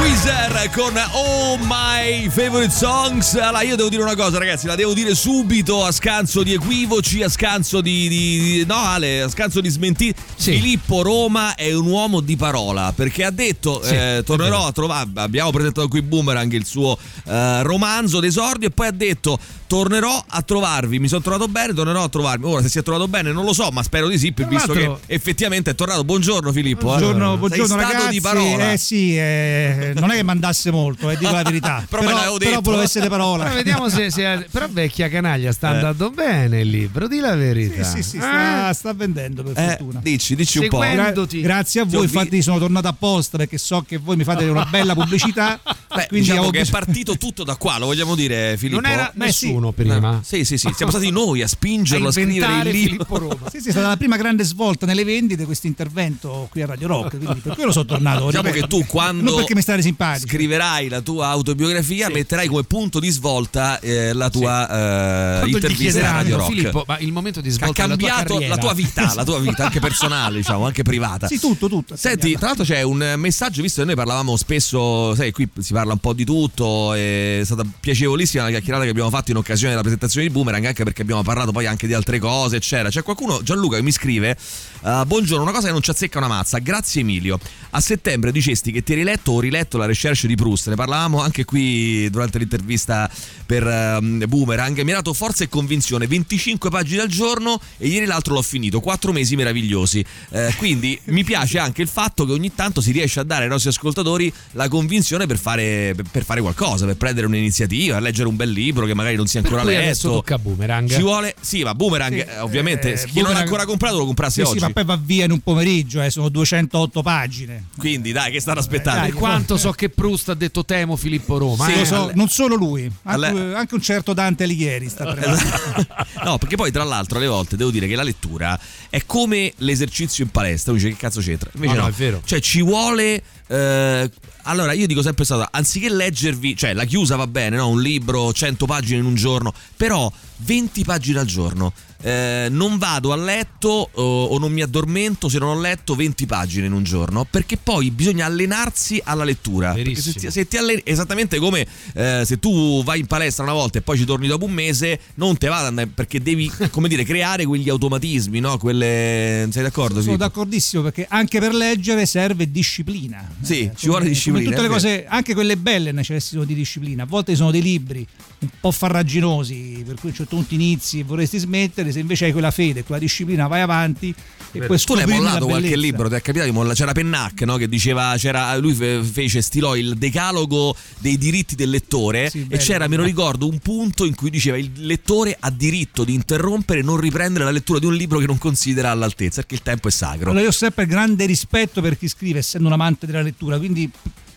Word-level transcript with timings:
Weezer 0.00 0.70
con 0.74 0.92
Oh 1.12 1.56
My 1.58 2.28
Favorite 2.28 2.70
Songs. 2.72 3.34
Allora, 3.36 3.62
io 3.62 3.76
devo 3.76 3.88
dire 3.88 4.02
una 4.02 4.14
cosa, 4.14 4.38
ragazzi, 4.38 4.66
la 4.66 4.74
devo 4.74 4.92
dire 4.92 5.14
subito 5.14 5.84
a 5.84 5.90
scanso 5.92 6.42
di 6.42 6.52
equivoci, 6.52 7.22
a 7.22 7.28
scanso 7.28 7.80
di. 7.80 8.06
di- 8.08 8.40
di- 8.40 8.64
no, 8.66 8.74
Ale, 8.76 9.22
a 9.22 9.28
scanso 9.28 9.60
di 9.60 9.68
smentiti. 9.70 10.14
Filippo 10.36 11.02
Roma 11.02 11.54
è 11.54 11.72
un 11.72 11.86
uomo 11.86 12.20
di 12.20 12.36
parola 12.36 12.92
perché 12.94 13.24
ha 13.24 13.30
detto: 13.30 13.80
Sì, 13.82 13.94
eh, 13.94 14.22
tornerò 14.24 14.66
a 14.66 14.72
trovare. 14.72 15.08
Abbiamo 15.14 15.50
presentato 15.50 15.88
qui 15.88 16.02
Boomerang, 16.02 16.52
il 16.52 16.66
suo 16.66 16.98
eh, 17.26 17.62
romanzo 17.62 18.20
d'esordio, 18.20 18.68
e 18.68 18.70
poi 18.70 18.88
ha 18.88 18.92
detto: 18.92 19.38
Tornerò 19.66 20.22
a 20.28 20.42
trovarvi. 20.42 20.98
Mi 20.98 21.08
sono 21.08 21.22
trovato 21.22 21.48
bene, 21.48 21.72
tornerò 21.72 22.02
a 22.04 22.08
trovarmi. 22.08 22.44
Ora, 22.46 22.62
se 22.62 22.68
si 22.68 22.78
è 22.78 22.82
trovato 22.82 23.08
bene, 23.08 23.32
non 23.32 23.44
lo 23.44 23.52
so, 23.52 23.70
ma 23.70 23.82
spero 23.82 24.08
di 24.08 24.18
sì, 24.18 24.32
per- 24.32 24.46
visto 24.46 24.72
che 24.72 24.90
effettivamente 25.06 25.70
è 25.70 25.74
tornato. 25.74 26.04
Buongiorno, 26.04 26.52
Filippo. 26.52 26.82
eh. 26.94 26.98
Buongiorno, 26.98 27.36
buongiorno 27.38 27.66
Sei 27.66 27.76
stato 27.78 27.92
ragazzi. 27.92 28.10
di 28.12 28.20
parola. 28.20 28.72
Eh 28.72 28.76
sì, 28.76 29.16
eh, 29.16 29.75
non 29.94 30.10
è 30.10 30.14
che 30.16 30.22
mandasse 30.22 30.70
molto, 30.70 31.10
eh, 31.10 31.16
dico 31.16 31.30
la 31.32 31.42
verità. 31.42 31.84
Però 31.88 32.02
però 32.02 32.38
detto. 32.38 32.60
volevo 32.62 32.82
essere 32.82 33.08
parola. 33.08 33.44
Però 33.44 33.54
vediamo 33.56 33.88
se, 33.88 34.10
se- 34.10 34.46
Però 34.50 34.66
vecchia 34.70 35.08
canaglia 35.08 35.52
sta 35.52 35.70
Eh. 35.70 35.74
andando 35.74 36.10
bene 36.10 36.60
il 36.60 36.68
libro, 36.68 37.06
di 37.08 37.18
la 37.18 37.34
verità. 37.34 37.82
Sì, 37.84 38.02
sì, 38.02 38.08
sì, 38.10 38.16
Eh? 38.16 38.20
sta, 38.20 38.72
sta 38.72 38.92
vendendo 38.94 39.42
per 39.42 39.58
Eh, 39.58 39.66
fortuna. 39.68 40.00
dici, 40.02 40.34
dici 40.34 40.58
un 40.58 40.68
po'. 40.68 40.78
Gra- 40.78 41.12
grazie 41.12 41.80
a 41.80 41.84
voi, 41.84 42.06
vi- 42.06 42.12
infatti 42.14 42.42
sono 42.42 42.58
tornato 42.58 42.88
apposta 42.88 43.36
perché 43.38 43.58
so 43.58 43.82
che 43.86 43.96
voi 43.98 44.16
mi 44.16 44.24
fate 44.24 44.44
una 44.44 44.64
bella 44.64 44.94
pubblicità. 44.94 45.58
Beh, 45.96 46.06
quindi 46.08 46.28
diciamo 46.28 46.50
che 46.50 46.60
è 46.60 46.66
partito 46.68 47.16
tutto 47.16 47.42
da 47.44 47.56
qua, 47.56 47.78
lo 47.78 47.86
vogliamo 47.86 48.14
dire, 48.14 48.56
Filippo? 48.58 48.80
Non 48.80 48.90
era 48.90 49.10
Beh, 49.14 49.32
sì. 49.32 49.46
nessuno 49.46 49.72
prima. 49.72 50.20
Sì, 50.22 50.44
sì, 50.44 50.58
sì, 50.58 50.70
siamo 50.74 50.90
stati 50.92 51.10
noi 51.10 51.42
a 51.42 51.48
spingerlo 51.48 52.06
a, 52.06 52.08
A 52.08 52.12
scrivere 52.12 52.68
il 52.70 52.76
libro. 52.76 53.04
Filippo 53.04 53.18
Roma. 53.18 53.50
Sì, 53.50 53.60
sì, 53.60 53.68
è 53.68 53.70
stata 53.72 53.88
la 53.88 53.96
prima 53.96 54.16
grande 54.16 54.44
svolta 54.44 54.84
nelle 54.86 55.04
vendite 55.04 55.44
questo 55.44 55.66
intervento 55.66 56.48
qui 56.50 56.62
a 56.62 56.66
Radio 56.66 56.86
Rock, 56.88 57.16
quindi 57.18 57.40
per 57.40 57.54
quello 57.54 57.72
sono 57.72 57.84
tornato. 57.86 58.26
Diciamo 58.26 58.48
ripeto. 58.48 58.66
che 58.66 58.82
tu 58.82 58.86
quando 58.86 59.22
Non 59.22 59.34
perché 59.36 59.54
mi 59.54 59.62
state 59.66 59.82
simpatici. 59.82 60.28
scriverai 60.28 60.88
la 60.88 61.00
tua 61.00 61.26
autobiografia 61.28 62.08
metterai 62.08 62.46
come 62.46 62.62
punto 62.62 63.00
di 63.00 63.10
svolta 63.10 63.80
eh, 63.80 64.12
la 64.12 64.30
tua 64.30 64.68
eh, 64.68 65.38
Quando 65.40 65.46
gli 65.46 65.54
intervista 65.54 66.08
a 66.08 66.12
Radio 66.12 66.36
Rock. 66.36 66.50
Filippo, 66.50 66.84
ma 66.86 66.98
il 66.98 67.12
momento 67.12 67.40
di 67.40 67.48
ha 67.48 67.52
svolta 67.52 67.74
tua 67.74 67.88
cambiato 67.88 68.34
carriera. 68.34 68.54
la 68.54 68.60
tua 68.60 68.74
vita, 68.74 69.14
la 69.14 69.24
tua 69.24 69.40
vita 69.40 69.64
anche 69.64 69.80
personale, 69.80 70.36
diciamo, 70.36 70.66
anche 70.66 70.82
privata. 70.82 71.26
Sì, 71.26 71.40
tutto, 71.40 71.68
tutto. 71.68 71.96
Senti, 71.96 72.34
tra 72.36 72.46
l'altro 72.46 72.64
c'è 72.64 72.82
un 72.82 73.14
messaggio, 73.16 73.60
visto 73.60 73.80
che 73.80 73.86
noi 73.86 73.96
parlavamo 73.96 74.36
spesso, 74.36 75.14
sai, 75.16 75.32
qui 75.32 75.48
si 75.58 75.72
parla 75.72 75.92
un 75.92 75.98
po' 75.98 76.12
di 76.12 76.24
tutto, 76.24 76.94
è 76.94 77.40
stata 77.44 77.64
piacevolissima 77.80 78.44
la 78.44 78.50
chiacchierata 78.50 78.84
che 78.84 78.90
abbiamo 78.90 79.10
fatto 79.10 79.32
in 79.32 79.36
occasione 79.36 79.70
della 79.70 79.82
presentazione 79.82 80.26
di 80.28 80.32
Boomerang, 80.32 80.64
anche 80.64 80.84
perché 80.84 81.02
abbiamo 81.02 81.22
parlato 81.22 81.50
poi 81.50 81.66
anche 81.66 81.88
di 81.88 81.94
altre 81.94 82.20
cose, 82.20 82.56
eccetera. 82.56 82.88
C'è 82.88 83.02
qualcuno, 83.02 83.42
Gianluca, 83.42 83.76
che 83.76 83.82
mi 83.82 83.92
scrive, 83.92 84.36
uh, 84.82 85.04
buongiorno, 85.04 85.42
una 85.42 85.52
cosa 85.52 85.66
che 85.66 85.72
non 85.72 85.82
ci 85.82 85.90
azzecca 85.90 86.18
una 86.18 86.28
mazza, 86.28 86.58
grazie 86.58 87.00
Emilio. 87.00 87.38
A 87.70 87.80
settembre 87.80 88.30
dicesti 88.30 88.70
che 88.70 88.82
ti 88.82 88.92
eri 88.92 89.02
letto 89.02 89.32
o 89.32 89.40
riletto 89.40 89.55
la 89.78 89.86
recherche 89.86 90.26
di 90.26 90.34
Proust, 90.34 90.68
ne 90.68 90.74
parlavamo 90.74 91.20
anche 91.20 91.44
qui 91.44 92.08
durante 92.10 92.38
l'intervista 92.38 93.10
per 93.46 93.66
ehm, 93.66 94.24
Boomerang, 94.28 94.80
mi 94.82 94.92
ha 94.92 94.96
dato 94.96 95.12
forza 95.12 95.44
e 95.44 95.48
convinzione, 95.48 96.06
25 96.06 96.68
pagine 96.70 97.02
al 97.02 97.08
giorno 97.08 97.60
e 97.78 97.88
ieri 97.88 98.06
l'altro 98.06 98.34
l'ho 98.34 98.42
finito, 98.42 98.80
4 98.80 99.12
mesi 99.12 99.36
meravigliosi. 99.36 100.04
Eh, 100.30 100.54
quindi 100.58 100.98
mi 101.06 101.24
piace 101.24 101.58
anche 101.58 101.82
il 101.82 101.88
fatto 101.88 102.24
che 102.26 102.32
ogni 102.32 102.52
tanto 102.54 102.80
si 102.80 102.90
riesce 102.92 103.20
a 103.20 103.22
dare 103.22 103.44
ai 103.44 103.48
nostri 103.50 103.70
ascoltatori 103.70 104.32
la 104.52 104.68
convinzione 104.68 105.26
per 105.26 105.38
fare, 105.38 105.94
per 106.10 106.24
fare 106.24 106.40
qualcosa, 106.40 106.86
per 106.86 106.96
prendere 106.96 107.26
un'iniziativa, 107.26 107.98
leggere 108.00 108.28
un 108.28 108.36
bel 108.36 108.50
libro 108.50 108.84
che 108.86 108.94
magari 108.94 109.16
non 109.16 109.26
si 109.26 109.38
è 109.38 109.42
Per 109.42 109.52
ancora 109.52 109.64
letto. 109.70 110.10
tocca 110.10 110.34
a 110.34 110.38
Boomerang. 110.38 110.88
Ci 110.90 111.00
vuole, 111.00 111.34
sì, 111.40 111.62
ma 111.62 111.74
Boomerang, 111.74 112.12
Sì, 112.14 112.18
eh, 112.20 112.38
ovviamente, 112.40 112.92
eh, 112.92 112.96
chi 112.96 113.00
non 113.00 113.04
l'ha 113.06 113.12
Boomerang- 113.20 113.44
ancora 113.44 113.64
comprato 113.64 113.98
lo 113.98 114.04
comprasse 114.06 114.42
Sì, 114.42 114.48
oggi. 114.48 114.58
sì, 114.58 114.64
ma 114.64 114.70
poi 114.70 114.84
va 114.84 114.98
via 115.02 115.24
in 115.24 115.30
un 115.30 115.40
pomeriggio, 115.40 116.02
eh, 116.02 116.10
sono 116.10 116.28
208 116.28 117.02
pagine. 117.02 117.66
Quindi 117.78 118.12
dai, 118.12 118.32
che 118.32 118.40
stanno 118.40 118.58
aspettando? 118.60 119.00
dai, 119.00 119.10
Per 119.10 119.18
quanto 119.18 119.45
so 119.56 119.70
che 119.72 119.88
Proust 119.88 120.30
ha 120.30 120.34
detto 120.34 120.64
temo 120.64 120.96
Filippo 120.96 121.38
Roma. 121.38 121.66
Sì, 121.66 121.72
eh. 121.72 121.78
Lo 121.78 121.84
so, 121.84 122.10
non 122.14 122.28
solo 122.28 122.56
lui, 122.56 122.90
anche, 123.04 123.26
alle- 123.26 123.54
anche 123.54 123.74
un 123.74 123.80
certo 123.82 124.12
Dante 124.12 124.44
Alighieri 124.44 124.88
sta 124.88 125.16
Esatto. 125.16 125.86
no, 126.24 126.38
perché 126.38 126.56
poi 126.56 126.72
tra 126.72 126.82
l'altro 126.84 127.18
alle 127.18 127.28
volte 127.28 127.56
devo 127.56 127.70
dire 127.70 127.86
che 127.86 127.94
la 127.94 128.02
lettura 128.02 128.58
è 128.90 129.02
come 129.06 129.52
l'esercizio 129.58 130.24
in 130.24 130.30
palestra, 130.30 130.72
uno 130.72 130.80
dice 130.80 130.92
che 130.92 130.98
cazzo 130.98 131.20
c'entra? 131.20 131.50
Invece 131.54 131.74
No, 131.74 131.78
no, 131.78 131.86
no, 131.86 131.92
è 131.92 131.96
vero. 131.96 132.20
Cioè 132.24 132.40
ci 132.40 132.62
vuole 132.62 133.22
eh, 133.46 134.10
allora 134.46 134.72
io 134.72 134.86
dico 134.86 135.02
sempre 135.02 135.24
stato 135.24 135.46
anziché 135.50 135.90
leggervi, 135.90 136.56
cioè 136.56 136.72
la 136.72 136.84
chiusa 136.84 137.16
va 137.16 137.26
bene, 137.26 137.56
no? 137.56 137.68
Un 137.68 137.80
libro 137.80 138.32
100 138.32 138.64
pagine 138.66 138.98
in 139.00 139.04
un 139.04 139.14
giorno, 139.14 139.52
però 139.76 140.10
20 140.38 140.84
pagine 140.84 141.18
al 141.20 141.26
giorno. 141.26 141.72
Eh, 142.02 142.48
non 142.50 142.76
vado 142.76 143.10
a 143.12 143.16
letto 143.16 143.88
o, 143.90 144.24
o 144.26 144.38
non 144.38 144.52
mi 144.52 144.60
addormento 144.60 145.30
se 145.30 145.38
non 145.38 145.56
ho 145.56 145.60
letto 145.60 145.94
20 145.94 146.26
pagine 146.26 146.66
in 146.66 146.72
un 146.74 146.82
giorno 146.82 147.26
perché 147.28 147.56
poi 147.56 147.90
bisogna 147.90 148.26
allenarsi 148.26 149.00
alla 149.02 149.24
lettura 149.24 149.74
se 149.74 150.12
ti, 150.12 150.30
se 150.30 150.46
ti 150.46 150.58
alleni- 150.58 150.82
esattamente 150.84 151.38
come 151.38 151.66
eh, 151.94 152.22
se 152.26 152.38
tu 152.38 152.84
vai 152.84 153.00
in 153.00 153.06
palestra 153.06 153.44
una 153.44 153.54
volta 153.54 153.78
e 153.78 153.80
poi 153.80 153.96
ci 153.96 154.04
torni 154.04 154.26
dopo 154.26 154.44
un 154.44 154.52
mese 154.52 155.00
non 155.14 155.38
te 155.38 155.48
va 155.48 155.60
ad 155.60 155.64
andare 155.64 155.86
perché 155.86 156.20
devi 156.20 156.52
come 156.70 156.88
dire 156.88 157.02
creare 157.02 157.46
quegli 157.46 157.70
automatismi 157.70 158.40
no? 158.40 158.58
quelle 158.58 159.48
sei 159.50 159.62
d'accordo? 159.62 159.94
Sono 159.94 160.02
Filippo? 160.02 160.24
d'accordissimo 160.24 160.82
perché 160.82 161.06
anche 161.08 161.40
per 161.40 161.54
leggere 161.54 162.04
serve 162.04 162.50
disciplina. 162.50 163.26
Sì, 163.40 163.62
Eh, 163.62 163.72
ci 163.74 163.88
vuole 163.88 164.06
disciplina, 164.06 164.35
Come 164.38 164.50
tutte 164.50 164.62
le 164.62 164.68
cose, 164.68 165.06
anche 165.06 165.34
quelle 165.34 165.56
belle 165.56 165.92
necessitano 165.92 166.44
di 166.44 166.54
disciplina. 166.54 167.04
A 167.04 167.06
volte 167.06 167.34
sono 167.34 167.50
dei 167.50 167.62
libri 167.62 168.06
un 168.38 168.48
po' 168.60 168.70
farraginosi, 168.70 169.82
per 169.86 169.94
cui 169.94 170.08
a 170.08 170.12
un 170.12 170.14
certo 170.14 170.36
punto 170.36 170.54
inizi 170.54 171.00
e 171.00 171.04
vorresti 171.04 171.38
smettere, 171.38 171.92
se 171.92 172.00
invece 172.00 172.26
hai 172.26 172.32
quella 172.32 172.50
fede, 172.50 172.84
quella 172.84 173.00
disciplina, 173.00 173.46
vai 173.46 173.60
avanti 173.60 174.14
e 174.52 174.66
puoi 174.66 174.78
tu 174.78 174.94
l'hai 174.94 175.06
mollato 175.06 175.46
qualche 175.46 175.76
libro, 175.76 176.08
ti 176.08 176.14
è 176.14 176.20
capitato 176.22 176.50
di 176.50 176.56
mollare? 176.56 176.74
C'era 176.74 176.92
Pennac 176.92 177.42
no? 177.42 177.56
che 177.56 177.68
diceva, 177.68 178.14
c'era, 178.16 178.56
lui 178.56 178.74
fe- 178.74 179.02
fece 179.02 179.42
stilò 179.42 179.76
il 179.76 179.96
decalogo 179.96 180.74
dei 180.98 181.18
diritti 181.18 181.54
del 181.54 181.70
lettore 181.70 182.30
Sì, 182.30 182.40
e 182.40 182.44
bello. 182.44 182.62
c'era, 182.62 182.88
me 182.88 182.96
lo 182.96 183.02
ricordo, 183.02 183.48
un 183.48 183.58
punto 183.58 184.04
in 184.04 184.14
cui 184.14 184.30
diceva 184.30 184.56
il 184.56 184.70
lettore 184.76 185.36
ha 185.38 185.50
diritto 185.50 186.04
di 186.04 186.14
interrompere 186.14 186.80
e 186.80 186.82
non 186.82 186.98
riprendere 186.98 187.44
la 187.44 187.50
lettura 187.50 187.78
di 187.78 187.86
un 187.86 187.94
libro 187.94 188.18
che 188.18 188.26
non 188.26 188.38
considera 188.38 188.90
all'altezza, 188.90 189.40
perché 189.40 189.54
il 189.54 189.62
tempo 189.62 189.88
è 189.88 189.90
sacro. 189.90 190.30
Allora 190.30 190.42
io 190.42 190.48
ho 190.48 190.52
sempre 190.52 190.86
grande 190.86 191.26
rispetto 191.26 191.80
per 191.80 191.98
chi 191.98 192.08
scrive, 192.08 192.38
essendo 192.38 192.66
un 192.66 192.72
amante 192.72 193.06
della 193.06 193.22
lettura, 193.22 193.58
quindi 193.58 193.90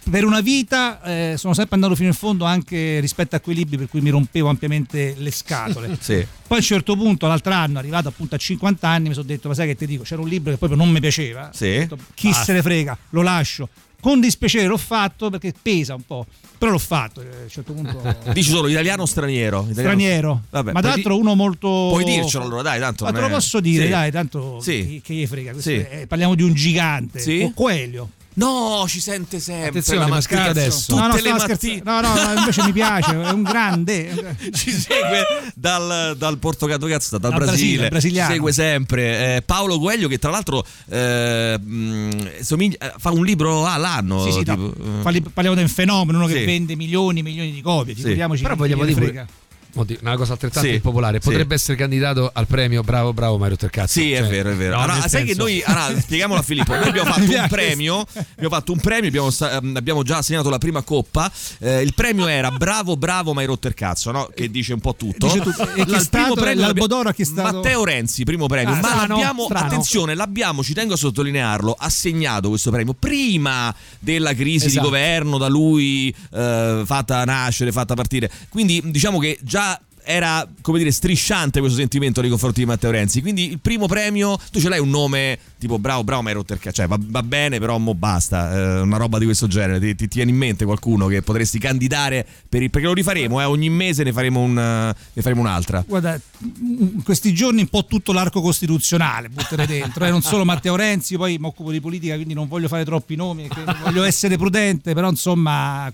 per 0.09 0.23
una 0.25 0.41
vita 0.41 1.01
eh, 1.03 1.33
sono 1.37 1.53
sempre 1.53 1.75
andato 1.75 1.95
fino 1.95 2.07
in 2.07 2.13
fondo 2.13 2.45
anche 2.45 2.99
rispetto 2.99 3.35
a 3.35 3.39
quei 3.39 3.55
libri 3.55 3.77
per 3.77 3.87
cui 3.89 4.01
mi 4.01 4.09
rompevo 4.09 4.49
ampiamente 4.49 5.15
le 5.17 5.31
scatole. 5.31 5.97
Sì. 6.01 6.15
Poi 6.47 6.57
a 6.57 6.61
un 6.61 6.65
certo 6.65 6.95
punto, 6.95 7.27
l'altro 7.27 7.53
anno, 7.53 7.77
arrivato 7.77 8.07
appunto 8.07 8.35
a 8.35 8.37
50 8.37 8.87
anni, 8.87 9.07
mi 9.09 9.13
sono 9.13 9.25
detto, 9.27 9.47
ma 9.49 9.53
sai 9.53 9.67
che 9.67 9.75
ti 9.75 9.85
dico, 9.85 10.03
c'era 10.03 10.21
un 10.21 10.27
libro 10.27 10.51
che 10.51 10.57
proprio 10.57 10.77
non 10.79 10.89
mi 10.89 10.99
piaceva. 10.99 11.51
Sì. 11.53 11.65
Detto, 11.69 11.97
Chi 12.15 12.29
Basta. 12.29 12.43
se 12.45 12.53
ne 12.53 12.61
frega, 12.61 12.97
lo 13.09 13.21
lascio. 13.21 13.69
Con 14.01 14.21
dispiacere 14.21 14.65
l'ho 14.65 14.77
fatto 14.77 15.29
perché 15.29 15.53
pesa 15.61 15.93
un 15.93 16.03
po', 16.07 16.25
però 16.57 16.71
l'ho 16.71 16.77
fatto. 16.79 17.21
eh, 17.21 17.25
A 17.25 17.43
un 17.43 17.49
certo 17.49 17.73
punto... 17.73 18.01
Dici 18.33 18.49
solo 18.49 18.67
italiano 18.69 19.01
o 19.01 19.05
straniero? 19.05 19.57
Italiano- 19.69 19.73
Straniero, 19.99 20.41
Vabbè, 20.49 20.71
ma 20.71 20.79
tra 20.79 20.89
l'altro 20.91 21.17
uno 21.17 21.35
molto. 21.35 21.67
Puoi 21.67 22.05
dircelo 22.05 22.45
allora, 22.45 22.61
dai, 22.61 22.79
tanto 22.79 23.03
Ma 23.03 23.11
te 23.11 23.19
lo 23.19 23.27
è- 23.27 23.29
posso 23.29 23.59
dire, 23.59 23.83
Sì. 23.83 23.89
dai, 23.91 24.09
tanto 24.11 24.59
Sì. 24.61 24.85
che, 24.85 25.01
che 25.03 25.13
gli 25.13 25.27
frega. 25.27 25.53
Sì. 25.59 25.73
è- 25.75 26.05
parliamo 26.07 26.33
di 26.33 26.43
un 26.43 26.53
gigante. 26.53 27.19
Sì. 27.19 27.41
O 27.41 27.51
Coelho. 27.53 28.09
No, 28.39 28.85
ci 28.87 29.01
sente 29.01 29.39
sempre. 29.39 29.67
Attenzione, 29.69 29.99
la 29.99 30.07
ma 30.07 30.15
mattina. 30.15 30.39
scrive 30.41 30.49
adesso. 30.61 30.85
Tutte 30.95 31.01
no, 31.01 31.07
no, 31.07 31.15
le 31.21 31.31
mattine. 31.33 31.81
No, 31.83 31.99
no, 32.01 32.13
no, 32.13 32.39
invece 32.39 32.63
mi 32.63 32.71
piace, 32.71 33.11
è 33.11 33.29
un 33.31 33.43
grande. 33.43 34.37
Ci 34.53 34.71
segue 34.71 35.25
dal, 35.55 36.15
dal 36.17 36.37
Portogatogazzo, 36.37 37.17
dal, 37.17 37.31
Dal 37.31 37.39
Brasile, 37.39 37.57
Brasile, 37.57 37.89
brasiliano. 37.89 38.27
ci 38.29 38.33
segue 38.35 38.51
sempre. 38.53 39.35
Eh, 39.35 39.41
Paolo 39.41 39.77
Coelho, 39.79 40.07
che 40.07 40.17
tra 40.19 40.29
l'altro 40.31 40.65
eh, 40.89 41.59
mh, 41.59 42.41
somiglia- 42.41 42.77
eh, 42.79 42.93
fa 42.97 43.11
un 43.11 43.25
libro 43.25 43.65
all'anno. 43.65 44.23
Sì, 44.23 44.31
sì, 44.31 44.43
no, 44.45 44.55
tipo, 44.55 44.73
eh. 44.73 45.01
parli- 45.03 45.21
parliamo 45.21 45.57
di 45.57 45.63
un 45.63 45.69
fenomeno 45.69 46.17
uno 46.19 46.27
Sì. 46.27 46.33
che 46.35 46.45
vende 46.45 46.75
milioni 46.75 47.19
e 47.19 47.23
milioni 47.23 47.51
di 47.51 47.61
copie. 47.61 47.93
Sì. 47.93 48.01
Figuriamoci 48.01 48.41
Però 48.43 48.55
vogliamo 48.55 48.85
dire- 48.85 49.27
una 49.73 50.15
cosa 50.17 50.33
altrettanto 50.33 50.67
Sì, 50.67 50.75
impopolare. 50.75 51.19
sì. 51.21 51.27
Potrebbe 51.29 51.53
essere 51.55 51.77
candidato 51.77 52.29
al 52.33 52.47
premio 52.47 52.81
Bravo 52.81 53.13
Bravo 53.13 53.37
Mario 53.37 53.55
Tercazzo. 53.55 53.99
Sì, 53.99 54.11
è 54.11 54.19
Cioè, 54.19 54.29
vero, 54.29 54.49
è 54.51 54.55
vero. 54.55 54.75
no, 54.75 54.81
Allora, 54.83 55.07
sai 55.07 55.21
che 55.21 55.27
senso- 55.33 55.41
noi, 55.43 55.61
allora, 55.65 55.99
spieghiamolo 56.01 56.39
a 56.39 56.43
Filippo, 56.43 56.75
noi 56.75 56.87
abbiamo 56.87 57.11
fatto 57.11 57.21
un 57.31 57.47
premio, 57.47 58.05
abbiamo 58.31 58.49
fatto 58.55 58.71
un 58.71 58.79
premio, 58.79 59.07
abbiamo, 59.07 59.29
ehm, 59.39 59.75
abbiamo 59.75 60.03
già 60.03 60.17
assegnato 60.17 60.49
la 60.49 60.57
prima 60.57 60.81
coppa, 60.81 61.31
Eh, 61.59 61.81
il 61.81 61.93
premio 61.93 62.27
era 62.27 62.51
Bravo, 62.51 62.97
bravo, 62.97 63.33
ma 63.33 63.41
hai 63.41 63.47
rotto 63.47 63.67
il 63.67 63.73
cazzo, 63.73 64.11
no? 64.11 64.29
che 64.33 64.49
dice 64.49 64.73
un 64.73 64.79
po' 64.79 64.95
tutto. 64.95 65.27
Dice 65.27 65.39
tutto. 65.41 65.69
E 65.73 65.85
La- 65.85 65.97
è 65.97 65.99
stato 66.01 66.33
premio 66.33 66.61
l'Albo 66.61 66.79
l'abbia- 66.79 66.87
d'Oro 66.87 67.09
a 67.09 67.13
chi 67.13 67.21
è 67.21 67.25
stato- 67.25 67.57
Matteo 67.57 67.83
Renzi, 67.83 68.23
primo 68.23 68.47
premio, 68.47 68.73
Ah, 68.73 68.79
ma 68.79 68.87
strano, 68.87 69.07
l'abbiamo, 69.15 69.43
strano. 69.45 69.65
attenzione, 69.67 70.15
l'abbiamo, 70.15 70.63
ci 70.63 70.73
tengo 70.73 70.93
a 70.93 70.97
sottolinearlo, 70.97 71.75
assegnato 71.77 72.49
questo 72.49 72.71
premio 72.71 72.93
prima 72.93 73.73
della 73.99 74.33
crisi 74.33 74.65
Esatto. 74.67 74.81
di 74.81 74.89
governo, 74.91 75.37
da 75.37 75.47
lui 75.47 76.13
eh, 76.33 76.81
fatta 76.85 77.23
nascere, 77.25 77.71
fatta 77.71 77.93
partire. 77.93 78.31
Quindi 78.49 78.81
diciamo 78.85 79.19
che 79.19 79.37
già 79.41 79.68
era, 80.03 80.47
come 80.61 80.77
dire, 80.77 80.91
strisciante 80.91 81.59
questo 81.59 81.77
sentimento 81.77 82.21
nei 82.21 82.29
confronti 82.29 82.59
di 82.61 82.65
Matteo 82.65 82.91
Renzi. 82.91 83.21
Quindi 83.21 83.49
il 83.51 83.59
primo 83.59 83.87
premio, 83.87 84.39
tu 84.51 84.59
ce 84.59 84.69
l'hai 84.69 84.79
un 84.79 84.89
nome 84.89 85.37
tipo 85.57 85.77
bravo, 85.77 86.03
bravo, 86.03 86.21
ma 86.21 86.29
hai 86.29 86.35
rotto. 86.35 86.57
Cioè, 86.71 86.87
va, 86.87 86.97
va 86.99 87.23
bene, 87.23 87.59
però 87.59 87.77
mo 87.77 87.93
basta. 87.93 88.53
eh, 88.53 88.79
una 88.81 88.97
roba 88.97 89.19
di 89.19 89.25
questo 89.25 89.47
genere. 89.47 89.79
Ti, 89.79 89.95
ti 89.95 90.07
tieni 90.07 90.31
in 90.31 90.37
mente 90.37 90.65
qualcuno 90.65 91.07
che 91.07 91.21
potresti 91.21 91.59
candidare 91.59 92.25
per 92.47 92.61
il, 92.61 92.69
perché 92.69 92.87
lo 92.87 92.93
rifaremo, 92.93 93.41
eh, 93.41 93.45
ogni 93.45 93.69
mese 93.69 94.03
ne 94.03 94.11
faremo, 94.11 94.39
un, 94.39 94.53
ne 94.53 95.21
faremo 95.21 95.41
un'altra. 95.41 95.83
Guarda, 95.87 96.19
in 96.41 97.03
questi 97.03 97.33
giorni 97.33 97.61
un 97.61 97.67
po' 97.67 97.85
tutto 97.85 98.11
l'arco 98.13 98.41
costituzionale 98.41 99.29
buttere 99.29 99.65
dentro, 99.65 100.05
eh, 100.05 100.09
non 100.09 100.21
solo 100.21 100.45
Matteo 100.45 100.75
Renzi, 100.75 101.15
poi 101.17 101.37
mi 101.37 101.45
occupo 101.45 101.71
di 101.71 101.79
politica, 101.79 102.15
quindi 102.15 102.33
non 102.33 102.47
voglio 102.47 102.67
fare 102.67 102.85
troppi 102.85 103.15
nomi, 103.15 103.47
voglio 103.83 104.03
essere 104.03 104.37
prudente, 104.37 104.93
però 104.93 105.09
insomma 105.09 105.91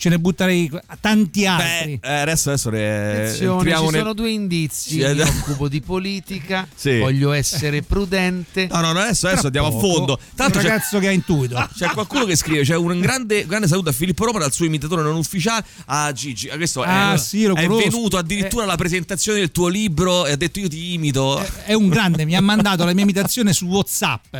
ce 0.00 0.08
ne 0.08 0.18
butterei 0.18 0.70
tanti 0.98 1.44
altri. 1.44 1.98
Beh, 1.98 2.08
eh, 2.08 2.20
adesso, 2.22 2.48
adesso 2.48 2.70
ne 2.70 3.10
Attenzione, 3.20 3.52
entriamo 3.58 3.84
ci 3.86 3.90
nel- 3.92 4.00
sono 4.00 4.14
due 4.14 4.30
indizi. 4.30 4.90
Sì, 4.92 5.00
eh, 5.00 5.12
Mi 5.14 5.20
occupo 5.20 5.68
di 5.68 5.82
politica, 5.82 6.66
Sì. 6.74 6.98
voglio 7.00 7.32
essere 7.32 7.82
prudente. 7.82 8.66
No, 8.72 8.80
no, 8.80 8.92
no, 8.92 9.00
adesso, 9.00 9.28
adesso 9.28 9.46
andiamo 9.46 9.66
a 9.66 9.70
fondo. 9.72 10.18
un 10.18 10.34
Tanto 10.34 10.58
c'è, 10.58 10.68
ragazzo 10.68 10.98
che 11.00 11.08
ha 11.08 11.10
intuito. 11.10 11.68
c'è 11.76 11.88
qualcuno 11.88 12.24
che 12.24 12.34
scrive: 12.34 12.62
c'è 12.62 12.76
un 12.76 12.98
grande, 12.98 13.44
grande 13.44 13.68
saluto 13.68 13.90
a 13.90 13.92
Filippo 13.92 14.24
Roma 14.24 14.38
dal 14.38 14.52
suo 14.54 14.64
imitatore 14.64 15.02
non 15.02 15.16
ufficiale 15.16 15.64
a 15.86 16.10
Gigi. 16.12 16.48
Ah, 16.48 16.56
Questo 16.56 16.82
Ah, 16.82 17.12
è, 17.12 17.18
sì, 17.18 17.44
lo 17.44 17.54
è 17.54 17.66
venuto 17.66 18.16
addirittura 18.16 18.64
alla 18.64 18.76
presentazione 18.76 19.38
del 19.40 19.52
tuo 19.52 19.68
libro 19.68 20.24
e 20.24 20.32
ha 20.32 20.36
detto: 20.36 20.60
Io 20.60 20.68
ti 20.68 20.94
imito. 20.94 21.44
È 21.66 21.74
un 21.74 21.90
grande, 21.90 22.24
mi 22.24 22.34
ha 22.36 22.40
mandato 22.40 22.86
la 22.86 22.94
mia 22.94 23.02
imitazione 23.02 23.52
su 23.52 23.66
WhatsApp. 23.66 24.34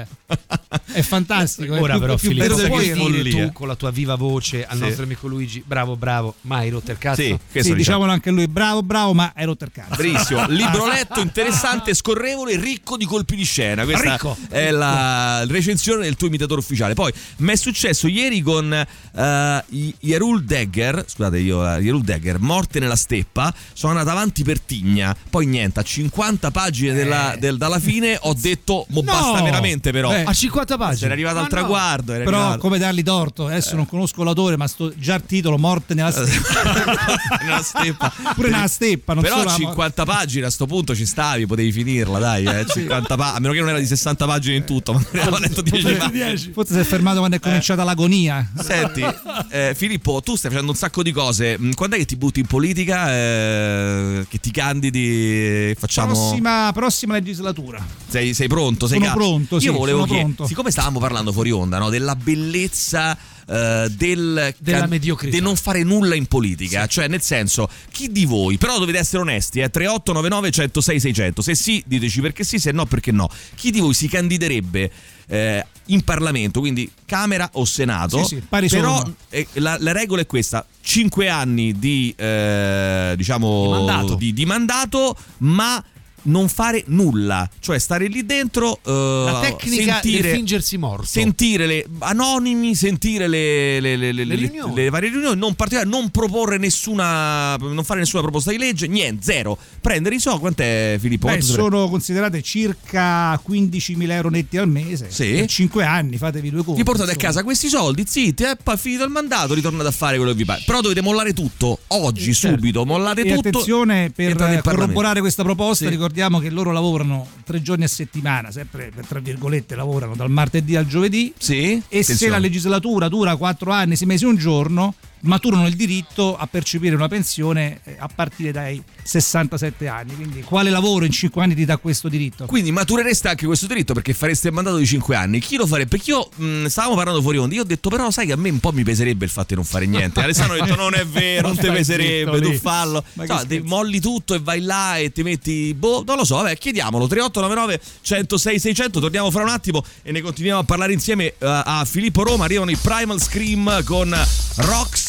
È 0.92 1.02
fantastico. 1.02 1.74
è 1.74 1.80
Ora 1.80 1.92
più- 1.92 2.00
però 2.00 2.14
più 2.16 2.28
Filippo 2.30 2.56
puoi 2.66 2.92
dire 3.22 3.46
tu 3.46 3.52
con 3.52 3.68
la 3.68 3.74
tua 3.74 3.90
viva 3.90 4.14
voce 4.14 4.64
al 4.64 4.76
Sì. 4.78 4.82
nostro 4.84 5.04
amico 5.04 5.26
Luigi 5.26 5.50
bravo 5.64 5.97
bravo 5.97 6.35
mai 6.43 6.69
rotto 6.70 6.91
il 6.91 6.99
cazzo 6.99 7.23
Sì, 7.23 7.29
Sì, 7.29 7.38
diciamo. 7.58 7.75
diciamolo 7.76 8.12
anche 8.12 8.31
lui, 8.31 8.47
bravo, 8.49 8.82
bravo, 8.82 9.12
ma 9.14 9.32
hai 9.35 9.44
rotto 9.44 9.64
il 9.64 9.70
cazzo. 9.73 9.97
Bellissimo, 9.97 10.47
libro 10.49 10.87
letto, 10.87 11.20
interessante, 11.20 11.94
scorrevole, 11.94 12.56
ricco 12.56 12.97
di 12.97 13.05
colpi 13.05 13.37
di 13.37 13.44
scena. 13.44 13.85
Questa 13.85 14.12
Ricco. 14.12 14.37
è 14.49 14.70
la 14.70 15.44
recensione 15.47 16.02
del 16.05 16.17
tuo 16.17 16.26
imitatore 16.29 16.61
ufficiale. 16.61 16.94
Poi 16.94 17.12
mi 17.38 17.52
è 17.52 17.56
successo 17.56 18.06
ieri 18.06 18.41
con 18.43 18.73
eh, 18.73 19.64
I- 19.69 19.94
Yerul 20.00 20.44
Degger, 20.44 21.05
scusate 21.06 21.38
io, 21.38 21.67
eh, 21.75 21.81
Yerul 21.81 22.03
Degger, 22.03 22.38
Morte 22.41 22.79
nella 22.81 22.96
steppa. 22.96 23.53
Sono 23.73 23.93
andato 23.93 24.11
avanti 24.17 24.43
per 24.44 24.61
Tigna. 24.61 25.14
Poi 25.29 25.46
niente, 25.46 25.81
a 25.81 25.82
50 25.82 26.50
pagine 26.50 26.93
della, 26.93 27.35
del- 27.38 27.56
dalla 27.56 27.79
fine 27.79 28.19
ho 28.20 28.35
detto, 28.35 28.87
mo 28.91 29.00
No! 29.03 29.12
basta 29.12 29.43
veramente 29.43 29.91
però. 29.93 30.11
Beh, 30.11 30.25
a 30.25 30.32
50 30.32 30.76
pagine 30.76 31.05
Era 31.06 31.14
arrivato 31.14 31.35
Ma 31.37 31.41
al 31.43 31.49
no. 31.50 31.56
traguardo. 31.56 32.12
Era 32.12 32.25
Però 32.25 32.37
arrivato. 32.38 32.58
come 32.61 32.79
dargli 32.79 33.03
torto? 33.03 33.46
Adesso 33.46 33.76
non 33.76 33.87
conosco 33.87 34.23
l'autore, 34.23 34.56
ma 34.56 34.67
sto 34.67 34.93
già 34.96 35.14
il 35.14 35.23
titolo 35.40 35.58
Morte 35.58 35.94
nella 35.94 36.10
steppa. 36.12 37.38
nella 37.42 37.62
steppa. 37.62 38.12
Pure 38.34 38.50
nella 38.50 38.66
steppa, 38.69 39.14
non 39.14 39.22
Però 39.22 39.37
solo 39.38 39.48
a 39.48 39.52
la- 39.52 39.58
50 39.58 40.04
pagine 40.04 40.46
a 40.46 40.50
sto 40.50 40.66
punto 40.66 40.94
ci 40.94 41.06
stavi, 41.06 41.46
potevi 41.46 41.72
finirla, 41.72 42.19
dai. 42.19 42.44
Eh, 42.44 42.66
50 42.66 43.16
pa- 43.16 43.34
a 43.34 43.40
meno 43.40 43.52
che 43.52 43.60
non 43.60 43.69
era 43.70 43.78
di 43.78 43.87
60 43.87 44.26
pagine 44.26 44.56
in 44.56 44.64
tutto, 44.64 44.92
ma 44.92 45.02
aveva 45.12 45.38
letto 45.38 45.62
10 45.62 45.94
pagine. 45.94 46.37
Forse 46.52 46.75
si 46.75 46.78
è 46.81 46.84
fermato 46.84 47.19
quando 47.19 47.37
è 47.37 47.40
cominciata 47.40 47.84
l'agonia. 47.84 48.48
Senti, 48.58 49.04
eh, 49.50 49.75
Filippo, 49.76 50.20
tu 50.22 50.37
stai 50.37 50.50
facendo 50.50 50.70
un 50.72 50.76
sacco 50.76 51.02
di 51.02 51.12
cose. 51.12 51.56
Mm, 51.58 51.72
Quando 51.72 51.96
è 51.96 51.98
che 51.98 52.04
ti 52.04 52.16
butti 52.16 52.40
in 52.40 52.46
politica? 52.46 53.12
eh, 53.12 54.26
che 54.28 54.38
ti 54.38 54.50
candidi? 54.50 55.75
Facciamo. 55.78 56.12
Prossima, 56.12 56.70
prossima 56.72 57.14
legislatura. 57.14 57.84
Sei, 58.08 58.34
sei 58.34 58.48
pronto? 58.48 58.86
Sei 58.86 58.98
Sono 58.98 59.10
ca- 59.10 59.16
pronto, 59.16 59.54
Io 59.56 59.60
sì, 59.60 59.69
volevo 59.69 60.04
chiedere, 60.04 60.22
pronto. 60.22 60.46
siccome 60.46 60.70
stavamo 60.70 60.98
parlando 60.98 61.32
fuori 61.32 61.50
onda, 61.50 61.78
no, 61.78 61.88
della 61.90 62.14
bellezza. 62.16 63.16
Eh, 63.50 63.88
del 63.91 64.55
Della 64.58 64.87
mediocrità. 64.87 65.37
di 65.37 65.43
non 65.43 65.56
fare 65.56 65.82
nulla 65.82 66.14
in 66.14 66.26
politica. 66.26 66.87
Cioè 66.87 67.08
nel 67.08 67.20
senso 67.23 67.69
chi 67.91 68.11
di 68.12 68.25
voi 68.25 68.56
però 68.58 68.79
dovete 68.79 68.99
essere 68.99 69.23
onesti 69.23 69.61
eh, 69.61 69.69
3899 69.70 70.50
106 70.50 71.00
600 71.00 71.43
se 71.43 71.55
sì 71.55 71.82
diteci 71.87 72.20
perché 72.20 72.44
sì 72.44 72.58
se 72.58 72.70
no 72.73 72.87
perché 72.87 73.11
no. 73.12 73.29
Chi 73.55 73.70
di 73.70 73.81
voi 73.81 73.94
si 73.94 74.08
candiderebbe 74.08 74.91
eh, 75.26 75.67
in 75.87 76.02
Parlamento 76.02 76.61
quindi 76.61 76.91
Camera 77.05 77.49
o 77.55 77.64
Senato 77.64 78.23
Sì, 78.25 78.37
sì, 78.37 78.69
però 78.69 79.02
eh, 79.31 79.47
la, 79.55 79.76
la 79.81 79.93
regola 79.93 80.20
è 80.23 80.26
questa. 80.26 80.64
5 80.82 81.29
anni 81.29 81.79
di 81.79 82.14
eh, 82.17 83.14
diciamo 83.17 83.64
Di 83.64 83.70
mandato. 83.70 84.14
di- 84.14 84.32
di 84.32 84.46
mandato 84.46 85.17
ma 85.38 85.82
non 86.22 86.49
fare 86.49 86.82
nulla, 86.87 87.49
cioè 87.61 87.78
stare 87.78 88.06
lì 88.08 88.25
dentro, 88.26 88.78
eh, 88.84 88.90
la 89.25 89.40
tecnica 89.40 90.00
sentire, 90.00 90.32
fingersi 90.32 90.76
morto 90.78 91.06
sentire 91.06 91.67
le 91.67 91.87
anonimi, 92.00 92.75
sentire 92.75 93.26
le, 93.28 93.81
le- 93.81 93.96
le- 93.96 94.12
le- 94.12 94.25
le- 94.25 94.34
riunioni. 94.34 94.75
le 94.75 94.90
varie 94.90 95.08
riunioni, 95.11 95.38
non, 95.38 95.55
non 95.88 96.11
proporre 96.11 96.58
nessuna, 96.58 97.56
non 97.56 97.84
fare 97.84 98.00
nessuna 98.00 98.22
proposta 98.22 98.50
di 98.50 98.58
legge, 98.58 98.87
niente, 98.87 99.22
zero. 99.25 99.56
Prendere 99.81 100.14
i 100.14 100.19
so, 100.20 100.38
quant'è 100.38 100.96
Filippo? 101.00 101.26
Beh, 101.28 101.40
sono 101.40 101.88
considerate 101.88 102.43
circa 102.43 103.34
15.000 103.46 104.11
euro 104.11 104.28
netti 104.31 104.56
al 104.56 104.69
mese. 104.69 105.11
Sì. 105.11 105.32
Per 105.32 105.46
5 105.46 105.84
anni, 105.84 106.17
fatevi 106.17 106.50
due 106.50 106.62
conti. 106.64 106.81
Vi 106.81 106.84
portate 106.84 107.11
a 107.11 107.14
insomma. 107.14 107.32
casa 107.32 107.44
questi 107.44 107.69
soldi, 107.69 108.05
zitti, 108.06 108.43
e 108.44 108.56
poi 108.62 108.76
finito 108.76 109.05
il 109.05 109.11
mandato 109.11 109.55
ritornate 109.55 109.88
a 109.88 109.93
fare 109.93 110.17
quello 110.17 110.32
che 110.32 110.38
vi 110.38 110.44
pare. 110.44 110.62
Però 110.67 110.81
dovete 110.81 111.00
mollare 111.00 111.32
tutto, 111.32 111.78
oggi, 111.88 112.31
Eh, 112.31 112.34
certo. 112.34 112.56
subito, 112.56 112.84
mollate 112.84 113.22
E 113.22 113.34
tutto. 113.34 113.49
attenzione 113.49 114.11
per 114.14 114.34
corroborare 114.62 115.20
questa 115.20 115.43
proposta, 115.43 115.84
Sì. 115.84 115.90
Ricordiamo 116.10 116.40
che 116.40 116.50
loro 116.50 116.72
lavorano 116.72 117.24
tre 117.44 117.62
giorni 117.62 117.84
a 117.84 117.88
settimana, 117.88 118.50
sempre 118.50 118.90
per 118.92 119.06
tra 119.06 119.20
virgolette 119.20 119.76
lavorano 119.76 120.16
dal 120.16 120.28
martedì 120.28 120.74
al 120.74 120.86
giovedì. 120.86 121.32
Sì? 121.38 121.74
E 121.88 122.02
se 122.02 122.12
Attenzione. 122.12 122.32
la 122.32 122.38
legislatura 122.38 123.08
dura 123.08 123.36
4 123.36 123.70
anni, 123.70 123.94
6 123.94 124.06
mesi, 124.08 124.24
un 124.24 124.36
giorno, 124.36 124.94
maturano 125.22 125.67
il 125.67 125.75
diritto 125.75 126.37
a 126.37 126.46
percepire 126.46 126.94
una 126.94 127.08
pensione 127.08 127.81
eh, 127.84 127.96
a 127.99 128.08
partire 128.12 128.52
dai 128.52 128.82
67 129.02 129.88
anni. 129.88 130.14
Quindi 130.14 130.43
quale 130.43 130.70
lavoro 130.70 131.05
in 131.05 131.12
5 131.12 131.43
anni 131.43 131.55
ti 131.55 131.64
dà 131.64 131.76
questo 131.76 132.08
diritto? 132.08 132.46
Quindi 132.46 132.72
maturereste 132.72 133.28
anche 133.28 133.46
questo 133.46 133.67
diritto 133.67 133.94
perché 133.94 134.14
fareste 134.14 134.49
il 134.49 134.55
mandato 134.55 134.76
di 134.76 134.87
5 134.87 135.17
anni. 135.17 135.40
Chi 135.40 135.56
lo 135.56 135.67
farebbe? 135.67 135.88
Perché 135.88 136.11
io 136.11 136.28
mh, 136.34 136.67
stavamo 136.67 136.94
parlando 136.94 137.20
fuori 137.22 137.38
onda. 137.38 137.55
Io 137.55 137.62
ho 137.62 137.64
detto, 137.64 137.88
però, 137.88 138.11
sai 138.11 138.26
che 138.26 138.32
a 138.32 138.37
me 138.37 138.50
un 138.50 138.61
po' 138.61 138.72
mi 138.72 138.84
peserebbe 138.84 139.25
il 139.25 139.31
fatto 139.31 139.49
di 139.49 139.55
non 139.56 139.64
fare 139.64 139.87
niente. 139.87 140.20
Alessandro 140.22 140.56
ha 140.56 140.64
detto: 140.64 140.76
Non 140.76 140.94
è 140.94 141.06
vero, 141.06 141.49
non 141.49 141.56
ti 141.56 141.69
peserebbe, 141.69 142.37
zitto 142.37 142.50
tu 142.50 142.56
fallo. 142.58 143.02
Che 143.02 143.20
Insomma, 143.22 143.44
ti 143.44 143.61
molli 143.61 144.00
tutto 144.00 144.34
e 144.34 144.40
vai 144.40 144.61
là 144.61 144.96
e 144.96 145.12
ti 145.12 145.22
metti. 145.22 145.75
Boh, 145.75 146.02
non 146.06 146.17
lo 146.17 146.25
so, 146.25 146.37
vabbè, 146.37 146.56
chiediamolo. 146.56 147.06
3899 147.06 147.81
106 148.02 148.58
600. 148.58 149.00
Torniamo 149.00 149.31
fra 149.31 149.43
un 149.43 149.49
attimo 149.49 149.84
e 150.02 150.12
ne 150.12 150.20
continuiamo 150.20 150.61
a 150.61 150.64
parlare 150.64 150.93
insieme 150.93 151.25
eh, 151.25 151.34
a 151.38 151.84
Filippo 151.84 152.22
Roma. 152.22 152.44
Arrivano 152.44 152.70
i 152.70 152.76
Primal 152.76 153.20
Scream 153.20 153.82
con 153.84 154.14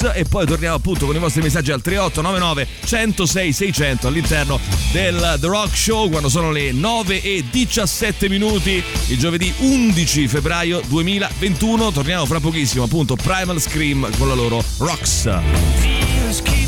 E 0.09 0.25
poi 0.25 0.45
torniamo 0.45 0.75
appunto 0.75 1.05
con 1.05 1.15
i 1.15 1.19
vostri 1.19 1.41
messaggi 1.41 1.71
al 1.71 1.81
3899 1.81 2.67
106 2.85 3.53
600 3.53 4.07
all'interno 4.07 4.59
del 4.91 5.37
The 5.39 5.47
Rock 5.47 5.75
Show 5.75 6.09
quando 6.09 6.27
sono 6.27 6.51
le 6.51 6.71
9 6.71 7.21
e 7.21 7.43
17 7.49 8.27
minuti 8.27 8.83
il 9.07 9.17
giovedì 9.17 9.53
11 9.59 10.27
febbraio 10.27 10.81
2021 10.87 11.91
torniamo 11.91 12.25
fra 12.25 12.39
pochissimo 12.39 12.85
appunto 12.85 13.15
Primal 13.15 13.61
Scream 13.61 14.09
con 14.17 14.27
la 14.27 14.33
loro 14.33 14.63
Rox 14.77 15.23
Dealers 15.23 16.41
keep 16.41 16.61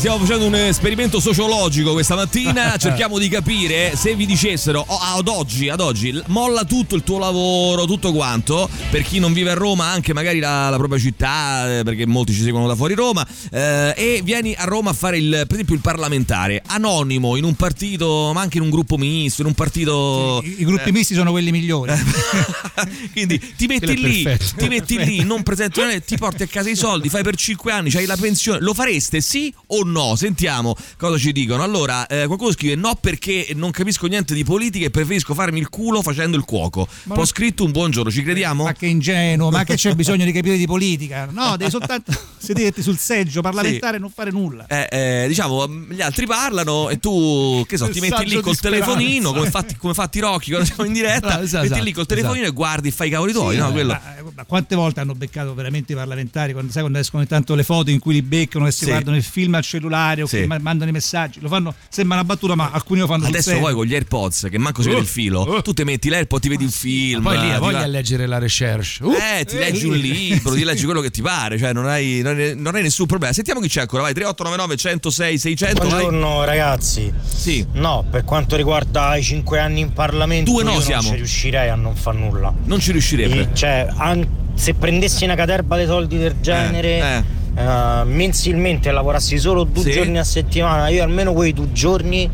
stiamo 0.00 0.16
facendo 0.16 0.46
un 0.46 0.54
esperimento 0.54 1.20
sociologico 1.20 1.92
questa 1.92 2.14
mattina, 2.14 2.74
cerchiamo 2.80 3.18
di 3.18 3.28
capire 3.28 3.94
se 3.96 4.14
vi 4.14 4.24
dicessero 4.24 4.82
oh, 4.86 4.98
ad 4.98 5.28
oggi, 5.28 5.68
ad 5.68 5.78
oggi, 5.80 6.18
molla 6.28 6.64
tutto 6.64 6.94
il 6.94 7.02
tuo 7.02 7.18
lavoro, 7.18 7.84
tutto 7.84 8.10
quanto, 8.10 8.66
per 8.90 9.02
chi 9.02 9.18
non 9.18 9.34
vive 9.34 9.50
a 9.50 9.54
Roma, 9.54 9.88
anche 9.88 10.14
magari 10.14 10.38
la, 10.38 10.70
la 10.70 10.78
propria 10.78 10.98
città, 10.98 11.80
eh, 11.80 11.82
perché 11.82 12.06
molti 12.06 12.32
ci 12.32 12.40
seguono 12.40 12.66
da 12.66 12.74
fuori 12.74 12.94
Roma, 12.94 13.28
eh, 13.52 13.92
e 13.94 14.20
vieni 14.24 14.54
a 14.56 14.64
Roma 14.64 14.88
a 14.88 14.92
fare 14.94 15.18
il, 15.18 15.28
per 15.28 15.52
esempio 15.52 15.74
il 15.74 15.82
parlamentare, 15.82 16.62
anonimo, 16.64 17.36
in 17.36 17.44
un 17.44 17.54
partito, 17.54 18.30
ma 18.32 18.40
anche 18.40 18.56
in 18.56 18.62
un 18.62 18.70
gruppo 18.70 18.96
misto, 18.96 19.42
in 19.42 19.48
un 19.48 19.54
partito... 19.54 20.40
I, 20.42 20.62
i 20.62 20.64
gruppi 20.64 20.92
misti 20.92 21.12
sono 21.12 21.30
quelli 21.30 21.50
migliori. 21.50 21.92
Quindi 23.12 23.38
ti 23.54 23.66
metti 23.66 24.00
lì, 24.00 24.22
perfetto. 24.22 24.62
ti 24.62 24.68
metti 24.68 24.96
lì, 24.96 25.24
non 25.24 25.42
presenti, 25.42 25.82
ti 26.06 26.16
porti 26.16 26.44
a 26.44 26.46
casa 26.46 26.70
i 26.70 26.76
soldi, 26.76 27.10
fai 27.10 27.22
per 27.22 27.36
5 27.36 27.70
anni, 27.70 27.90
c'hai 27.90 28.06
la 28.06 28.16
pensione. 28.18 28.60
Lo 28.60 28.72
fareste 28.72 29.20
sì 29.20 29.52
o 29.66 29.82
no? 29.84 29.89
Sentiamo 30.16 30.74
cosa 30.96 31.16
ci 31.18 31.32
dicono. 31.32 31.62
Allora, 31.62 32.06
eh, 32.06 32.26
qualcuno 32.26 32.52
scrive 32.52 32.74
no 32.76 32.94
perché 33.00 33.48
non 33.54 33.70
capisco 33.70 34.06
niente 34.06 34.34
di 34.34 34.44
politica 34.44 34.86
e 34.86 34.90
preferisco 34.90 35.34
farmi 35.34 35.58
il 35.58 35.68
culo 35.68 36.02
facendo 36.02 36.36
il 36.36 36.44
cuoco. 36.44 36.86
Ma 37.04 37.14
Ho 37.16 37.24
scritto 37.24 37.64
un 37.64 37.72
buongiorno, 37.72 38.10
ci 38.10 38.22
crediamo? 38.22 38.64
Ma 38.64 38.72
che 38.72 38.86
ingenuo, 38.86 39.50
ma 39.50 39.64
che 39.64 39.74
c'è 39.74 39.94
bisogno 39.94 40.24
di 40.24 40.32
capire 40.32 40.56
di 40.56 40.66
politica? 40.66 41.28
No, 41.30 41.56
devi 41.58 41.70
soltanto 41.70 42.12
sederti 42.38 42.82
sul 42.82 42.98
seggio 42.98 43.40
parlamentare 43.40 43.96
e 43.96 44.00
non 44.00 44.10
fare 44.10 44.30
nulla. 44.30 44.66
Eh, 44.66 44.88
eh, 44.90 45.24
diciamo, 45.28 45.66
gli 45.90 46.00
altri 46.00 46.26
parlano 46.26 46.88
e 46.90 46.98
tu, 46.98 47.64
che 47.68 47.76
so, 47.76 47.88
ti 47.88 48.00
metti 48.00 48.24
lì 48.26 48.40
col 48.40 48.58
telefonino, 48.58 49.32
come 49.32 49.50
fatti, 49.50 49.76
come 49.76 49.94
fatti 49.94 50.20
Rocchi 50.20 50.50
quando 50.50 50.66
siamo 50.66 50.84
in 50.84 50.92
diretta, 50.92 51.38
Ah, 51.38 51.42
esatto, 51.42 51.68
metti 51.68 51.82
lì 51.82 51.92
col 51.92 52.06
telefonino 52.06 52.46
e 52.46 52.50
guardi 52.50 52.88
e 52.88 52.90
fai 52.90 53.08
i 53.08 53.10
cavoli 53.10 53.32
tuoi, 53.32 53.54
Sì, 53.54 53.60
no? 53.60 53.68
eh, 53.68 53.72
Quello. 53.72 53.92
ma, 53.92 54.16
eh, 54.18 54.22
ma 54.34 54.44
quante 54.44 54.74
volte 54.74 55.00
hanno 55.00 55.14
beccato 55.14 55.54
veramente 55.54 55.92
i 55.92 55.94
parlamentari? 55.96 56.52
Quando, 56.52 56.70
sai 56.72 56.82
quando 56.82 56.98
escono 56.98 57.22
intanto 57.22 57.54
le 57.54 57.62
foto 57.62 57.90
in 57.90 57.98
cui 57.98 58.14
li 58.14 58.22
beccano 58.22 58.66
e 58.66 58.70
si 58.72 58.84
Sì. 58.84 58.90
guardano 58.90 59.16
il 59.16 59.22
film 59.22 59.54
al 59.54 59.64
cellulare 59.70 60.22
o 60.22 60.26
Sì. 60.26 60.38
che 60.40 60.46
ma- 60.46 60.58
mandano 60.60 60.90
i 60.90 60.92
messaggi? 60.92 61.40
Lo 61.40 61.48
fanno, 61.48 61.74
sembra 61.88 62.16
una 62.16 62.24
battuta, 62.24 62.54
ma 62.54 62.70
alcuni 62.72 63.00
lo 63.00 63.06
fanno 63.06 63.26
Adesso 63.26 63.58
poi 63.58 63.74
con 63.74 63.84
gli 63.86 63.94
AirPods 63.94 64.48
che 64.50 64.58
manco 64.58 64.82
si 64.82 64.88
vede 64.88 65.00
il 65.00 65.06
filo, 65.06 65.60
tu 65.62 65.72
ti 65.72 65.84
metti 65.84 66.08
l'AirPod, 66.08 66.40
ti 66.40 66.48
vedi 66.48 66.64
un 66.64 66.70
film. 66.70 67.22
Poi 67.22 67.38
lì 67.38 67.50
ha 67.50 67.58
voglia 67.58 67.78
va- 67.78 67.84
a 67.84 67.86
leggere 67.86 68.26
la 68.26 68.38
recherche. 68.38 69.02
Uh, 69.04 69.12
Eh, 69.12 69.44
ti 69.44 69.56
leggi 69.56 69.86
un 69.86 69.96
libro, 69.96 70.54
ti 70.54 70.64
leggi 70.64 70.84
quello 70.84 71.00
che 71.00 71.10
ti 71.10 71.22
pare, 71.22 71.58
cioè 71.58 71.72
non 71.72 71.86
hai, 71.86 72.20
non 72.22 72.36
hai, 72.38 72.54
non 72.56 72.74
hai 72.74 72.82
nessun 72.82 73.06
problema. 73.06 73.32
Sentiamo 73.32 73.60
chi 73.60 73.68
c'è 73.68 73.80
ancora, 73.82 74.02
vai 74.02 74.12
3899 74.14 74.76
106 74.76 75.38
600, 75.38 75.80
vai. 75.80 75.88
Buongiorno 75.90 76.44
ragazzi. 76.44 77.12
Sì. 77.26 77.64
No, 77.72 78.04
per 78.10 78.24
quanto 78.24 78.56
riguarda 78.56 79.16
i 79.16 79.22
cinque 79.22 79.58
anni 79.60 79.80
in 79.80 79.92
Parlamento, 79.92 80.50
Due 80.50 80.62
no 80.64 80.72
io 80.72 80.80
siamo. 80.80 81.02
non 81.02 81.10
ci 81.12 81.16
riuscirei 81.16 81.68
a 81.68 81.74
non 81.74 81.94
far 81.96 82.14
nulla. 82.14 82.52
Non 82.64 82.80
ci 82.80 82.92
riuscirebbe. 82.92 83.40
I- 83.40 83.48
Cioè, 83.52 83.88
an- 83.96 84.26
se 84.60 84.74
prendessi 84.74 85.24
una 85.24 85.36
caterba 85.36 85.76
dei 85.76 85.86
soldi 85.86 86.18
del 86.18 86.34
genere, 86.42 87.24
eh, 87.56 88.04
mensilmente 88.04 88.90
lavorassi 88.90 89.38
solo 89.38 89.64
due 89.64 89.84
Sì. 89.84 89.90
giorni 89.92 90.18
a 90.18 90.24
settimana, 90.24 90.88
io 90.88 91.02
almeno 91.02 91.32
quei 91.32 91.54
due 91.54 91.72
giorni, 91.72 92.24
eh, 92.24 92.30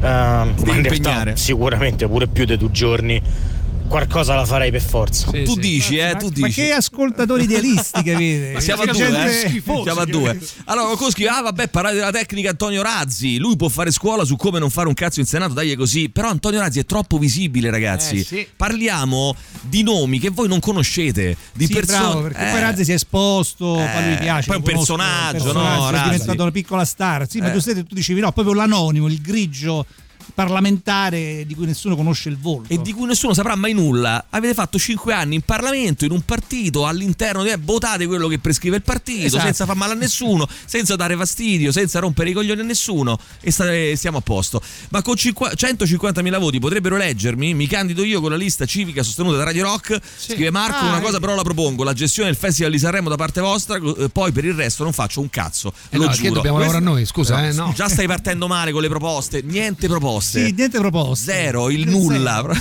ma 0.00 0.42
in 0.44 0.64
realtà 0.64 0.94
impegnare. 0.94 1.36
sicuramente 1.36 2.08
pure 2.08 2.26
più 2.26 2.44
di 2.46 2.56
due 2.56 2.72
giorni, 2.72 3.22
qualcosa 3.88 4.34
la 4.34 4.44
farei 4.44 4.70
per 4.70 4.80
forza. 4.80 5.30
sì, 5.30 5.42
tu 5.42 5.52
sì. 5.54 5.58
dici, 5.60 5.96
eh, 5.96 6.12
ma, 6.12 6.18
tu 6.18 6.26
ma 6.36 6.46
dici. 6.46 6.60
che 6.62 6.72
ascoltatori 6.72 7.44
idealisti? 7.44 8.00
Ma 8.52 8.60
siamo 8.60 8.82
a 8.82 8.86
due, 8.86 8.94
gente- 8.94 9.42
eh? 9.44 9.62
Siamo 9.82 10.00
a 10.00 10.04
due. 10.04 10.38
Allora, 10.64 10.86
qualcuno 10.86 11.10
scrive: 11.10 11.28
Ah, 11.30 11.42
vabbè, 11.42 11.68
parlate 11.68 11.96
della 11.96 12.10
tecnica 12.10 12.50
Antonio 12.50 12.82
Razzi. 12.82 13.38
Lui 13.38 13.56
può 13.56 13.68
fare 13.68 13.90
scuola 13.90 14.24
su 14.24 14.36
come 14.36 14.58
non 14.58 14.70
fare 14.70 14.88
un 14.88 14.94
cazzo 14.94 15.20
in 15.20 15.26
Senato, 15.26 15.52
dai 15.52 15.74
così. 15.74 16.08
Però 16.08 16.28
Antonio 16.28 16.60
Razzi 16.60 16.78
è 16.80 16.84
troppo 16.84 17.18
visibile, 17.18 17.70
ragazzi. 17.70 18.20
Eh, 18.20 18.24
sì. 18.24 18.46
Parliamo 18.56 19.34
di 19.60 19.82
nomi 19.82 20.18
che 20.18 20.30
voi 20.30 20.48
non 20.48 20.60
conoscete, 20.60 21.36
di 21.52 21.66
Sì, 21.66 21.72
persone. 21.72 21.98
bravo, 22.00 22.22
perché 22.22 22.48
eh, 22.48 22.50
poi 22.50 22.60
Razzi 22.60 22.84
si 22.84 22.90
è 22.92 22.94
esposto, 22.94 23.78
Eh, 23.78 23.86
poi 23.92 24.04
lui 24.06 24.16
piace. 24.16 24.46
poi 24.46 24.56
lo 24.56 24.68
un 24.68 24.72
conosco, 24.72 24.94
personaggio, 24.96 25.44
un 25.44 25.52
no, 25.64 25.90
Razzi. 25.90 26.08
È 26.08 26.10
diventato 26.12 26.42
una 26.42 26.50
piccola 26.50 26.84
star. 26.84 27.28
Sì, 27.28 27.38
ma 27.40 27.48
Eh. 27.48 27.52
tu, 27.52 27.60
stesso- 27.60 27.84
tu 27.84 27.94
dicevi 27.94 28.20
no, 28.20 28.32
proprio 28.32 28.54
l'anonimo, 28.54 29.06
il 29.08 29.20
grigio 29.20 29.84
parlamentare 30.34 31.44
di 31.46 31.54
cui 31.54 31.66
nessuno 31.66 31.96
conosce 31.96 32.28
il 32.28 32.38
volto. 32.38 32.72
e 32.72 32.80
di 32.80 32.92
cui 32.92 33.06
nessuno 33.06 33.34
saprà 33.34 33.54
mai 33.56 33.72
nulla. 33.72 34.26
Avete 34.30 34.54
fatto 34.54 34.78
5 34.78 35.12
anni 35.12 35.34
in 35.36 35.42
Parlamento, 35.42 36.04
in 36.04 36.10
un 36.12 36.22
partito, 36.22 36.86
all'interno 36.86 37.42
di 37.42 37.52
votate 37.60 38.06
quello 38.06 38.28
che 38.28 38.38
prescrive 38.38 38.76
il 38.76 38.82
partito, 38.82 39.26
Esatto. 39.26 39.44
senza 39.44 39.66
far 39.66 39.76
male 39.76 39.92
a 39.92 39.96
nessuno, 39.96 40.46
senza 40.64 40.96
dare 40.96 41.16
fastidio, 41.16 41.72
senza 41.72 41.98
rompere 41.98 42.30
i 42.30 42.32
coglioni 42.32 42.60
a 42.60 42.64
nessuno 42.64 43.18
e 43.40 43.50
sta- 43.50 43.66
stiamo 43.94 44.18
a 44.18 44.20
posto. 44.20 44.60
Ma 44.90 45.02
con 45.02 45.16
50 45.16 45.54
150.000 45.56 46.38
voti 46.38 46.58
potrebbero 46.58 46.96
eleggermi? 46.96 47.54
Mi 47.54 47.66
candido 47.66 48.02
io 48.04 48.20
con 48.20 48.30
la 48.30 48.36
lista 48.36 48.64
civica 48.64 49.02
sostenuta 49.02 49.36
da 49.36 49.44
Radio 49.44 49.64
Rock. 49.64 49.98
Scrive 50.16 50.50
Marco, 50.50 50.84
Ah, 50.84 50.88
una 50.88 51.00
cosa 51.00 51.16
eh. 51.16 51.20
però 51.20 51.34
la 51.34 51.42
propongo, 51.42 51.84
la 51.84 51.92
gestione 51.92 52.28
del 52.30 52.38
Festival 52.38 52.70
di 52.72 52.78
Sanremo 52.78 53.08
da 53.08 53.16
parte 53.16 53.40
vostra, 53.40 53.76
eh, 53.76 54.08
poi 54.10 54.32
per 54.32 54.44
il 54.44 54.54
resto 54.54 54.82
non 54.84 54.92
faccio 54.92 55.20
un 55.20 55.28
cazzo. 55.30 55.72
Eh 55.90 55.96
lo 55.96 56.06
no, 56.06 56.10
giuro. 56.10 56.22
che 56.28 56.34
dobbiamo 56.34 56.56
Questo- 56.56 56.72
lavorare 56.74 56.84
noi, 56.84 57.06
scusa, 57.06 57.46
eh, 57.46 57.52
no. 57.52 57.72
Già 57.74 57.88
stai 57.88 58.06
partendo 58.06 58.46
male 58.46 58.72
con 58.72 58.82
le 58.82 58.88
proposte, 58.88 59.42
niente 59.42 59.86
proposte. 59.88 60.20
Sì, 60.22 60.52
niente 60.52 60.78
proposte. 60.78 61.32
Zero, 61.32 61.70
il 61.70 61.84
Zero. 61.84 61.90
nulla. 61.90 62.40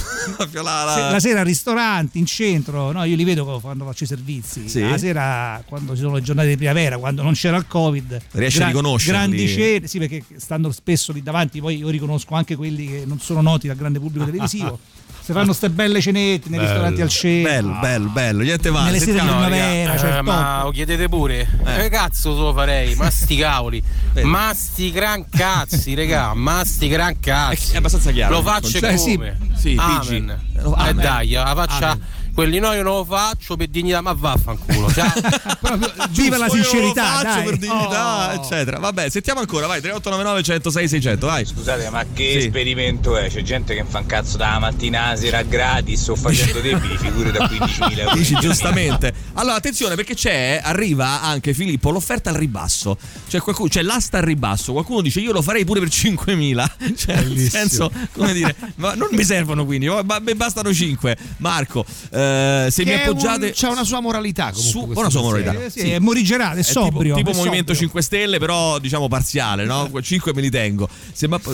La- 0.54 0.60
la- 0.62 1.10
La 1.12 1.20
sera 1.20 1.40
al 1.42 1.46
ristorante, 1.46 2.18
in 2.18 2.26
centro, 2.26 2.92
no, 2.92 3.04
io 3.04 3.16
li 3.16 3.24
vedo 3.24 3.60
quando 3.62 3.86
faccio 3.86 4.04
i 4.06 4.08
servizi. 4.08 4.68
Sì. 4.68 4.82
La 4.82 4.98
sera, 4.98 5.64
quando 5.68 5.94
ci 5.94 6.02
sono 6.02 6.16
le 6.16 6.22
giornate 6.22 6.48
di 6.50 6.56
primavera, 6.58 6.98
quando 6.98 7.22
non 7.22 7.34
c'era 7.34 7.58
il 7.58 7.68
Covid, 7.68 8.20
Riesci 8.32 8.62
a 8.62 8.68
riconoscerli? 8.68 9.12
Grandi 9.36 9.48
cene, 9.48 9.88
sì, 9.88 10.00
perché 10.00 10.24
stando 10.38 10.72
spesso 10.72 11.12
lì 11.12 11.22
davanti, 11.22 11.60
poi 11.60 11.78
io 11.78 11.90
riconosco 11.90 12.34
anche 12.36 12.56
quelli 12.56 12.88
che 12.88 13.04
non 13.06 13.20
sono 13.20 13.42
noti 13.42 13.68
dal 13.68 13.76
grande 13.76 14.00
pubblico 14.00 14.26
televisivo. 14.26 14.80
Si 15.24 15.34
fanno 15.34 15.54
ste 15.54 15.70
belle 15.70 16.02
cenette 16.02 16.50
nei 16.50 16.60
ristoranti 16.60 17.02
al 17.02 17.10
centro. 17.10 17.52
Bello, 17.52 17.78
bello, 17.80 18.10
bello, 18.10 18.42
niente 18.42 18.72
male. 18.72 18.86
Nelle 18.86 19.00
sere 19.00 19.12
di 19.12 19.18
Sentiamo- 19.20 19.46
primavera, 19.46 19.98
cioè 19.98 20.18
Eh, 20.18 20.22
ma 20.24 20.64
lo 20.64 20.72
chiedete 20.72 21.08
pure? 21.10 21.48
Che 21.64 21.90
cazzo 21.90 22.34
lo 22.34 22.54
farei? 22.54 22.96
Ma 22.96 23.10
sti 23.10 23.36
cavoli. 23.36 23.84
Ma 24.24 24.52
sti 24.54 24.92
gran 24.92 25.24
cazzi, 25.30 25.94
regà. 25.94 26.34
Ma 26.34 26.64
sti 26.66 26.88
gran 26.88 27.20
cazzi. 27.20 27.74
È 27.74 27.78
abbastanza 27.78 28.12
chiaro. 28.12 28.34
Lo 28.36 28.42
faccio 28.42 28.80
Cioè, 28.80 28.94
e 28.94 28.98
sì, 28.98 29.16
come? 29.16 29.38
sì, 29.56 29.76
Amen. 29.78 30.30
E 30.56 30.60
Amen. 30.76 30.96
dai, 30.96 31.30
la 31.32 31.54
faccia. 31.56 31.92
Amen. 31.92 32.06
Quelli 32.34 32.60
no, 32.60 32.72
io 32.74 32.82
non 32.84 32.96
lo 32.98 33.06
faccio 33.06 33.56
per 33.58 33.68
dignità, 33.68 34.02
ma 34.02 34.14
vaffanculo. 34.14 34.92
Cioè, 34.92 35.12
Viva 36.12 36.38
la 36.38 36.46
Io 36.48 36.56
lo 36.56 36.64
sincerità, 36.64 37.04
faccio 37.06 37.24
dai. 37.24 37.44
per 37.44 37.58
dignità, 37.58 38.30
Oh. 38.32 38.44
eccetera. 38.44 38.80
Vabbè, 38.80 39.10
sentiamo 39.10 39.40
ancora, 39.42 39.68
vai 39.68 39.80
3899 39.82 40.44
106 40.44 40.88
600, 40.88 41.26
vai. 41.26 41.46
Scusate, 41.46 41.90
ma 41.90 42.06
che 42.14 42.32
Sì. 42.32 42.38
esperimento 42.48 43.18
è? 43.18 43.30
C'è 43.30 43.42
gente 43.42 43.76
che 43.76 43.84
fa 43.88 44.00
un 44.00 44.06
cazzo 44.06 44.38
dalla 44.38 44.60
mattina 44.60 45.06
alla 45.08 45.16
sera 45.18 45.42
gratis 45.44 46.08
o 46.08 46.16
facendo 46.16 46.60
debiti, 46.60 46.98
figure 46.98 47.32
da 47.32 47.46
15.000 47.48 48.00
euro. 48.04 48.16
Dici 48.16 48.36
giustamente. 48.36 49.14
Allora, 49.34 49.56
attenzione 49.56 49.96
perché 49.96 50.16
c'è, 50.16 50.60
arriva 50.64 51.22
anche 51.22 51.54
Filippo, 51.54 51.92
l'offerta 51.92 52.30
al 52.30 52.36
ribasso. 52.38 52.98
Cioè, 53.28 53.42
qualcuno, 53.42 53.70
c'è 53.70 53.82
l'asta 53.82 54.18
al 54.20 54.24
ribasso. 54.24 54.72
Qualcuno 54.72 55.02
dice 55.02 55.20
io 55.20 55.32
lo 55.32 55.42
farei 55.42 55.66
pure 55.66 55.80
per 55.80 55.90
5.000. 55.90 56.66
Cioè, 57.02 57.16
nel 57.24 57.50
senso, 57.50 57.92
come 58.14 58.34
dire, 58.34 58.56
ma 58.76 58.94
non 58.96 59.10
mi 59.12 59.24
servono 59.24 59.66
quindi, 59.66 59.88
ma 59.88 60.02
ma 60.04 60.20
mi 60.20 60.36
bastano 60.36 60.74
5. 60.74 61.18
Marco, 61.38 61.86
eh, 62.12 62.21
se 62.70 62.84
mi 62.84 62.92
è 62.92 62.96
un- 62.96 63.02
appoggiate... 63.02 63.52
c'ha 63.56 63.70
una 63.70 63.84
sua 63.84 64.00
moralità 64.00 64.52
comunque. 64.52 64.94
Su- 64.94 65.00
una 65.00 65.10
sua 65.10 65.22
moralità. 65.22 65.66
Eh, 65.66 65.70
sì, 65.70 65.90
è 65.92 66.00
morigerale, 66.00 66.58
è 66.58 66.64
È 66.64 66.64
sobrio. 66.64 67.16
tipo, 67.16 67.30
tipo 67.30 67.30
è 67.32 67.36
Movimento 67.36 67.74
sobrio. 67.74 67.88
5 67.90 68.02
Stelle, 68.02 68.40
però 68.40 68.80
diciamo 68.80 69.08
parziale, 69.08 69.66
no? 69.66 69.90
5 70.02 70.34
me 70.34 70.42
li 70.42 70.50
tengo. 70.50 70.88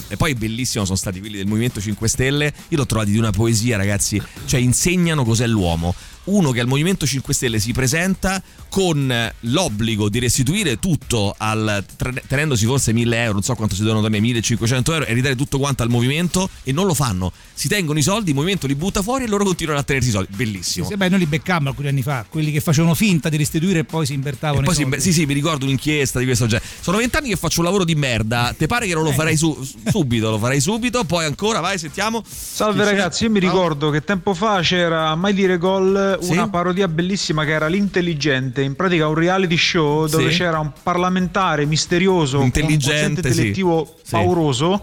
E 0.08 0.18
poi 0.18 0.32
è 0.32 0.36
bellissimo 0.36 0.86
sono 0.86 0.98
stati 0.98 1.20
quelli 1.20 1.38
del 1.38 1.48
Movimento 1.48 1.80
5 1.82 2.08
Stelle. 2.08 2.54
Io 2.70 2.78
l'ho 2.78 2.86
trovati 2.86 3.12
di 3.12 3.18
una 3.18 3.32
poesia, 3.32 3.78
ragazzi. 3.78 4.22
Cioè, 4.46 4.60
insegnano 4.60 5.24
cos'è 5.24 5.48
l'uomo. 5.48 5.94
Uno 6.28 6.52
che 6.52 6.60
al 6.60 6.68
Movimento 6.68 7.06
5 7.06 7.34
Stelle 7.34 7.60
si 7.60 7.72
presenta 7.72 8.42
con 8.70 9.32
l'obbligo 9.42 10.10
di 10.10 10.20
restituire 10.20 10.78
tutto 10.78 11.34
al 11.38 11.84
tenendosi 12.28 12.66
forse 12.66 12.92
1000 12.94 13.18
euro, 13.22 13.34
non 13.34 13.44
so 13.44 13.56
quanto 13.56 13.76
si 13.76 13.82
devono 13.82 14.02
tenere, 14.02 14.22
1500 14.22 14.94
euro 14.94 15.06
e 15.06 15.14
ridare 15.14 15.36
tutto 15.36 15.58
quanto 15.58 15.84
al 15.84 15.90
movimento 15.90 16.50
e 16.64 16.72
non 16.74 16.86
lo 16.86 16.94
fanno. 16.94 17.32
Si 17.54 17.68
tengono 17.68 17.98
i 17.98 18.02
soldi, 18.02 18.30
il 18.32 18.36
movimento 18.36 18.68
li 18.68 18.76
butta 18.76 19.02
fuori 19.02 19.24
e 19.24 19.28
loro 19.28 19.44
continuano 19.46 19.80
a 19.80 19.84
tenersi 19.84 20.10
i 20.10 20.12
soldi. 20.12 20.36
Bellissimo. 20.36 20.86
Sì, 20.88 20.96
beh, 20.96 21.10
noi 21.10 21.20
li 21.20 21.26
beccammo 21.26 21.70
alcuni 21.70 21.88
anni 21.88 22.02
fa, 22.02 22.26
quelli 22.28 22.52
che 22.52 22.60
facevano 22.60 22.94
finta 22.94 23.30
di 23.30 23.38
restituire 23.38 23.80
e 23.80 23.84
poi 23.86 24.06
si 24.06 24.14
invertavano. 24.14 24.62
E 24.62 24.64
poi 24.66 24.74
i 24.74 25.00
si- 25.00 25.02
sì, 25.02 25.14
sì, 25.14 25.26
mi 25.26 25.34
ricordo 25.34 25.64
un'inchiesta 25.66 26.20
di 26.20 26.26
questo 26.26 26.46
genere. 26.46 26.68
Sono 26.82 26.98
vent'anni 26.98 27.30
che 27.30 27.36
faccio 27.38 27.60
un 27.60 27.66
lavoro 27.66 27.86
di 27.86 27.96
merda. 27.96 28.54
Te 28.58 28.68
pare 28.68 28.86
che 28.86 28.94
non 28.94 29.04
lo 29.04 29.12
farei 29.14 29.38
su- 29.38 29.58
subito? 29.90 30.30
Lo 30.30 30.38
farei 30.38 30.60
subito. 30.60 31.04
Poi 31.06 31.26
ancora, 31.26 31.62
vai, 31.62 31.78
sentiamo. 31.80 32.22
Salve 32.28 32.84
ragazzi, 32.84 33.24
io 33.24 33.30
mi 33.32 33.40
ricordo 33.40 33.90
che 33.90 34.04
tempo 34.04 34.34
fa 34.34 34.60
c'era 34.62 35.16
Mai 35.16 35.34
Dire 35.34 35.58
Gol 35.58 36.17
Sì? 36.22 36.32
una 36.32 36.50
parodia 36.50 36.88
bellissima 36.88 37.44
che 37.46 37.52
era 37.52 37.68
L'Intelligente, 37.68 38.62
in 38.62 38.76
pratica 38.76 39.08
un 39.08 39.16
reality 39.16 39.58
show 39.58 40.08
dove 40.08 40.32
Sì? 40.32 40.38
c'era 40.38 40.60
un 40.60 40.72
parlamentare 40.84 41.66
misterioso, 41.66 42.38
con 42.38 42.42
un 42.42 42.46
Intelligente, 42.48 42.90
quoziente 42.92 43.22
sì. 43.22 43.28
intellettivo 43.30 43.96
Sì. 44.02 44.12
pauroso 44.12 44.82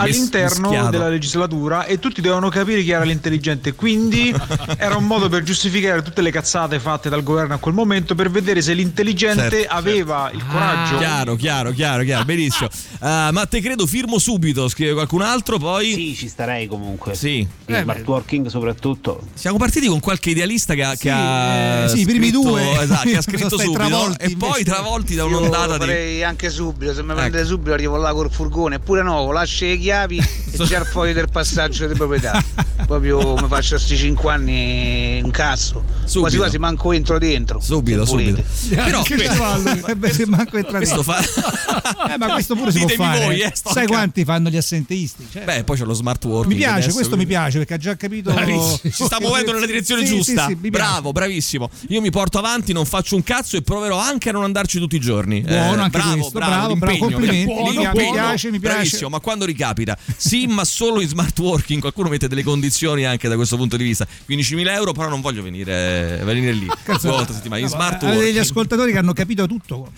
all'interno 0.00 0.68
mischiato. 0.68 0.90
della 0.90 1.08
legislatura 1.08 1.84
e 1.84 1.98
tutti 1.98 2.20
dovevano 2.20 2.48
capire 2.48 2.82
chi 2.82 2.90
era 2.90 3.04
l'intelligente. 3.04 3.74
Quindi 3.74 4.34
era 4.76 4.96
un 4.96 5.04
modo 5.06 5.28
per 5.28 5.42
giustificare 5.42 6.02
tutte 6.02 6.22
le 6.22 6.30
cazzate 6.30 6.78
fatte 6.80 7.08
dal 7.08 7.22
governo 7.22 7.54
a 7.54 7.58
quel 7.58 7.74
momento 7.74 8.14
per 8.14 8.30
vedere 8.30 8.62
se 8.62 8.72
l'intelligente 8.74 9.50
Certo, 9.50 9.74
aveva 9.74 10.30
il 10.32 10.44
coraggio. 10.46 10.96
Chiaro, 10.98 11.36
chiaro, 11.36 11.70
chiaro, 11.72 12.02
chiaro, 12.04 12.24
benissimo. 12.24 12.68
Ah, 13.02 13.30
ma 13.32 13.46
te 13.46 13.62
credo 13.62 13.86
firmo 13.86 14.18
subito, 14.18 14.68
scrive 14.68 14.92
qualcun 14.92 15.22
altro, 15.22 15.56
poi... 15.56 15.94
Sì, 15.94 16.14
ci 16.14 16.28
starei 16.28 16.66
comunque. 16.66 17.14
Sì. 17.14 17.46
Il 17.64 17.78
smart 17.82 18.06
working 18.06 18.46
soprattutto. 18.48 19.22
Siamo 19.32 19.56
partiti 19.56 19.86
con 19.86 20.00
qualche 20.00 20.30
idealista 20.30 20.74
che 20.74 20.84
ha, 20.84 20.94
che 20.96 21.10
ha 21.10 21.84
eh, 21.84 21.88
sì, 21.88 22.00
i 22.00 22.04
primi 22.04 22.28
scritto- 22.28 22.42
due. 22.42 22.80
esatto, 22.82 23.08
che 23.08 23.16
ha 23.16 23.22
scritto 23.22 23.48
subito 23.58 23.72
travolti, 23.72 24.24
e 24.24 24.36
poi 24.36 24.48
invece. 24.48 24.64
travolti 24.64 25.14
da 25.14 25.22
Io 25.22 25.28
un'ondata 25.28 25.76
lo 25.78 25.84
di 25.86 26.22
anche 26.22 26.50
subito, 26.50 26.92
se 26.92 27.02
mi 27.02 27.10
Ecco. 27.10 27.18
prendete 27.20 27.44
subito 27.46 27.72
arrivo 27.72 27.96
là 27.96 28.12
col 28.12 28.30
furgone, 28.30 28.74
eppure 28.76 29.02
no, 29.02 29.30
lascia 29.32 29.64
le 29.64 29.78
chiavi 29.90 30.18
e 30.18 30.22
il 30.62 30.86
foglio 30.88 31.12
del 31.12 31.28
passaggio 31.30 31.88
di 31.88 31.94
proprietà. 31.94 32.40
Proprio 32.86 33.34
mi 33.34 33.48
faccio 33.48 33.74
questi 33.74 33.96
5 33.96 34.32
anni 34.32 35.20
un 35.22 35.30
cazzo. 35.32 35.82
Subito. 36.04 36.20
Quasi 36.20 36.36
quasi 36.36 36.58
manco 36.58 36.92
entro 36.92 37.18
dentro. 37.18 37.60
subito, 37.60 38.04
subito. 38.04 38.42
Però 38.70 39.02
questo- 39.04 39.24
cavallo, 39.32 39.86
eh 39.86 39.94
beh, 39.96 40.12
se 40.12 40.26
manco 40.28 40.56
entra 40.56 40.78
questo 40.78 41.02
dentro. 41.02 41.12
fa 41.12 42.14
Eh, 42.14 42.18
ma 42.18 42.28
questo 42.32 42.54
pure 42.56 42.72
si 42.72 42.78
può 42.78 42.88
Ditemi 42.88 43.08
fare. 43.08 43.24
voi, 43.24 43.40
eh, 43.40 43.52
Sai 43.54 43.86
quanti 43.86 44.24
fanno 44.24 44.48
gli 44.50 44.56
assenteisti? 44.56 45.26
Cioè, 45.30 45.44
Beh, 45.44 45.64
poi 45.64 45.76
c'è 45.76 45.84
lo 45.84 45.92
smart 45.94 46.24
working. 46.24 46.52
mi 46.52 46.58
piace, 46.58 46.74
adesso, 46.74 46.92
questo 46.94 47.16
mi 47.16 47.24
quindi- 47.24 47.32
piace 47.34 47.58
perché 47.58 47.74
ha 47.74 47.78
già 47.78 47.96
capito. 47.96 48.32
Bravissimo. 48.32 48.78
Ci 48.82 49.04
sta 49.04 49.18
muovendo 49.20 49.52
nella 49.52 49.66
direzione 49.66 50.04
Sì, 50.04 50.16
giusta. 50.16 50.46
sì, 50.46 50.52
sì, 50.52 50.58
mi. 50.60 50.70
Bravo, 50.70 51.12
bravissimo. 51.12 51.70
Io 51.88 52.00
mi 52.00 52.10
porto 52.10 52.38
avanti, 52.38 52.72
non 52.72 52.84
faccio 52.86 53.14
un 53.14 53.22
cazzo 53.22 53.56
e 53.56 53.62
proverò 53.62 53.98
anche 53.98 54.30
a 54.30 54.32
non 54.32 54.42
andarci 54.44 54.78
tutti 54.78 54.96
i 54.96 55.00
giorni. 55.00 55.40
Buono 55.42 55.82
anche 55.82 55.98
bravo, 55.98 56.14
questo, 56.14 56.30
bravo, 56.38 56.76
bravo, 56.76 56.98
complimenti. 56.98 57.52
Mi 57.52 57.76
mi 57.76 58.10
piace, 58.12 58.50
mi 58.50 58.58
piace. 58.58 58.74
Bravissimo, 58.74 59.08
ma 59.10 59.20
quando 59.20 59.44
ricapita? 59.44 59.96
Sì, 60.16 60.46
ma 60.46 60.64
solo 60.64 61.00
in 61.00 61.08
smart 61.08 61.38
working. 61.38 61.80
Qualcuno 61.80 62.08
mette 62.08 62.26
delle 62.28 62.42
condizioni 62.42 63.04
anche 63.04 63.28
da 63.28 63.36
questo 63.36 63.56
punto 63.56 63.76
di 63.76 63.84
vista. 63.84 64.06
15.000 64.28 64.72
euro, 64.74 64.92
però 64.92 65.08
non 65.08 65.20
voglio 65.20 65.42
venire, 65.42 65.99
venire 66.24 66.52
lì. 66.52 66.66
Cazzo, 66.82 67.08
Due 67.08 67.16
volte 67.16 67.32
a 67.32 67.34
settimana. 67.34 67.60
In 67.62 67.68
no, 67.68 67.74
smart 67.76 68.02
avete 68.02 68.06
degli 68.08 68.18
working. 68.18 68.44
ascoltatori 68.44 68.92
che 68.92 68.98
hanno 68.98 69.12
capito 69.12 69.46
tutto. 69.46 69.90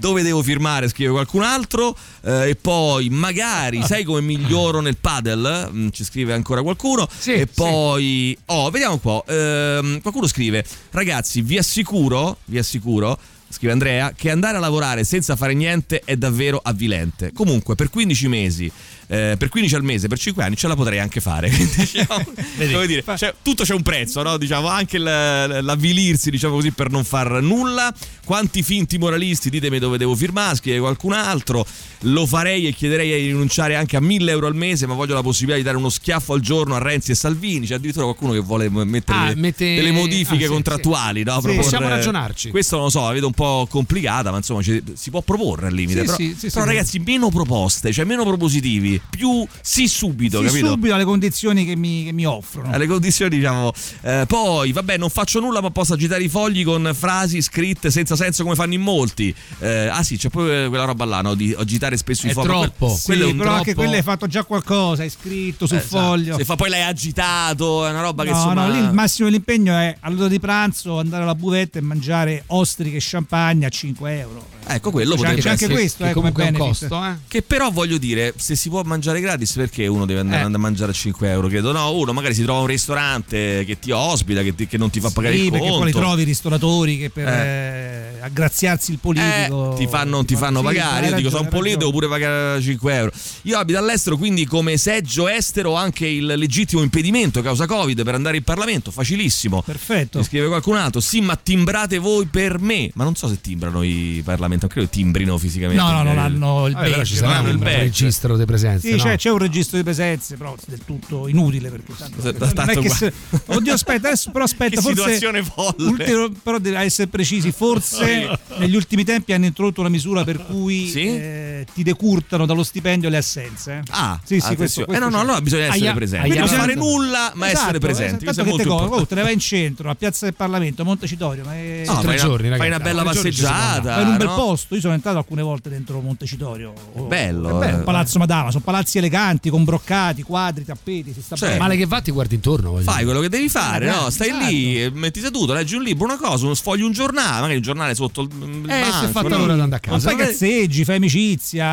Dove 0.00 0.22
devo 0.22 0.42
firmare? 0.42 0.88
Scrive 0.88 1.10
qualcun 1.12 1.42
altro. 1.42 1.96
Eh, 2.22 2.50
e 2.50 2.54
poi, 2.56 3.08
magari, 3.08 3.82
sai 3.84 4.04
come 4.04 4.20
miglioro 4.20 4.80
nel 4.80 4.96
padel? 4.96 5.70
Mm, 5.72 5.88
ci 5.90 6.04
scrive 6.04 6.32
ancora 6.32 6.62
qualcuno. 6.62 7.08
e 7.26 7.46
poi, 7.46 8.36
oh, 8.46 8.70
vediamo 8.70 8.94
un 8.94 9.00
po'. 9.00 9.24
Ehm, 9.26 10.00
qualcuno 10.00 10.26
scrive: 10.26 10.64
Ragazzi, 10.90 11.42
vi 11.42 11.58
assicuro, 11.58 12.38
vi 12.46 12.58
assicuro. 12.58 13.18
Scrive 13.50 13.72
Andrea 13.72 14.12
che 14.14 14.30
andare 14.30 14.58
a 14.58 14.60
lavorare 14.60 15.04
senza 15.04 15.34
fare 15.34 15.54
niente 15.54 16.02
è 16.04 16.16
davvero 16.16 16.60
avvilente. 16.62 17.32
Comunque, 17.32 17.76
per 17.76 17.88
15 17.88 18.28
mesi, 18.28 18.70
eh, 19.08 19.36
per 19.38 19.48
15 19.48 19.74
al 19.74 19.82
mese, 19.82 20.06
per 20.06 20.18
5 20.18 20.44
anni 20.44 20.56
ce 20.56 20.68
la 20.68 20.76
potrei 20.76 20.98
anche 20.98 21.20
fare. 21.20 21.48
Diciamo, 21.76 22.24
come 22.56 22.86
dire, 22.86 23.02
cioè, 23.16 23.34
tutto 23.42 23.64
c'è 23.64 23.74
un 23.74 23.82
prezzo, 23.82 24.22
no? 24.22 24.36
Diciamo, 24.36 24.68
anche 24.68 24.98
l'avvilirsi, 24.98 26.30
diciamo 26.30 26.54
così, 26.54 26.70
per 26.72 26.90
non 26.90 27.04
far 27.04 27.40
nulla. 27.42 27.92
Quanti 28.24 28.62
finti 28.62 28.98
moralisti, 28.98 29.48
ditemi 29.50 29.78
dove 29.78 29.96
devo 29.96 30.14
firmare, 30.14 30.56
scrive 30.56 30.78
qualcun 30.80 31.12
altro. 31.14 31.66
Lo 32.02 32.26
farei 32.26 32.66
e 32.66 32.72
chiederei 32.72 33.08
di 33.22 33.26
rinunciare 33.28 33.74
anche 33.74 33.96
a 33.96 34.00
1000 34.00 34.30
euro 34.30 34.46
al 34.46 34.54
mese, 34.54 34.86
ma 34.86 34.94
voglio 34.94 35.14
la 35.14 35.22
possibilità 35.22 35.56
di 35.58 35.64
dare 35.64 35.76
uno 35.78 35.88
schiaffo 35.88 36.34
al 36.34 36.40
giorno 36.40 36.74
a 36.74 36.78
Renzi 36.78 37.12
e 37.12 37.14
Salvini. 37.14 37.66
C'è 37.66 37.74
addirittura 37.74 38.04
qualcuno 38.04 38.32
che 38.32 38.40
vuole 38.40 38.68
mettere 38.68 39.18
Ah, 39.18 39.32
mette- 39.34 39.74
delle 39.74 39.90
modifiche 39.90 40.44
ah, 40.44 40.46
sì, 40.46 40.52
contrattuali, 40.52 41.22
no? 41.24 41.34
Sì, 41.36 41.40
Proporre- 41.40 41.62
possiamo 41.62 41.88
ragionarci. 41.88 42.50
Questo 42.50 42.76
non 42.76 42.84
lo 42.86 42.90
so, 42.90 43.04
la 43.06 43.12
vedo 43.12 43.26
un 43.26 43.32
po' 43.32 43.66
complicata, 43.70 44.30
ma 44.30 44.36
insomma 44.36 44.62
ci- 44.62 44.82
si 44.94 45.10
può 45.10 45.22
proporre 45.22 45.68
al 45.68 45.72
limite. 45.72 46.06
Sì, 46.06 46.34
però 46.38 46.52
però 46.52 46.64
ragazzi, 46.64 46.98
meno 46.98 47.30
proposte, 47.30 47.92
cioè 47.92 48.04
meno 48.04 48.24
propositivi, 48.24 48.97
più 49.08 49.46
sì 49.62 49.88
subito, 49.88 50.40
Sì, 50.40 50.46
capito? 50.46 50.66
subito 50.68 50.94
alle 50.94 51.04
condizioni 51.04 51.64
che 51.64 51.76
mi, 51.76 52.04
che 52.04 52.12
mi 52.12 52.24
offrono. 52.26 52.70
alle 52.72 52.86
condizioni 52.86 53.36
diciamo 53.36 53.72
eh, 54.02 54.24
poi 54.26 54.72
vabbè 54.72 54.96
non 54.96 55.10
faccio 55.10 55.40
nulla 55.40 55.60
ma 55.60 55.70
posso 55.70 55.94
agitare 55.94 56.22
i 56.22 56.28
fogli 56.28 56.64
con 56.64 56.90
frasi 56.94 57.40
scritte 57.42 57.90
senza 57.90 58.16
senso 58.16 58.42
come 58.42 58.54
fanno 58.54 58.74
in 58.74 58.80
molti 58.80 59.34
Eh, 59.60 59.88
ah 59.88 60.02
sì 60.02 60.16
c'è 60.16 60.28
poi 60.28 60.64
eh, 60.64 60.68
quella 60.68 60.84
roba 60.84 61.04
là 61.04 61.20
no? 61.20 61.34
di 61.34 61.54
agitare 61.56 61.96
spesso 61.96 62.26
i 62.26 62.30
È 62.30 62.32
fogli 62.32 62.46
troppo. 62.46 62.86
Que- 62.86 63.00
quello 63.04 63.24
Sì, 63.26 63.30
è 63.32 63.36
però 63.36 63.50
anche 63.50 63.64
troppo- 63.64 63.80
quello 63.80 63.96
hai 63.96 64.02
fatto 64.02 64.26
già 64.26 64.44
qualcosa, 64.44 65.02
hai 65.02 65.10
scritto 65.10 65.66
sul 65.66 65.76
Esatto. 65.78 65.98
foglio. 66.04 66.36
se 66.36 66.44
fa 66.44 66.56
poi 66.56 66.68
l'hai 66.70 66.82
agitato 66.82 67.86
è 67.86 67.90
una 67.90 68.00
roba 68.02 68.24
che 68.24 68.30
No, 68.30 68.36
insomma 68.36 68.66
no, 68.66 68.72
lì 68.72 68.78
il 68.78 68.92
massimo 68.92 69.28
dell'impegno 69.28 69.74
è 69.74 69.96
all'ora 70.00 70.28
di 70.28 70.38
pranzo 70.40 70.98
andare 70.98 71.22
alla 71.22 71.34
buvetta 71.34 71.78
e 71.78 71.82
mangiare 71.82 72.42
ostriche 72.46 72.96
e 72.96 73.00
champagne 73.02 73.66
a 73.66 73.68
5 73.68 74.18
euro. 74.18 74.46
Ecco 74.68 74.90
quello 74.90 75.10
C'è 75.14 75.16
potrebbe 75.16 75.28
anche, 75.36 75.42
c'è 75.42 75.48
anche 75.50 75.64
essere- 75.64 75.78
questo, 75.80 76.04
che 76.04 76.10
eh, 76.10 76.12
come 76.12 76.32
comunque 76.32 76.58
è 76.58 76.62
un 76.62 76.68
costo, 76.68 77.04
eh? 77.04 77.14
che 77.28 77.42
però 77.42 77.70
voglio 77.70 77.98
dire 77.98 78.32
se 78.36 78.54
si 78.56 78.68
può 78.68 78.82
mangiare 78.82 79.20
gratis 79.20 79.52
perché 79.52 79.86
uno 79.86 80.06
deve 80.06 80.20
andare, 80.20 80.40
Eh. 80.40 80.44
andare 80.44 80.62
a 80.62 80.66
mangiare 80.66 80.90
a 80.90 80.94
5 80.94 81.30
euro 81.30 81.48
credo 81.48 81.72
no 81.72 81.92
uno 81.94 82.12
magari 82.12 82.34
si 82.34 82.42
trova 82.42 82.60
un 82.60 82.66
ristorante 82.66 83.64
che 83.64 83.78
ti 83.78 83.90
ospita 83.90 84.42
che, 84.42 84.54
ti- 84.54 84.66
che 84.66 84.78
non 84.78 84.90
ti 84.90 85.00
fa 85.00 85.10
pagare 85.10 85.34
Sì, 85.36 85.44
il 85.44 85.50
perché 85.50 85.66
conto 85.66 85.82
poi 85.82 85.92
li 85.92 85.98
trovi 85.98 86.22
i 86.22 86.24
ristoratori 86.24 86.98
che 86.98 87.10
per 87.10 87.26
Eh. 87.28 88.16
eh, 88.18 88.20
aggraziarsi 88.22 88.90
il 88.92 88.98
politico 88.98 89.74
Eh, 89.74 89.76
ti 89.78 89.86
fanno, 89.86 90.24
ti 90.24 90.36
fanno 90.36 90.58
Sì, 90.58 90.64
pagare. 90.64 91.06
Io 91.08 91.14
dico, 91.14 91.28
ragione, 91.28 91.30
sono 91.30 91.42
un 91.42 91.48
po' 91.48 91.60
lì, 91.60 91.70
hai 91.72 91.76
devo 91.76 91.90
pure 91.90 92.08
pagare 92.08 92.60
5 92.60 92.94
euro. 92.94 93.12
Io 93.42 93.58
abito 93.58 93.78
all'estero, 93.78 94.16
quindi 94.16 94.44
come 94.46 94.76
seggio 94.76 95.28
estero 95.28 95.70
ho 95.70 95.74
anche 95.74 96.06
il 96.06 96.26
legittimo 96.26 96.82
impedimento 96.82 97.42
causa 97.42 97.66
Covid 97.66 98.02
per 98.02 98.14
andare 98.14 98.36
in 98.36 98.42
Parlamento. 98.42 98.90
Facilissimo. 98.90 99.62
Perfetto. 99.62 100.18
Mi 100.18 100.24
scrive 100.24 100.46
qualcun 100.48 100.76
altro, 100.76 101.00
sì, 101.00 101.20
ma 101.20 101.36
timbrate 101.36 101.98
voi 101.98 102.26
per 102.26 102.58
me. 102.60 102.90
Ma 102.94 103.04
non 103.04 103.14
so 103.14 103.28
se 103.28 103.40
timbrano 103.40 103.82
i 103.82 104.20
parlamenti, 104.58 104.60
non 104.60 104.68
credo 104.68 104.88
timbrino 104.88 105.38
fisicamente. 105.38 105.82
No, 105.82 105.90
no, 105.90 106.02
non 106.02 106.18
hanno 106.18 106.66
il 106.66 106.74
Vabbè, 106.74 106.90
badge, 106.90 107.04
ci 107.04 107.14
sarà 107.14 107.26
non 107.28 107.36
hanno 107.36 107.48
il 107.50 107.58
badge. 107.58 107.76
registro 107.78 108.36
di 108.36 108.44
presenze. 108.44 108.88
Sì, 108.88 108.96
no? 108.96 109.02
c'è, 109.02 109.16
c'è 109.16 109.30
un 109.30 109.38
registro 109.38 109.76
di 109.76 109.82
presenze, 109.84 110.36
però 110.36 110.54
del 110.66 110.80
tutto 110.84 111.28
inutile 111.28 111.70
perché 111.70 111.92
tanto, 111.96 112.20
Se- 112.20 112.34
non 112.38 112.48
è 112.48 112.52
tanto 112.52 112.80
che 112.80 112.86
qua- 112.88 112.96
se- 112.96 113.12
Oddio, 113.46 113.72
aspetta, 113.72 114.08
adesso 114.08 114.30
però 114.30 114.44
aspetta, 114.44 114.76
Che 114.76 114.80
forse 114.82 114.96
situazione 115.02 115.42
folle. 115.42 115.88
ultimo- 115.88 116.28
però 116.42 116.58
deve 116.58 116.78
essere 116.80 117.08
precisi, 117.08 117.52
forse 117.52 118.28
negli 118.58 118.74
ultimi 118.76 119.04
tempi 119.04 119.32
hanno 119.32 119.46
introdotto 119.46 119.80
una 119.80 119.88
misura 119.88 120.24
per 120.24 120.44
cui 120.44 120.88
Sì? 120.88 121.06
eh, 121.06 121.66
ti 121.74 121.82
decurtano 121.82 122.46
dallo 122.46 122.62
stipendio 122.62 123.08
le 123.08 123.16
assenze. 123.16 123.82
Ah, 123.90 124.18
sì, 124.24 124.40
sì, 124.40 124.54
questo, 124.56 124.84
questo 124.84 124.92
eh 124.92 124.98
no, 124.98 125.08
no, 125.10 125.20
allora 125.20 125.40
bisogna 125.40 125.64
essere 125.64 125.78
Aia- 125.84 125.94
presenti. 125.94 126.28
Quindi 126.28 126.38
Non 126.38 126.48
bisogna- 126.48 126.62
fare 126.66 126.74
nulla, 126.74 127.32
ma 127.34 127.46
Esatto, 127.46 127.62
essere 127.62 127.78
presenti. 127.78 128.26
esatto, 128.28 128.50
che 128.50 128.56
te 128.56 128.64
co- 128.64 128.74
oh, 128.74 129.06
te 129.06 129.14
ne 129.14 129.22
vai 129.22 129.32
in 129.32 129.38
centro, 129.40 129.90
a 129.90 129.94
Piazza 129.94 130.24
del 130.26 130.34
Parlamento, 130.34 130.82
a 130.82 130.84
Montecitorio, 130.84 131.44
ma 131.44 131.54
è... 131.54 131.82
No, 131.86 131.94
tre 132.00 132.02
fai 132.02 132.14
una- 132.14 132.14
giorni, 132.16 132.48
Fai 132.48 132.58
ragazzi. 132.58 132.68
una 132.68 132.78
bella 132.78 133.02
passeggiata. 133.02 133.94
Ma 133.96 134.00
in 134.02 134.08
un 134.08 134.16
bel 134.16 134.26
no? 134.26 134.34
Posto, 134.48 134.74
io 134.74 134.80
sono 134.80 134.94
entrato 134.94 135.18
alcune 135.18 135.42
volte 135.42 135.68
dentro 135.68 136.00
Montecitorio. 136.00 136.72
Oh, 136.94 137.02
bello, 137.04 137.56
è 137.56 137.66
bello, 137.66 137.80
eh. 137.80 137.82
palazzo 137.82 138.18
Madama, 138.18 138.50
sono 138.50 138.62
palazzi 138.64 138.98
eleganti, 138.98 139.50
con 139.50 139.64
broccati, 139.64 140.22
quadri, 140.22 140.64
tappeti, 140.64 141.12
si 141.12 141.20
sta 141.20 141.36
Cioè, 141.36 141.48
bene. 141.48 141.60
Male 141.60 141.76
che 141.76 141.86
va, 141.86 142.00
ti 142.00 142.10
guardi 142.10 142.34
intorno. 142.36 142.70
voglio 142.70 142.84
Fai 142.84 143.04
quello 143.04 143.20
che 143.20 143.28
devi 143.28 143.48
fare, 143.48 143.86
Ragazzi, 143.86 144.04
no? 144.04 144.10
Stai 144.10 144.28
esatto. 144.28 144.44
lì, 144.46 144.82
eh, 144.82 144.90
metti 144.90 145.20
seduto, 145.20 145.52
leggi 145.52 145.74
un 145.74 145.82
libro, 145.82 146.04
una 146.06 146.16
cosa, 146.16 146.44
uno 146.46 146.54
sfogli 146.54 146.82
un 146.82 146.92
giornale, 146.92 147.40
magari 147.40 147.54
il 147.56 147.62
giornale 147.62 147.94
sotto 147.94 148.22
il, 148.22 148.28
il 148.32 148.70
Eh, 148.70 148.84
si 148.84 148.88
è 148.88 148.90
banco, 148.90 149.12
fatta 149.12 149.28
no? 149.28 149.36
l'ora 149.38 149.54
di 149.54 149.60
andare 149.60 149.82
a 149.84 149.90
Ma 149.90 149.96
casa. 149.96 150.08
poi 150.14 150.24
cazzeggi, 150.24 150.84
fai 150.84 150.96
amicizia. 150.96 151.64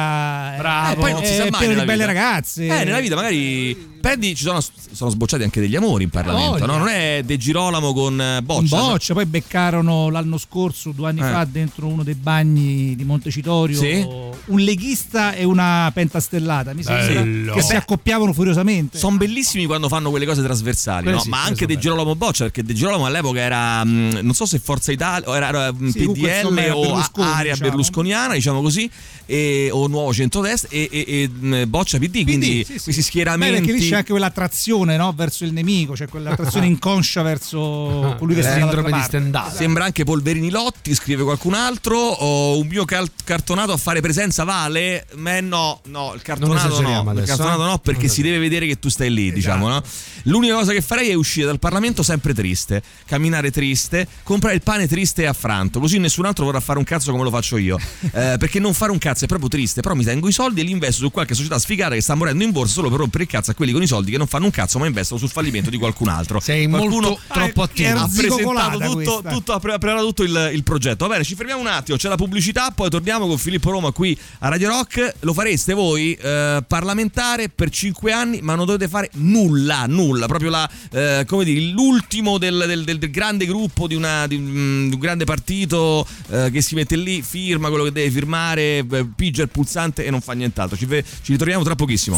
Bravo. 0.58 0.92
eh, 0.92 0.96
poi 0.96 1.12
non 1.14 1.24
si 1.24 1.34
sa 1.34 1.48
mai 1.50 1.68
nella 1.68 1.80
di 1.82 1.86
belle 1.86 2.06
ragazze. 2.06 2.66
Eh, 2.66 2.84
nella 2.84 3.00
vita 3.00 3.16
magari 3.16 3.94
prendi, 4.06 4.36
ci 4.36 4.44
sono, 4.44 4.60
sono 4.92 5.10
sbocciati 5.10 5.42
anche 5.42 5.60
degli 5.60 5.76
amori 5.76 6.04
in 6.04 6.12
Parlamento, 6.12 6.64
no? 6.68 6.78
Non 6.78 6.90
è 6.90 7.24
De 7.26 7.38
Girolamo 7.38 7.92
con 7.92 8.22
eh, 8.22 8.38
In 8.38 8.46
Boccia. 8.46 8.78
no? 8.78 8.84
boccia, 8.90 9.14
poi 9.16 9.26
beccarono 9.26 10.10
l'anno 10.12 10.38
scorso, 10.38 10.92
due 10.92 11.10
anni 11.10 11.22
Eh. 11.22 11.24
fa, 11.24 11.44
dentro 11.50 11.88
uno 11.88 12.04
dei 12.04 12.14
bagni 12.14 12.96
di 12.96 13.04
Montecitorio, 13.04 13.76
Sì? 13.80 14.06
un 14.46 14.60
leghista 14.60 15.34
e 15.34 15.44
una 15.44 15.90
pentastellata, 15.92 16.76
mi 16.76 16.84
sembra, 16.84 17.22
Bello. 17.24 17.54
che 17.56 17.62
si 17.64 17.76
accoppiavano 17.76 18.32
furiosamente. 18.32 19.00
Sono 19.00 19.18
bellissimi 19.18 19.66
quando 19.66 19.88
fanno 19.90 20.12
quelle 20.12 20.28
cose 20.28 20.44
trasversali, 20.44 21.02
Quelle 21.02 21.18
no? 21.18 21.24
sì, 21.24 21.30
ma 21.30 21.44
anche 21.44 21.66
De. 21.66 21.80
Girolamo 21.80 22.16
Boccia, 22.16 22.44
perché 22.44 22.62
De 22.64 22.76
Girolamo 22.76 23.08
all'epoca 23.08 23.40
era, 23.40 23.84
mh, 23.84 24.20
non 24.22 24.34
so 24.36 24.46
se 24.46 24.60
Forza 24.60 24.92
Italia, 24.92 25.28
o 25.28 25.36
era, 25.36 25.48
era, 25.48 25.72
mh, 25.74 25.90
Sì, 25.90 26.00
PDL 26.12 26.26
era 26.60 26.76
o 26.78 26.82
Berlusconi, 26.82 27.28
area 27.28 27.52
diciamo. 27.54 27.70
berlusconiana, 27.72 28.34
diciamo 28.36 28.62
così, 28.62 28.88
e- 29.26 29.70
o 29.72 29.88
Nuovo 29.88 30.14
Centrodestra 30.14 30.70
e, 30.72 30.88
e- 30.92 31.06
e, 31.08 31.28
mh, 31.28 31.70
Boccia 31.70 31.98
PD, 31.98 32.24
quindi 32.24 32.64
sì, 32.64 32.78
sì. 32.78 32.84
questi 32.84 33.02
schieramenti. 33.02 33.94
C'è 33.96 33.98
anche 33.98 34.12
quell'attrazione 34.12 34.98
no, 34.98 35.14
verso 35.16 35.44
il 35.46 35.54
nemico, 35.54 35.96
cioè 35.96 36.08
quell'attrazione 36.08 36.66
inconscia 36.68 37.22
verso 37.22 38.16
colui 38.18 38.36
che 38.36 38.42
sta 38.42 38.52
dall'altra 38.52 38.82
Sindrome 38.82 39.22
di 39.22 39.30
parte. 39.32 39.56
Sembra 39.56 39.86
anche 39.86 40.04
Polverini 40.04 40.50
Lotti, 40.50 40.94
scrive 40.94 41.24
qualcun 41.24 41.54
altro. 41.54 41.98
O 41.98 42.58
un 42.58 42.68
mio 42.68 42.86
cal- 42.86 43.10
cartonato 43.24 43.72
a 43.72 43.78
fare 43.78 44.02
presenza 44.02 44.44
vale? 44.44 45.06
Ma 45.16 45.40
no, 45.40 45.82
no, 45.86 46.14
il 46.14 46.22
cartonato 46.22 46.82
no. 46.82 47.02
il 47.02 47.08
adesso, 47.08 47.28
cartonato 47.28 47.64
eh? 47.64 47.70
no, 47.70 47.78
perché 47.80 48.08
si 48.08 48.22
deve 48.22 48.40
vedere 48.40 48.68
che 48.68 48.80
tu 48.80 48.90
stai 48.90 49.12
lì, 49.12 49.32
diciamo, 49.32 49.68
no? 49.68 49.82
L'unica 50.24 50.56
cosa 50.56 50.74
che 50.74 50.82
farei 50.82 51.10
è 51.10 51.14
uscire 51.14 51.46
dal 51.46 51.60
Parlamento 51.60 52.04
sempre 52.04 52.34
triste, 52.34 52.82
camminare 53.06 53.52
triste, 53.52 54.08
comprare 54.24 54.56
il 54.56 54.62
pane 54.62 54.88
triste 54.88 55.24
e 55.24 55.26
affranto, 55.28 55.80
così 55.80 56.00
nessun 56.00 56.26
altro 56.26 56.46
vorrà 56.46 56.60
fare 56.60 56.80
un 56.80 56.86
cazzo 56.86 57.12
come 57.12 57.24
lo 57.24 57.30
faccio 57.30 57.58
io. 57.58 57.80
Eh, 58.16 58.38
perché 58.38 58.60
non 58.60 58.74
fare 58.74 58.92
un 58.92 58.98
cazzo 58.98 59.26
è 59.26 59.28
proprio 59.28 59.50
triste, 59.50 59.82
però 59.82 59.94
mi 59.94 60.04
tengo 60.04 60.30
i 60.30 60.32
soldi 60.32 60.62
e 60.62 60.64
li 60.64 60.72
investo 60.72 61.02
su 61.02 61.12
qualche 61.12 61.34
società 61.34 61.60
sfigata 61.60 61.96
che 61.96 62.02
sta 62.02 62.16
morendo 62.16 62.44
in 62.44 62.52
borsa 62.52 62.74
solo 62.74 62.90
per 62.90 63.00
rompere 63.00 63.24
il 63.24 63.30
cazzo 63.30 63.52
a 63.52 63.54
quelli 63.54 63.72
con 63.72 63.82
i 63.86 63.88
soldi 63.88 64.12
che 64.12 64.18
non 64.18 64.28
fanno 64.28 64.46
un 64.46 64.52
cazzo 64.52 64.78
ma 64.80 64.86
investono 64.86 65.20
sul 65.20 65.30
fallimento 65.30 65.70
di 65.70 65.78
qualcun 65.78 66.10
altro. 66.10 66.40
Sei 66.40 66.68
Qualcuno 66.68 67.08
molto 67.10 67.20
troppo 67.28 67.62
attivo. 67.64 67.90
ha 68.00 68.10
presentato 68.14 68.78
tutto, 68.80 69.24
tutto, 69.30 69.54
ha 69.54 69.60
pre- 69.60 69.78
tutto 70.00 70.24
il, 70.24 70.52
il 70.54 70.64
progetto. 70.64 71.06
Va 71.06 71.14
bene, 71.14 71.24
ci 71.24 71.36
fermiamo 71.36 71.62
un 71.62 71.68
attimo, 71.68 71.98
c'è 71.98 72.10
la 72.10 72.16
pubblicità, 72.18 72.72
poi 72.72 72.90
torniamo 72.90 73.28
con 73.28 73.38
Filippo 73.38 73.72
Roma 73.72 73.92
qui 73.92 74.18
a 74.40 74.50
Radio 74.50 74.70
Rock. 74.70 75.14
Lo 75.22 75.34
fareste 75.34 75.74
voi 75.74 76.14
eh, 76.14 76.64
parlamentare 76.68 77.50
per 77.50 77.70
5 77.70 78.12
anni, 78.12 78.42
ma 78.42 78.56
non 78.56 78.66
dovete 78.66 78.88
fare 78.88 79.10
nulla, 79.14 79.86
nulla. 79.88 80.26
Proprio 80.28 80.50
la, 80.50 80.70
eh, 80.92 81.24
come 81.28 81.44
dire, 81.46 81.72
l'ultimo 81.72 82.38
del, 82.38 82.64
del- 82.68 82.84
del- 82.84 82.98
del 83.00 83.12
grande 83.12 83.46
gruppo 83.46 83.88
di, 83.88 83.96
una- 83.96 84.28
di 84.28 84.36
un, 84.36 84.88
di 84.90 84.94
un 84.94 85.00
grande 85.00 85.26
partito 85.26 86.06
eh, 86.30 86.50
che 86.52 86.62
si 86.62 86.76
mette 86.76 86.96
lì, 86.96 87.22
firma 87.22 87.70
quello 87.70 87.84
che 87.84 87.92
deve 87.92 88.10
firmare, 88.12 88.78
eh, 88.80 89.06
pigia 89.16 89.44
il 89.44 89.50
pulsante 89.50 90.06
e 90.06 90.10
non 90.10 90.22
fa 90.22 90.34
nient'altro. 90.34 90.78
Ci, 90.78 90.88
ci 90.88 91.32
ritorniamo 91.32 91.64
tra 91.64 91.76
pochissimo. 91.76 92.18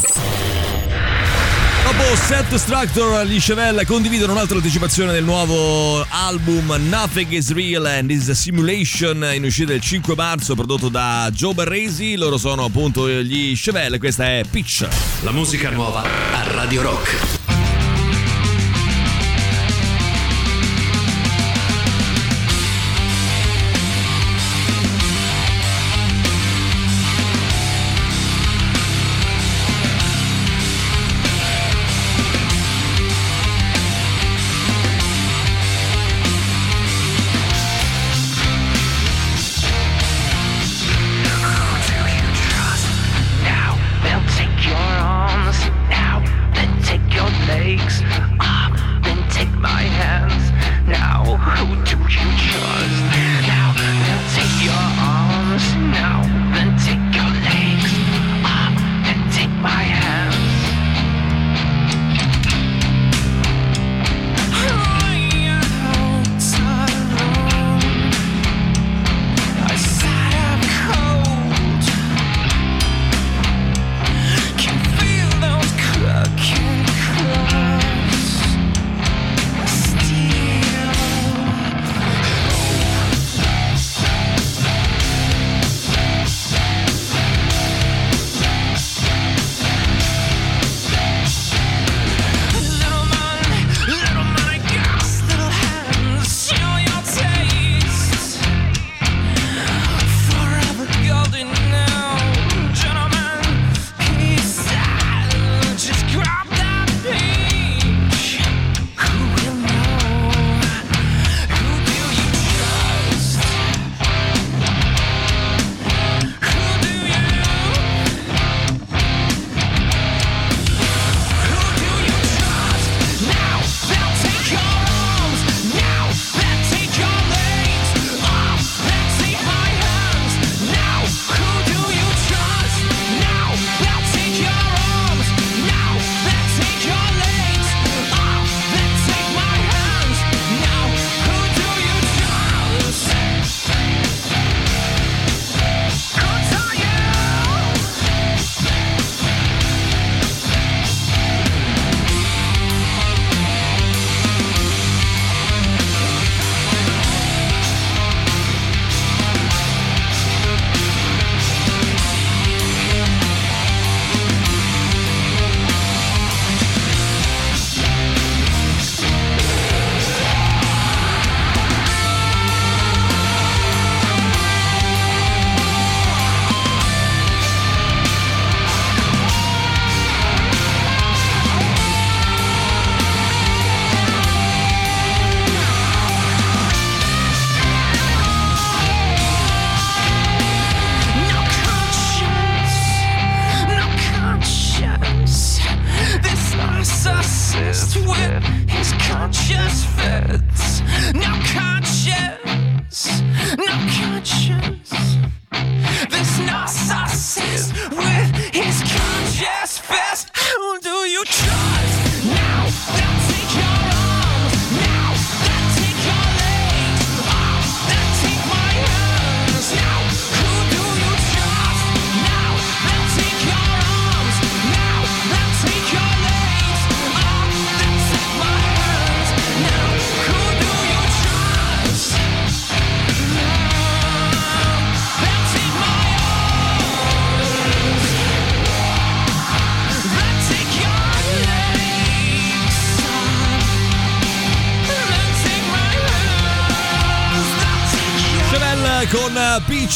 Dopo 1.90 2.14
Set 2.16 2.54
Structure, 2.56 3.24
gli 3.24 3.40
Chevelle 3.40 3.86
condividono 3.86 4.32
un'altra 4.32 4.56
anticipazione 4.56 5.10
del 5.10 5.24
nuovo 5.24 6.04
album 6.10 6.70
Nothing 6.90 7.30
is 7.30 7.50
Real 7.50 7.86
and 7.86 8.10
is 8.10 8.28
a 8.28 8.34
Simulation 8.34 9.26
in 9.32 9.42
uscita 9.44 9.72
il 9.72 9.80
5 9.80 10.14
marzo 10.14 10.54
prodotto 10.54 10.90
da 10.90 11.30
Joe 11.32 11.54
Barresi. 11.54 12.16
Loro 12.16 12.36
sono 12.36 12.64
appunto 12.64 13.08
gli 13.08 13.56
Chevelle, 13.56 13.98
questa 13.98 14.26
è 14.26 14.44
Pitch. 14.50 14.86
La 15.22 15.32
musica 15.32 15.70
nuova 15.70 16.02
a 16.02 16.52
Radio 16.52 16.82
Rock. 16.82 17.37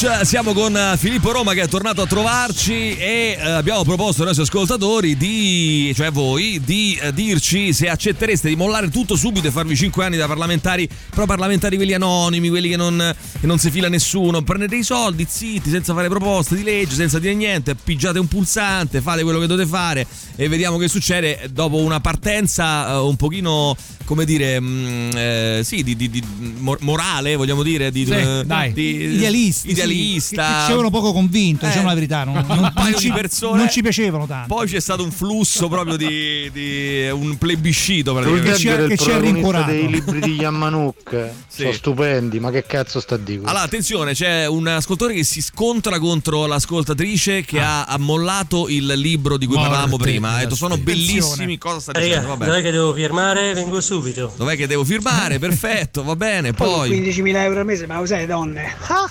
Peach, 0.02 0.26
siamo 0.26 0.52
con 0.52 0.76
Filippo 0.96 1.30
Roma 1.30 1.54
che 1.54 1.62
è 1.62 1.68
tornato 1.68 2.02
a 2.02 2.06
trovarci 2.06 2.96
e 2.96 3.36
eh, 3.38 3.50
abbiamo 3.50 3.84
proposto 3.84 4.22
ai 4.22 4.26
nostri 4.26 4.44
ascoltatori 4.44 5.16
di, 5.16 5.92
cioè 5.94 6.10
voi, 6.10 6.60
di 6.64 6.98
eh, 7.00 7.12
dirci 7.12 7.72
se 7.72 7.88
accettereste 7.88 8.48
di 8.48 8.56
mollare 8.56 8.88
tutto 8.90 9.14
subito 9.14 9.46
e 9.46 9.52
farvi 9.52 9.76
5 9.76 10.04
anni 10.04 10.16
da 10.16 10.26
parlamentari, 10.26 10.88
però 11.10 11.24
parlamentari 11.26 11.76
quelli 11.76 11.94
anonimi, 11.94 12.48
quelli 12.48 12.68
che 12.70 12.76
non, 12.76 13.14
che 13.40 13.46
non 13.46 13.58
si 13.58 13.70
fila 13.70 13.88
nessuno, 13.88 14.42
prendete 14.42 14.74
i 14.74 14.82
soldi, 14.82 15.24
zitti, 15.28 15.70
senza 15.70 15.94
fare 15.94 16.08
proposte 16.08 16.56
di 16.56 16.64
legge, 16.64 16.96
senza 16.96 17.20
dire 17.20 17.34
niente, 17.34 17.76
pigiate 17.76 18.18
un 18.18 18.26
pulsante, 18.26 19.00
fate 19.00 19.22
quello 19.22 19.38
che 19.38 19.46
dovete 19.46 19.68
fare 19.68 20.04
e 20.34 20.48
vediamo 20.48 20.78
che 20.78 20.88
succede 20.88 21.48
dopo 21.52 21.76
una 21.76 22.00
partenza 22.00 22.88
eh, 22.88 22.96
un 22.96 23.14
pochino, 23.14 23.76
come 24.04 24.24
dire, 24.24 24.58
mh, 24.58 25.10
eh, 25.14 25.60
sì, 25.62 25.84
di, 25.84 25.94
di- 25.94 26.10
di 26.10 26.22
mor- 26.58 26.80
morale, 26.80 27.36
vogliamo 27.36 27.62
dire, 27.62 27.92
di, 27.92 28.04
Sì, 28.04 28.12
eh, 28.12 28.42
dai. 28.44 28.72
di- 28.72 29.10
Idealisti, 29.12 29.68
che 29.92 30.20
ci 30.34 30.34
avevano 30.38 30.90
poco 30.90 31.12
convinto, 31.12 31.64
Eh. 31.64 31.68
diciamo 31.68 31.88
la 31.88 31.94
verità, 31.94 32.24
non, 32.24 32.34
non- 32.46 32.58
Un 32.58 32.72
paio 32.74 32.90
non 32.90 32.98
di 32.98 32.98
ci, 33.06 33.10
persone. 33.12 33.58
non 33.58 33.70
ci 33.70 33.82
piacevano 33.82 34.26
tanto. 34.26 34.54
Poi 34.54 34.66
c'è 34.66 34.80
stato 34.80 35.02
un 35.02 35.10
flusso 35.10 35.68
proprio 35.68 35.96
di, 35.96 36.50
di 36.52 37.08
un 37.10 37.36
plebiscito 37.38 38.14
che 38.14 38.56
ci 38.56 39.10
ha 39.10 39.18
rincuorato. 39.18 39.70
dei 39.70 39.88
libri 39.90 40.20
di 40.20 40.34
Yamanook 40.34 41.30
Sì. 41.52 41.62
sono 41.62 41.72
stupendi, 41.72 42.40
ma 42.40 42.50
che 42.50 42.64
cazzo 42.64 42.98
sta 43.00 43.16
a 43.16 43.18
dire? 43.18 43.42
Allora, 43.44 43.62
attenzione, 43.62 44.14
c'è 44.14 44.46
un 44.46 44.66
ascoltatore 44.66 45.14
che 45.16 45.24
si 45.24 45.42
scontra 45.42 45.98
contro 45.98 46.46
l'ascoltatrice 46.46 47.42
che 47.44 47.60
ha, 47.60 47.84
ha 47.84 47.98
mollato 47.98 48.68
il 48.68 48.86
libro 48.86 49.36
di 49.36 49.46
cui 49.46 49.56
Morte 49.56 49.70
parlavamo 49.70 49.96
prima. 49.98 50.34
Ha 50.34 50.38
detto: 50.38 50.54
Sono 50.54 50.78
bellissimi. 50.78 51.58
Cosa 51.58 51.80
sta 51.80 51.92
dicendo? 51.92 52.28
Vabbè. 52.28 52.46
dov'è 52.46 52.62
che 52.62 52.70
devo 52.70 52.92
firmare? 52.94 53.52
Vengo 53.52 53.80
subito. 53.80 54.32
Dov'è 54.36 54.56
che 54.56 54.66
devo 54.66 54.84
firmare? 54.84 55.38
Perfetto, 55.40 56.02
va 56.02 56.16
bene. 56.16 56.52
Poi, 56.52 56.90
15.000 56.90 57.36
euro 57.36 57.60
al 57.60 57.66
mese, 57.66 57.86
ma 57.86 57.98
lo 58.00 58.06
sai, 58.06 58.26
donne? 58.26 58.74
ah, 58.88 59.10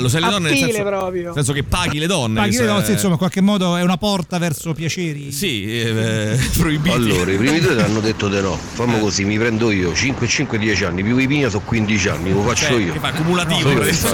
lo 0.00 0.08
sai 0.08 0.20
le 0.22 0.28
donne 0.28 0.48
nel 0.50 0.58
senso, 0.58 0.82
proprio. 0.82 1.24
nel 1.24 1.32
senso 1.34 1.52
che 1.52 1.62
paghi 1.62 1.98
le 1.98 2.06
donne. 2.06 2.48
Che 2.48 2.60
le 2.62 2.66
cose, 2.66 2.92
insomma, 2.92 3.12
in 3.12 3.18
qualche 3.18 3.40
modo 3.40 3.76
è 3.76 3.82
una 3.82 3.96
porta 3.96 4.38
verso 4.38 4.72
piaceri. 4.72 5.30
Sì, 5.32 5.64
eh, 5.80 6.38
proibiti. 6.56 6.94
Allora, 6.94 7.30
i 7.30 7.36
primi 7.36 7.60
due 7.60 7.76
ti 7.76 7.82
hanno 7.82 8.00
detto 8.00 8.28
di 8.28 8.40
no. 8.40 8.56
Fammi 8.56 8.98
così, 9.00 9.24
mi 9.24 9.36
prendo 9.38 9.70
io 9.70 9.94
5 9.94 10.26
5 10.26 10.58
10 10.58 10.84
anni, 10.84 11.02
più 11.02 11.16
i 11.18 11.26
pigna 11.26 11.48
sono 11.48 11.64
15 11.64 12.08
anni, 12.08 12.32
lo 12.32 12.42
faccio 12.42 12.66
Cioè, 12.66 12.80
io. 12.80 12.92
che 12.92 12.98
fa 12.98 13.12
cumulativo. 13.12 13.72
Così. 13.74 14.06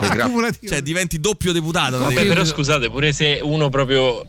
Eh, 0.00 0.08
gra- 0.08 0.30
Cioè, 0.66 0.82
diventi 0.82 1.20
doppio 1.20 1.52
deputato. 1.52 1.92
Vabbè, 1.92 2.02
praticamente. 2.14 2.34
però 2.34 2.44
scusate, 2.44 2.90
pure 2.90 3.12
se 3.12 3.40
uno 3.42 3.68
proprio. 3.68 4.24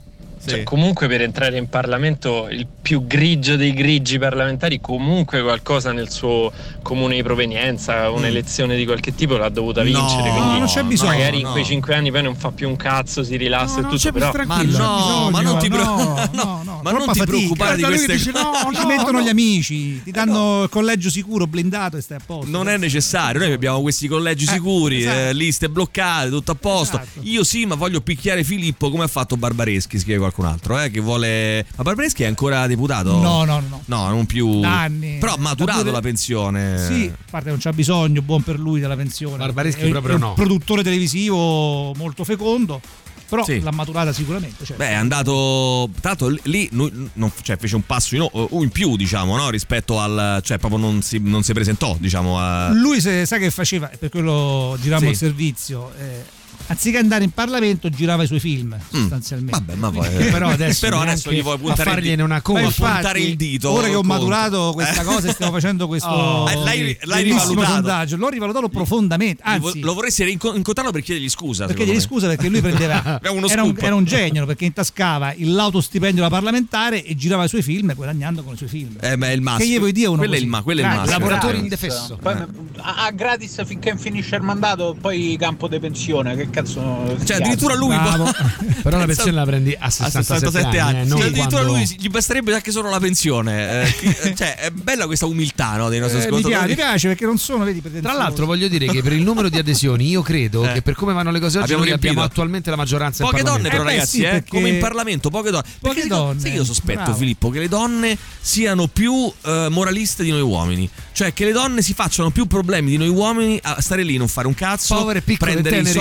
Cioè, 0.47 0.63
comunque 0.63 1.07
per 1.07 1.21
entrare 1.21 1.57
in 1.57 1.67
Parlamento 1.69 2.47
il 2.49 2.67
più 2.81 3.05
grigio 3.07 3.55
dei 3.55 3.73
grigi 3.73 4.17
parlamentari 4.19 4.79
comunque 4.79 5.41
qualcosa 5.41 5.91
nel 5.91 6.09
suo 6.11 6.51
comune 6.81 7.15
di 7.15 7.23
provenienza, 7.23 8.09
un'elezione 8.09 8.75
di 8.75 8.85
qualche 8.85 9.13
tipo 9.15 9.37
l'ha 9.37 9.49
dovuta 9.49 9.83
Mm. 9.83 9.89
No, 9.91 9.99
vincere, 10.07 10.29
quindi 10.29 10.59
non 10.59 10.67
c'è 10.67 10.83
bisogno, 10.83 11.09
magari 11.11 11.37
in 11.37 11.43
no. 11.45 11.51
quei 11.51 11.65
cinque 11.65 11.95
anni 11.95 12.11
poi 12.11 12.23
non 12.23 12.35
fa 12.35 12.51
più 12.51 12.67
un 12.69 12.75
cazzo, 12.75 13.23
si 13.23 13.35
rilassa 13.35 13.79
e 13.81 13.87
tutto, 13.87 14.11
però 14.11 14.31
Ma 14.45 14.61
no, 14.63 15.29
ma 15.31 15.41
non 15.41 15.57
ti 15.59 15.67
no, 15.67 15.75
preoccupare. 15.75 16.29
no, 16.33 16.61
no, 16.63 16.79
ma 16.83 16.91
non 16.91 16.99
troppa 17.01 17.11
ti 17.13 17.19
fatica. 17.19 17.37
preoccupare 17.37 17.75
di 17.75 17.83
queste 17.83 18.13
dice, 18.13 18.31
cose. 18.31 18.43
no, 18.65 18.73
ci 18.73 18.85
mettono 18.85 19.21
gli 19.21 19.27
amici, 19.29 20.01
ti 20.03 20.11
danno 20.11 20.63
il 20.63 20.69
collegio 20.69 21.09
sicuro, 21.09 21.45
blindato 21.47 21.97
e 21.97 22.01
stai 22.01 22.17
a 22.17 22.21
posto. 22.25 22.49
Non 22.49 22.67
è 22.69 22.77
necessario, 22.77 23.39
noi 23.39 23.51
abbiamo 23.51 23.81
questi 23.81 24.07
collegi 24.07 24.45
sicuri, 24.47 25.01
esatto. 25.01 25.17
eh, 25.17 25.33
liste 25.33 25.69
bloccate, 25.69 26.29
tutto 26.29 26.51
a 26.51 26.55
posto. 26.55 27.01
Io 27.21 27.43
sì, 27.43 27.65
ma 27.65 27.75
voglio 27.75 28.01
picchiare 28.01 28.43
Filippo 28.43 28.89
come 28.89 29.03
ha 29.03 29.07
fatto 29.07 29.35
Barbareschi, 29.37 29.99
scrive 29.99 30.19
qualcun 30.35 30.45
altro, 30.45 30.79
eh, 30.81 30.91
che 30.91 30.99
vuole... 30.99 31.65
Ma 31.77 31.83
Barbareschi 31.83 32.23
è 32.23 32.25
ancora 32.25 32.67
deputato? 32.67 33.17
No, 33.19 33.43
no, 33.45 33.61
no. 33.67 33.81
No, 33.85 34.07
non 34.09 34.25
più... 34.25 34.59
Da 34.59 34.81
anni. 34.81 35.17
Però 35.19 35.33
ha 35.33 35.37
maturato 35.39 35.83
due- 35.83 35.91
la 35.91 36.01
pensione. 36.01 36.77
Sì, 36.85 37.11
a 37.11 37.17
parte 37.29 37.49
non 37.49 37.57
c'ha 37.59 37.71
bisogno, 37.71 38.21
buon 38.21 38.43
per 38.43 38.59
lui 38.59 38.79
della 38.79 38.95
pensione. 38.95 39.37
Barbareschi 39.37 39.81
È- 39.85 39.89
proprio 39.89 40.13
è 40.13 40.15
un 40.15 40.21
no. 40.21 40.33
produttore 40.33 40.83
televisivo 40.83 41.93
molto 41.95 42.23
fecondo, 42.23 42.81
però 43.29 43.43
Sì. 43.43 43.59
l'ha 43.61 43.71
maturata 43.71 44.11
sicuramente. 44.13 44.65
cioè. 44.65 44.77
Beh, 44.77 44.89
è 44.89 44.93
andato. 44.93 45.89
Tanto 46.01 46.27
lì 46.43 46.67
lui 46.71 46.91
non- 47.13 47.31
cioè, 47.41 47.57
fece 47.57 47.75
un 47.75 47.83
passo 47.85 48.15
in, 48.15 48.21
o- 48.29 48.49
in 48.63 48.69
più, 48.69 48.95
diciamo, 48.97 49.35
no? 49.35 49.49
Rispetto 49.49 49.99
al. 49.99 50.41
cioè, 50.43 50.57
proprio 50.57 50.79
non 50.79 51.01
si, 51.01 51.19
non 51.21 51.43
si 51.43 51.53
presentò, 51.53 51.95
diciamo. 51.99 52.39
A... 52.39 52.69
Lui 52.71 52.99
se, 53.01 53.25
sa 53.25 53.37
che 53.37 53.49
faceva, 53.51 53.89
per 53.97 54.09
quello 54.09 54.77
giravamo 54.79 55.07
Sì. 55.07 55.11
il 55.11 55.17
servizio, 55.17 55.91
eh, 55.99 56.23
anziché 56.67 56.97
andare 56.97 57.23
in 57.23 57.31
Parlamento 57.31 57.89
girava 57.89 58.23
i 58.23 58.27
suoi 58.27 58.39
film 58.39 58.77
sostanzialmente. 58.91 59.59
Mm. 59.61 59.65
Vabbè, 59.65 59.75
ma 59.79 59.91
poi. 59.91 60.07
Quindi- 60.13 60.31
però 60.31 60.47
adesso, 60.55 60.85
Però 60.85 60.99
adesso 61.01 61.31
gli 61.31 61.41
vuoi 61.41 61.57
puntare, 61.57 61.99
il, 62.01 62.21
una 62.21 62.41
infatti, 62.65 62.93
puntare 62.93 63.19
il 63.19 63.35
dito. 63.35 63.71
Ora 63.71 63.87
che 63.87 63.95
ho 63.95 64.03
maturato 64.03 64.71
questa 64.73 65.01
Eh. 65.01 65.05
cosa 65.05 65.27
e 65.29 65.31
stiamo 65.33 65.51
facendo 65.51 65.87
questo 65.87 66.09
Oh. 66.09 66.47
Eh, 66.55 66.55
l'hai- 66.55 66.97
l'hai 67.01 67.23
bellissimo 67.23 67.49
rivalutato. 67.49 67.73
sondaggio, 67.73 68.17
l'ho 68.17 68.29
rivalutato 68.29 68.69
profondamente. 68.69 69.41
Anzi, 69.45 69.79
Lo 69.81 69.93
vorresti 69.93 70.29
incontrarlo 70.29 70.91
per 70.91 71.01
chiedergli 71.01 71.29
scusa. 71.29 71.65
perché 71.65 71.81
secondo 71.81 71.91
gli 71.99 72.03
me. 72.03 72.09
scusa 72.09 72.27
perché 72.27 72.49
lui 72.49 72.61
prendeva 72.61 73.19
era, 73.21 73.63
un, 73.63 73.75
era 73.79 73.95
un 73.95 74.03
genio 74.05 74.45
perché 74.45 74.65
intascava 74.65 75.33
il 75.33 75.51
lautostipendio 75.53 76.21
da 76.23 76.29
parlamentare 76.29 77.03
e 77.03 77.15
girava 77.15 77.43
i 77.43 77.47
suoi 77.49 77.61
film 77.61 77.93
guadagnando 77.95 78.43
con 78.43 78.53
i 78.53 78.57
suoi 78.57 78.69
film 78.69 78.95
Eh, 79.01 79.17
beh, 79.17 79.27
è 79.27 79.31
il 79.31 79.41
massimo. 79.41 79.65
che 79.67 79.75
gli 79.75 79.79
vuoi 79.79 79.91
dire 79.91 80.07
uno 80.07 80.17
quello 80.17 80.33
è 80.33 80.37
il, 80.37 80.41
così? 80.43 80.51
ma- 80.55 80.61
quello 80.61 80.81
è 80.81 80.83
il 80.83 80.89
massimo. 80.89 81.11
Lavoratore 81.19 81.57
indefesso. 81.57 82.17
Poi, 82.21 82.33
a 82.77 83.11
gratis 83.11 83.65
finché 83.65 83.97
finisce 83.97 84.35
il 84.35 84.41
mandato, 84.43 84.95
poi 84.99 85.35
campo 85.39 85.67
di 85.67 85.79
pensione. 85.79 86.35
Che 86.35 86.49
cazzo. 86.55 87.17
Cioè, 87.23 87.37
addirittura 87.37 87.75
lui. 87.75 87.95
Bravo. 87.95 88.31
Però 88.81 88.97
la 88.97 89.05
pensione 89.05 89.31
la 89.31 89.45
prendi 89.45 89.75
a 89.77 89.89
67, 89.89 90.39
67 90.39 90.79
anni. 90.79 90.99
eh, 91.01 91.03
non 91.05 91.17
Cioè, 91.19 91.27
addirittura 91.27 91.61
quando- 91.63 91.73
lui 91.85 91.95
gli 91.99 92.09
basterebbe 92.09 92.53
anche 92.53 92.71
solo 92.71 92.89
la 92.89 92.99
pensione. 92.99 93.81
Eh, 93.83 93.93
chi- 93.99 94.35
cioè, 94.35 94.55
è 94.57 94.69
bella 94.71 95.05
questa 95.05 95.25
umiltà 95.25 95.75
no, 95.77 95.89
dei 95.89 95.99
nostri 95.99 96.19
Eh, 96.19 96.23
mi, 96.23 96.27
piace, 96.29 96.37
ascoltatori. 96.45 96.69
mi 96.69 96.75
piace 96.75 97.07
perché 97.09 97.25
non 97.25 97.37
sono 97.37 97.63
vedi 97.63 97.81
Tra 98.01 98.13
l'altro 98.13 98.45
voglio 98.45 98.67
dire 98.67 98.85
che 98.87 99.01
per 99.01 99.13
il 99.13 99.21
numero 99.23 99.49
di 99.49 99.57
adesioni 99.57 100.07
io 100.09 100.21
credo 100.21 100.63
Eh. 100.67 100.73
che 100.73 100.81
per 100.81 100.95
come 100.95 101.13
vanno 101.13 101.31
le 101.31 101.39
cose 101.39 101.59
oggi 101.59 101.73
Abbiamo 101.73 101.93
abbiamo 101.93 102.21
attualmente 102.23 102.69
la 102.69 102.75
maggioranza 102.75 103.23
in 103.23 103.29
Poche 103.29 103.43
donne 103.43 103.69
però 103.69 103.83
Eh 103.83 103.85
ragazzi, 103.85 104.17
sì, 104.17 104.23
eh, 104.23 104.29
perché- 104.29 104.49
come 104.49 104.69
in 104.69 104.79
Parlamento, 104.79 105.29
poche 105.29 105.51
donne. 105.51 105.63
Poche 105.79 105.93
Perché 105.95 106.07
donne, 106.09 106.39
Sai 106.39 106.51
che 106.51 106.57
io 106.57 106.63
sospetto 106.63 107.01
bravo. 107.01 107.15
Filippo 107.17 107.49
che 107.49 107.59
le 107.59 107.67
donne 107.67 108.17
siano 108.39 108.87
più 108.87 109.31
eh, 109.43 109.67
moraliste 109.69 110.23
di 110.23 110.29
noi 110.31 110.41
uomini, 110.41 110.89
cioè 111.13 111.33
che 111.33 111.45
le 111.45 111.51
donne 111.51 111.81
si 111.81 111.93
facciano 111.93 112.29
più 112.29 112.45
problemi 112.45 112.91
di 112.91 112.97
noi 112.97 113.09
uomini 113.09 113.59
a 113.61 113.81
stare 113.81 114.03
lì 114.03 114.17
non 114.17 114.27
fare 114.27 114.47
un 114.47 114.53
cazzo, 114.53 114.95
Povere, 114.95 115.21
piccole, 115.21 115.51
prendere 115.51 115.75
i 115.77 115.83
tenere 115.83 115.99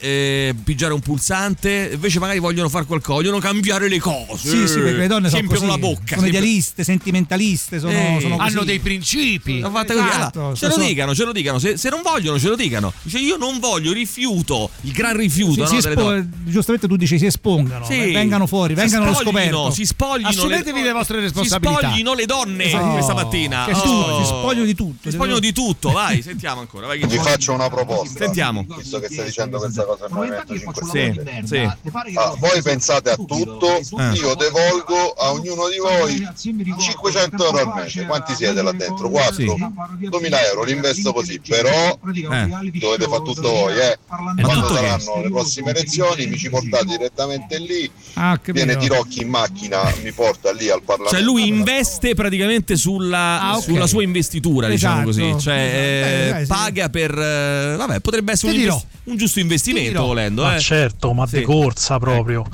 eh, 0.00 0.54
pigiare 0.64 0.92
un 0.92 1.00
pulsante, 1.00 1.90
invece 1.94 2.18
magari 2.18 2.38
vogliono 2.38 2.68
fare 2.68 2.84
qualcosa, 2.84 3.18
vogliono 3.20 3.38
cambiare 3.38 3.88
le 3.88 3.98
cose. 3.98 4.48
Sì, 4.48 4.66
sì, 4.68 4.78
perché 4.80 4.98
le 4.98 5.06
donne 5.06 5.28
sono 5.28 5.46
così, 5.46 5.66
la 5.66 5.78
bocca. 5.78 6.14
sono 6.16 6.26
idealiste, 6.26 6.84
sentimentaliste, 6.84 7.78
sono, 7.78 7.92
Eh, 7.92 8.18
sono 8.20 8.36
così. 8.36 8.48
Hanno 8.50 8.64
dei 8.64 8.78
principi. 8.80 9.60
L'ho 9.60 9.70
fatta 9.70 9.94
così. 9.94 10.06
Esatto, 10.08 10.38
Allora, 10.40 10.54
ce 10.56 10.66
lo 10.68 10.76
dicano, 10.78 11.14
ce 11.14 11.24
lo 11.24 11.32
dicano. 11.32 11.58
Se, 11.58 11.76
se 11.76 11.88
non 11.88 12.00
vogliono, 12.02 12.38
ce 12.38 12.48
lo 12.48 12.56
dicano. 12.56 12.92
Dice 13.02 13.18
io 13.18 13.36
non 13.36 13.58
voglio, 13.58 13.92
rifiuto. 13.92 14.70
Il 14.82 14.92
gran 14.92 15.16
rifiuto. 15.16 15.66
Si- 15.66 15.72
no, 15.74 15.78
espo- 15.78 16.24
giustamente 16.44 16.86
tu 16.88 16.96
dici 16.96 17.18
si 17.18 17.26
espongano, 17.26 17.84
Sì. 17.84 18.12
vengano 18.12 18.46
fuori, 18.46 18.74
vengano 18.74 19.04
allo 19.04 19.14
scoperto. 19.14 19.70
Si 19.70 19.84
spoglino. 19.86 20.28
Assumetevi 20.28 20.82
le 20.82 20.92
vostre 20.92 21.20
responsabilità. 21.20 21.78
Si 21.80 21.84
spoglino 21.86 22.14
le 22.14 22.26
donne 22.26 22.64
Esatto. 22.64 22.92
questa 22.92 23.14
mattina. 23.14 23.64
Che 23.66 23.72
tu, 23.72 23.78
si 24.18 24.24
spogliano 24.24 24.64
di 24.64 24.74
tutto. 24.74 25.08
Si 25.10 25.14
spogliano 25.16 25.38
di 25.38 25.52
tutto. 25.52 25.90
Vai, 25.90 26.22
sentiamo 26.22 26.60
ancora. 26.60 26.86
Vai, 26.86 26.98
che 26.98 27.06
Vi 27.06 27.16
c'è. 27.16 27.22
faccio 27.22 27.52
una 27.52 27.68
proposta. 27.68 28.18
Sentiamo. 28.24 28.64
Visto 28.76 28.98
che 29.00 29.08
stai 29.10 29.26
dicendo 29.26 29.58
questa 29.74 29.84
cosa 29.84 30.04
al 30.04 30.10
Movimento 30.12 30.56
5 30.56 30.82
Sì, 30.82 30.88
Stelle. 30.88 31.42
sì. 31.44 32.16
Ah, 32.16 32.34
voi 32.38 32.62
pensate 32.62 33.10
a 33.10 33.16
tutto, 33.16 33.80
io 34.14 34.34
devolgo 34.34 35.12
a 35.18 35.32
ognuno 35.32 35.68
di 35.68 35.78
voi 35.78 36.28
500 36.36 37.44
euro 37.44 37.58
al 37.58 37.72
mese. 37.74 38.04
Quanti 38.06 38.34
siete 38.34 38.62
là 38.62 38.72
dentro? 38.72 39.08
4? 39.10 39.56
2000 39.98 40.46
euro, 40.48 40.62
li 40.64 40.72
investo 40.72 41.12
così, 41.12 41.40
però 41.40 41.98
dovete 42.00 43.04
fare 43.08 43.22
tutto 43.24 43.50
voi, 43.50 43.76
eh. 43.78 43.98
Quando 44.40 44.68
saranno 44.74 45.22
le 45.22 45.30
prossime 45.30 45.70
elezioni 45.70 46.26
mi 46.26 46.36
ci 46.38 46.48
portate 46.48 46.84
direttamente 46.84 47.58
lì, 47.58 47.90
Ah, 48.14 48.38
viene. 48.44 48.76
Tirocchi 48.76 49.22
in 49.22 49.28
macchina, 49.28 49.82
mi 50.02 50.12
porta 50.12 50.52
lì 50.52 50.68
al 50.68 50.82
Parlamento. 50.82 51.16
Cioè 51.16 51.24
lui 51.24 51.48
investe 51.48 52.14
praticamente 52.14 52.76
sulla, 52.76 53.40
Ah, 53.40 53.56
ok. 53.56 53.62
sulla 53.62 53.86
sua 53.86 54.02
investitura, 54.02 54.68
diciamo 54.68 55.08
Esatto. 55.08 55.26
così. 55.28 55.40
Cioè 55.42 56.32
Eh, 56.34 56.40
eh, 56.42 56.46
paga 56.46 56.88
per... 56.88 57.10
eh, 57.18 57.74
vabbè, 57.76 58.00
potrebbe 58.00 58.32
essere 58.32 58.52
un, 58.52 58.58
invest- 58.58 58.86
un 59.04 59.16
giusto 59.16 59.40
investimento 59.40 59.62
dirò. 59.72 60.06
volendo. 60.06 60.42
Ma 60.42 60.56
eh. 60.56 60.60
certo, 60.60 61.12
ma 61.12 61.26
Sì. 61.26 61.38
di 61.38 61.42
corsa 61.44 61.98
proprio. 61.98 62.44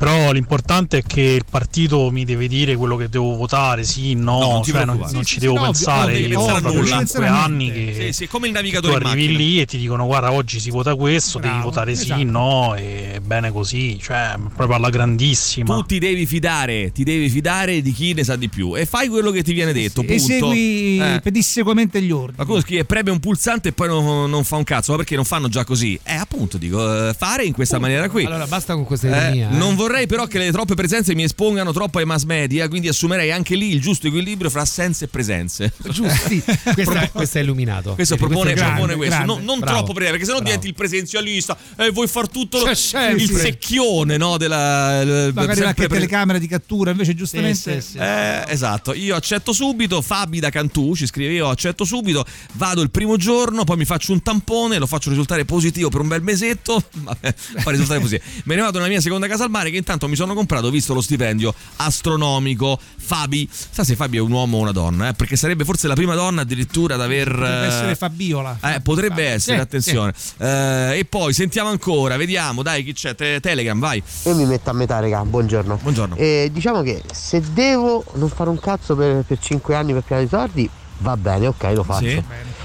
Però 0.00 0.32
l'importante 0.32 0.98
è 0.98 1.02
che 1.02 1.20
il 1.20 1.44
partito 1.48 2.10
mi 2.10 2.24
deve 2.24 2.48
dire 2.48 2.74
quello 2.74 2.96
che 2.96 3.10
devo 3.10 3.36
votare, 3.36 3.84
sì, 3.84 4.14
no, 4.14 4.38
No, 4.40 4.50
non 4.52 4.62
cioè 4.62 4.86
non, 4.86 4.96
non 4.96 5.08
Sì, 5.08 5.24
ci 5.26 5.34
sì, 5.34 5.40
devo 5.40 5.56
sì, 5.56 5.60
no, 5.60 5.68
ovvio, 5.68 5.84
pensare. 5.84 6.12
devi 6.14 6.28
io 6.30 6.46
a 6.46 6.60
proprio 6.60 6.80
nulla. 6.80 6.96
5 7.04 7.26
anni 7.26 7.70
che 7.70 7.94
Sì, 8.06 8.12
sì, 8.14 8.26
come 8.26 8.46
il 8.46 8.52
tu 8.54 8.58
navigatore 8.58 9.04
in 9.04 9.10
arrivi 9.10 9.36
lì 9.36 9.60
e 9.60 9.66
ti 9.66 9.76
dicono 9.76 10.06
guarda 10.06 10.32
oggi 10.32 10.58
si 10.58 10.70
vota 10.70 10.94
questo, 10.94 11.38
devi 11.38 11.52
Bravo, 11.52 11.68
votare 11.68 11.94
sì, 11.94 12.04
esatto. 12.04 12.24
no, 12.24 12.74
e 12.76 13.20
bene 13.22 13.52
così, 13.52 13.98
cioè 14.00 14.36
proprio 14.56 14.78
alla 14.78 14.88
grandissima. 14.88 15.74
Tu 15.74 15.82
ti 15.84 15.98
devi 15.98 16.24
fidare, 16.24 16.92
ti 16.92 17.04
devi 17.04 17.28
fidare 17.28 17.82
di 17.82 17.92
chi 17.92 18.14
ne 18.14 18.24
sa 18.24 18.36
di 18.36 18.48
più 18.48 18.74
e 18.78 18.86
fai 18.86 19.08
quello 19.08 19.30
che 19.30 19.42
ti 19.42 19.52
viene 19.52 19.74
detto. 19.74 20.00
punto. 20.00 20.14
Esegui 20.14 20.98
Eh. 20.98 21.20
pedissequamente 21.22 22.00
gli 22.00 22.10
ordini. 22.10 22.36
Qualcuno 22.36 22.60
scrive 22.62 22.86
preme 22.86 23.10
un 23.10 23.20
pulsante 23.20 23.68
e 23.68 23.72
poi 23.72 23.88
non, 23.88 24.30
non 24.30 24.44
fa 24.44 24.56
un 24.56 24.64
cazzo, 24.64 24.92
ma 24.92 24.96
perché 24.96 25.14
non 25.14 25.26
fanno 25.26 25.48
già 25.48 25.64
così? 25.64 26.00
Eh, 26.02 26.14
appunto, 26.14 26.56
dico, 26.56 27.08
eh, 27.08 27.12
fare 27.12 27.44
in 27.44 27.52
questa 27.52 27.78
maniera 27.78 28.08
qui. 28.08 28.24
Allora 28.24 28.46
basta 28.46 28.72
con 28.72 28.84
questa 28.84 29.08
Eh, 29.08 29.10
ironia. 29.36 29.50
eh. 29.50 29.56
non 29.58 29.74
vorrei 29.74 29.88
vorrei 29.90 30.06
però 30.06 30.26
che 30.26 30.38
le 30.38 30.52
troppe 30.52 30.74
presenze 30.74 31.16
mi 31.16 31.24
espongano 31.24 31.72
troppo 31.72 31.98
ai 31.98 32.04
mass 32.04 32.22
media, 32.22 32.68
quindi 32.68 32.86
assumerei 32.86 33.32
anche 33.32 33.56
lì 33.56 33.72
il 33.72 33.80
giusto 33.80 34.06
equilibrio 34.06 34.48
fra 34.48 34.60
assenze 34.60 35.06
e 35.06 35.08
presenze. 35.08 35.72
Giusti. 35.88 36.40
questo, 36.74 36.92
è, 36.92 37.10
questo 37.10 37.38
è 37.38 37.40
illuminato. 37.40 37.94
Questo 37.94 38.14
Vedi, 38.14 38.26
propone, 38.28 38.52
questo 38.52 38.68
è 38.68 38.72
propone 38.72 38.94
grande, 38.94 38.96
questo, 38.96 39.16
grande. 39.16 39.32
non, 39.34 39.44
non 39.44 39.58
Bravo. 39.58 39.76
troppo 39.78 39.92
breve, 39.92 40.10
perché 40.12 40.24
sennò 40.26 40.36
Bravo. 40.38 40.50
diventi 40.50 40.68
il 40.68 40.74
presenzialista 40.74 41.58
e 41.76 41.90
vuoi 41.90 42.06
far 42.06 42.28
tutto 42.28 42.64
lo- 42.64 42.70
il 42.70 43.30
secchione 43.30 44.16
no, 44.16 44.36
della 44.36 45.32
Magari 45.34 45.62
anche 45.62 45.86
pre- 45.86 45.96
telecamera 45.96 46.38
di 46.38 46.46
cattura, 46.46 46.92
invece 46.92 47.14
giustamente... 47.14 47.82
Eh, 47.94 48.44
esatto, 48.46 48.94
io 48.94 49.16
accetto 49.16 49.52
subito, 49.52 50.00
Fabi 50.02 50.38
da 50.38 50.50
Cantù 50.50 50.94
ci 50.94 51.06
scrive 51.06 51.32
io 51.32 51.48
accetto 51.48 51.84
subito, 51.84 52.24
vado 52.52 52.80
il 52.80 52.90
primo 52.90 53.16
giorno, 53.16 53.64
poi 53.64 53.76
mi 53.76 53.84
faccio 53.84 54.12
un 54.12 54.22
tampone, 54.22 54.78
lo 54.78 54.86
faccio 54.86 55.08
risultare 55.08 55.44
positivo 55.44 55.88
per 55.88 56.00
un 56.00 56.08
bel 56.08 56.22
mesetto, 56.22 56.80
vabbè, 56.94 57.34
fa 57.34 57.70
risultare 57.72 57.98
positivo. 57.98 58.22
Me 58.44 58.54
ne 58.54 58.60
vado 58.60 58.78
nella 58.78 58.90
mia 58.90 59.00
seconda 59.00 59.26
casa 59.26 59.42
al 59.42 59.50
mare 59.50 59.70
che 59.70 59.79
intanto 59.80 60.06
mi 60.08 60.16
sono 60.16 60.34
comprato, 60.34 60.70
visto 60.70 60.94
lo 60.94 61.00
stipendio 61.00 61.52
astronomico. 61.76 62.78
Fabi, 62.96 63.48
sa 63.50 63.82
se 63.82 63.96
Fabi 63.96 64.18
è 64.18 64.20
un 64.20 64.30
uomo 64.30 64.58
o 64.58 64.60
una 64.60 64.70
donna, 64.72 65.08
eh? 65.08 65.12
perché 65.14 65.34
sarebbe 65.36 65.64
forse 65.64 65.88
la 65.88 65.94
prima 65.94 66.14
donna 66.14 66.42
addirittura 66.42 66.94
ad 66.94 67.00
aver... 67.00 67.28
Potrebbe 67.28 67.64
eh, 67.64 67.66
essere 67.66 67.94
Fabiola. 67.96 68.58
eh, 68.62 68.80
potrebbe 68.80 69.22
Sì, 69.24 69.32
essere, 69.32 69.56
sì. 69.56 69.62
attenzione. 69.62 70.12
Eh, 70.38 70.98
e 70.98 71.04
poi 71.04 71.32
sentiamo 71.32 71.68
ancora, 71.70 72.16
vediamo, 72.16 72.62
dai 72.62 72.84
chi 72.84 72.92
c'è, 72.92 73.14
Te- 73.14 73.40
Telegram, 73.40 73.78
vai. 73.78 74.02
Io 74.24 74.34
mi 74.36 74.44
metto 74.46 74.70
a 74.70 74.72
metà, 74.72 75.00
raga, 75.00 75.24
buongiorno. 75.24 75.78
Buongiorno. 75.82 76.14
E 76.16 76.50
diciamo 76.52 76.82
che 76.82 77.02
se 77.12 77.42
devo 77.52 78.04
non 78.14 78.28
fare 78.28 78.48
un 78.50 78.60
cazzo 78.60 78.94
per, 78.94 79.24
per 79.26 79.38
5 79.40 79.74
anni 79.74 79.92
per 79.92 80.02
piano 80.02 80.22
di 80.22 80.28
soldi, 80.28 80.70
va 80.98 81.16
bene, 81.16 81.48
ok, 81.48 81.62
lo 81.74 81.82
faccio. 81.82 82.08
Sì. 82.08 82.22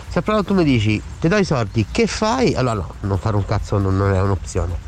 Se 0.10 0.22
però 0.22 0.44
tu 0.44 0.54
mi 0.54 0.64
dici, 0.64 1.02
ti 1.20 1.28
do 1.28 1.38
i 1.38 1.44
soldi, 1.46 1.86
che 1.92 2.06
fai? 2.08 2.54
Allora 2.54 2.76
no, 2.76 2.94
non 3.02 3.18
fare 3.18 3.36
un 3.36 3.46
cazzo 3.46 3.78
non, 3.80 3.98
non 3.98 4.14
è 4.14 4.22
un'opzione. 4.22 4.85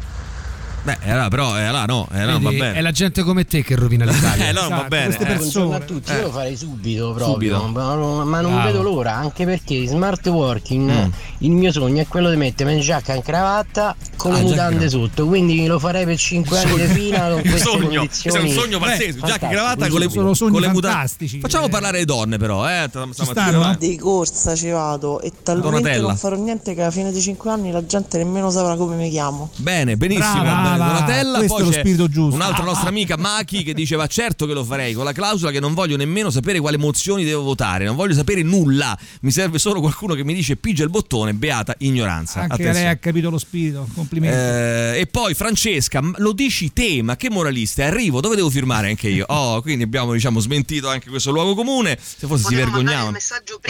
Beh, 0.88 0.98
eh, 1.02 1.12
allora, 1.12 1.28
però, 1.28 1.58
eh, 1.58 1.64
allora 1.66 1.84
no, 1.86 2.08
eh, 2.14 2.24
no, 2.24 2.40
va 2.40 2.50
bene. 2.50 2.74
È 2.76 2.80
la 2.82 2.92
gente 2.92 3.22
come 3.24 3.44
te 3.44 3.62
che 3.62 3.76
rovina 3.76 4.06
l'Italia. 4.10 4.48
Eh, 4.48 4.52
no, 4.54 4.70
va 4.70 4.86
bene. 4.88 5.06
Queste 5.08 5.24
eh. 5.24 5.36
persone. 5.36 5.76
a 5.76 5.80
tutti, 5.82 6.12
io 6.14 6.18
Eh. 6.18 6.22
lo 6.22 6.32
farei 6.32 6.56
subito 6.56 7.12
proprio, 7.12 7.60
Subito. 7.60 7.68
ma 7.78 7.94
non, 7.94 8.26
ma 8.26 8.40
non 8.40 8.54
Bravo. 8.54 8.68
vedo 8.68 8.82
l'ora, 8.84 9.14
anche 9.16 9.44
perché 9.44 9.74
in 9.74 9.88
smart 9.90 10.26
working 10.28 10.76
Mm. 10.90 11.10
il 11.40 11.52
mio 11.52 11.72
sogno 11.74 12.02
è 12.02 12.08
quello 12.08 12.30
di 12.30 12.38
mettermi 12.38 12.72
in 12.74 12.80
giacca 12.80 13.14
in 13.14 13.22
cravatta 13.22 13.96
con 14.16 14.32
le 14.32 14.38
Ah, 14.38 14.42
giacca 14.44 14.50
mutande 14.54 14.84
in 14.86 14.90
sotto, 14.90 15.26
quindi 15.28 15.66
lo 15.68 15.78
farei 15.78 16.06
per 16.06 16.18
5 16.18 16.58
anni 16.58 16.76
di 16.78 16.88
fila 16.88 17.20
con 17.28 17.32
Un 17.34 17.42
queste 17.42 17.60
sogno, 17.60 17.80
condizioni. 17.80 18.08
questo 18.08 18.38
è 18.38 18.42
un 18.42 18.50
sogno 18.50 18.80
pazzesco. 18.80 19.02
Giacca 19.04 19.18
e 19.18 19.20
Fantastico. 19.20 19.52
cravatta 19.52 19.88
con 19.90 20.00
le, 20.00 20.10
Sono 20.10 20.34
sogni 20.34 20.52
con 20.52 20.62
le 20.62 20.68
mutande. 20.68 20.88
fantastici. 20.96 21.40
Facciamo 21.42 21.68
parlare 21.68 21.98
le 22.00 22.06
donne, 22.06 22.38
però. 22.38 22.66
Eh, 22.70 22.90
stanno? 23.12 23.76
Di 23.78 23.98
corsa 23.98 24.56
ci 24.56 24.70
vado 24.70 25.20
e 25.20 25.34
talmente 25.44 25.70
Donatella. 25.82 26.08
non 26.08 26.18
farò 26.18 26.36
niente 26.38 26.74
che 26.74 26.82
alla 26.82 26.92
fine 26.92 27.12
di 27.12 27.20
5 27.20 27.52
anni 27.52 27.72
la 27.72 27.86
gente 27.86 28.18
nemmeno 28.18 28.50
saprà 28.50 28.76
come 28.78 28.96
mi 28.96 29.10
chiamo. 29.10 29.50
Bene, 29.58 29.98
benissimo. 29.98 30.42
Brava, 30.42 30.77
bene, 30.78 30.94
Donatella. 30.94 31.38
questo 31.38 31.56
Poi 31.56 31.64
è 31.64 31.66
lo 31.66 31.72
spirito 31.72 32.10
giusto. 32.10 32.36
Un'altra 32.36 32.64
nostra 32.64 32.90
amica, 32.90 33.18
Maki, 33.18 33.64
che 33.64 33.74
diceva: 33.74 34.08
Certo 34.08 34.46
che 34.46 34.54
lo 34.54 34.64
farei, 34.64 34.94
con 34.94 35.04
la 35.04 35.14
clausola 35.14 35.52
che 35.52 35.60
non 35.60 35.74
voglio 35.74 35.98
nemmeno 35.98 36.30
sapere 36.30 36.60
quale 36.60 36.78
mozioni 36.78 37.24
devo 37.24 37.44
votare. 37.44 37.86
Non 37.86 37.96
voglio 37.96 38.14
sapere 38.14 38.42
nulla. 38.44 38.98
Mi 39.22 39.32
serve 39.32 39.60
solo 39.60 39.80
qualcuno 39.80 40.14
che 40.14 40.24
mi 40.24 40.34
dice 40.34 40.56
pigia 40.56 40.84
il 40.84 40.90
bottone, 40.90 41.34
beata 41.34 41.76
ignoranza. 41.80 42.42
Anche 42.42 42.54
Attenzione. 42.54 42.80
lei 42.80 42.92
ha 42.92 42.98
capito 42.98 43.30
lo 43.30 43.38
spirito, 43.38 43.88
complimenti. 43.94 44.36
Eh, 44.38 45.00
e 45.02 45.08
poi 45.08 45.34
Francesca, 45.34 46.02
lo 46.18 46.32
dici 46.32 46.74
te, 46.74 47.02
ma 47.02 47.16
che 47.16 47.30
moralista? 47.30 47.86
Arrivo, 47.86 48.22
dove 48.22 48.36
devo 48.36 48.50
firmare 48.50 48.90
anche 48.90 49.10
io? 49.10 49.26
Oh, 49.28 49.62
quindi 49.62 49.84
abbiamo 49.84 50.14
diciamo 50.14 50.40
smentito 50.40 50.90
anche 50.90 51.10
questo 51.10 51.32
luogo 51.32 51.56
comune. 51.56 51.98
Se 52.00 52.28
forse 52.28 52.48
si 52.48 52.56
vergognavano. 52.56 53.18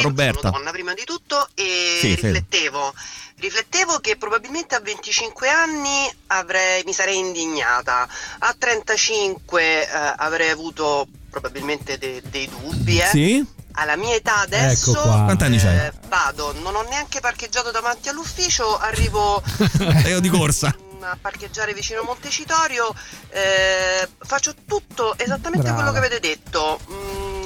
Roberta. 0.02 0.50
donna 0.50 0.72
prima 0.72 0.94
di 0.94 1.04
tutto 1.06 1.48
e 1.56 1.98
Sì, 2.00 2.10
riflettevo 2.10 2.94
riflettevo 3.40 4.00
che 4.00 4.18
probabilmente 4.18 4.76
a 4.76 4.80
25 4.80 5.50
anni 5.50 6.10
avrei, 6.28 6.84
mi 6.86 6.94
sarei 6.94 7.18
indignata 7.20 8.08
a 8.40 8.56
35 8.58 9.62
eh, 9.62 10.14
avrei 10.18 10.50
avuto 10.50 11.08
probabilmente 11.30 11.98
de- 11.98 12.22
dei 12.26 12.50
dubbi 12.50 13.00
eh. 13.00 13.06
Sì? 13.08 13.46
alla 13.74 13.96
mia 13.96 14.16
età 14.16 14.40
adesso 14.40 14.92
Ecco 14.92 15.02
qua. 15.02 15.24
Quanti 15.26 15.44
anni 15.44 15.58
c'hai? 15.60 15.78
eh, 15.86 15.92
vado 16.08 16.52
non 16.62 16.76
ho 16.76 16.82
neanche 16.84 17.20
parcheggiato 17.20 17.70
davanti 17.70 18.10
all'ufficio 18.10 18.76
arrivo 18.78 19.42
io 20.08 20.20
di 20.20 20.30
corsa. 20.30 20.76
a 21.02 21.16
parcheggiare 21.22 21.74
vicino 21.76 22.02
Montecitorio 22.02 22.92
eh, 23.30 24.08
faccio 24.18 24.56
tutto 24.66 25.16
esattamente 25.18 25.68
Brava. 25.68 25.76
quello 25.76 25.92
che 25.92 25.98
avete 26.00 26.20
detto 26.20 26.80
Mm, 26.90 27.37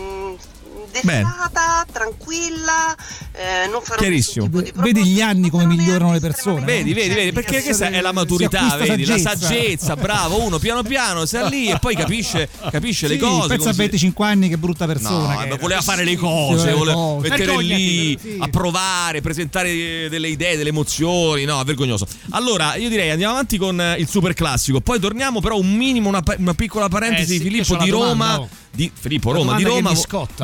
Bene. 1.02 1.24
definata, 1.24 1.86
tranquilla 1.92 2.96
eh, 3.34 3.68
non 3.70 3.82
farò 3.82 4.00
Chiarissimo. 4.02 4.50
Vedi 4.50 5.06
gli 5.06 5.22
anni 5.22 5.50
come 5.50 5.66
migliorano 5.66 6.12
le 6.14 6.20
persone. 6.20 6.66
Vedi, 6.66 6.94
vedi, 6.94 7.14
vedi, 7.14 7.32
perché 7.32 7.62
questa 7.64 7.90
è 7.90 8.02
la 8.02 8.12
maturità, 8.12 8.70
Si 8.72 8.88
vedi, 8.88 9.06
la 9.06 9.18
saggezza. 9.18 9.38
saggezza, 9.48 9.96
bravo, 9.96 10.42
uno 10.44 10.60
piano 10.60 10.84
piano 10.84 11.26
sta 11.26 11.48
lì 11.48 11.68
e 11.70 11.80
poi 11.80 11.96
capisce, 11.96 12.50
capisce 12.70 13.08
le 13.08 13.16
Sì, 13.16 13.20
cose. 13.22 13.48
Pensa 13.48 13.70
a 13.70 13.74
si- 13.74 13.78
25 13.80 14.26
anni 14.26 14.50
che 14.50 14.58
brutta 14.58 14.86
persona. 14.86 15.34
No, 15.34 15.40
che 15.48 15.58
voleva 15.58 15.82
fare 15.82 16.04
le 16.04 16.16
cose, 16.18 16.56
Voleva 16.56 16.72
le 16.72 16.74
voleva 16.78 16.94
cose. 16.96 17.30
mettere 17.30 17.58
lì 17.58 18.18
sì. 18.22 18.36
a 18.40 18.48
provare, 18.48 19.22
presentare 19.22 20.10
delle 20.10 20.28
idee, 20.28 20.58
delle 20.58 20.70
emozioni. 20.70 21.46
No, 21.46 21.64
vergognoso. 21.64 22.06
Allora, 22.32 22.76
io 22.76 22.90
direi 22.90 23.10
andiamo 23.12 23.34
avanti 23.34 23.58
con 23.58 23.80
eh, 23.80 23.96
il 23.98 24.08
super 24.10 24.34
classico. 24.34 24.82
Poi 24.82 25.00
torniamo, 25.00 25.40
però, 25.40 25.58
un 25.58 25.72
minimo, 25.72 26.10
una, 26.10 26.22
una 26.38 26.54
piccola 26.54 26.88
parentesi. 26.90 27.36
Eh 27.36 27.38
sì, 27.38 27.44
Filippo 27.44 27.76
di 27.78 27.90
la 27.90 27.92
Roma. 27.98 28.08
domanda, 28.08 28.40
oh. 28.42 28.50
Di 28.74 28.90
Filippo 28.98 29.32
Roma 29.34 29.56
di 29.58 29.64
Roma. 29.64 29.92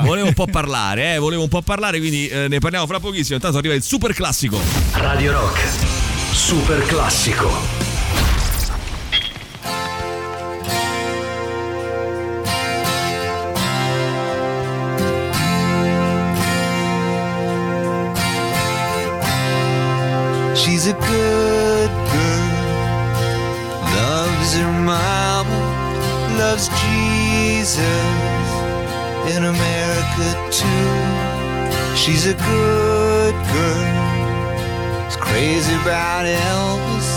Volevo 0.02 0.28
un 0.28 0.34
po' 0.38 0.46
parlare, 0.46 1.16
eh, 1.16 1.18
volevo 1.18 1.42
un 1.42 1.50
po' 1.50 1.64
parlare, 1.64 1.98
quindi 1.98 2.28
eh, 2.28 2.48
ne 2.48 2.60
parliamo 2.60 2.86
fra 2.86 3.00
pochissimo. 3.00 3.38
Intanto 3.38 3.58
arriva 3.58 3.74
il 3.74 3.82
super 3.82 4.14
classico. 4.14 4.60
Radio 4.92 5.32
Rock. 5.32 5.60
Super 6.32 6.86
classico. 6.86 7.50
She's 20.54 20.86
a 20.86 20.94
good 20.94 21.92
girl, 22.12 22.48
loves 23.96 24.54
her 24.54 24.72
mama, 24.84 26.38
loves 26.38 26.70
Jesus 26.70 28.38
in 29.36 29.44
America 30.18 30.52
too. 30.52 31.96
She's 31.96 32.26
a 32.26 32.34
good 32.34 33.34
girl, 33.54 35.08
is 35.08 35.16
crazy 35.16 35.74
about 35.82 36.26
Elvis, 36.26 37.10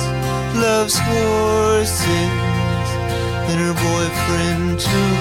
loves 0.61 0.99
horses 0.99 2.31
and 3.49 3.61
her 3.61 3.75
boyfriend 3.75 4.81
too. 4.81 5.15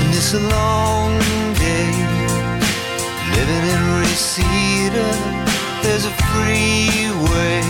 And 0.00 0.14
it's 0.14 0.34
a 0.34 0.40
long 0.40 1.18
day 1.54 1.92
living 3.36 3.64
in 3.74 3.82
Reseda. 4.00 5.08
There's 5.82 6.04
a 6.04 6.14
freeway 6.28 7.62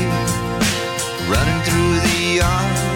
running 1.29 1.63
through 1.65 2.01
the 2.01 2.37
yard. 2.37 2.96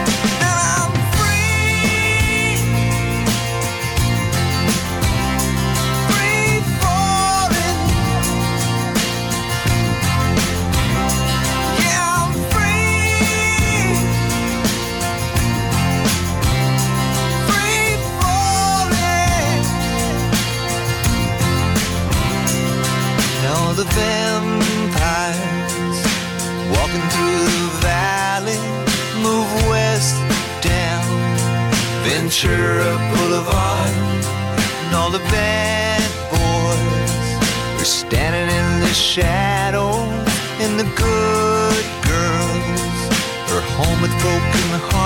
Ventura 32.41 32.97
Boulevard, 33.13 33.91
and 34.85 34.95
all 34.95 35.11
the 35.11 35.19
bad 35.29 36.01
boys 36.31 37.79
are 37.79 37.85
standing 37.85 38.49
in 38.55 38.79
the 38.79 38.93
shadows, 38.93 39.99
and 40.59 40.79
the 40.79 40.85
good 40.95 41.85
girls 42.01 42.97
are 43.51 43.61
home 43.77 44.01
with 44.01 44.11
broken 44.21 44.79
hearts. 44.89 45.00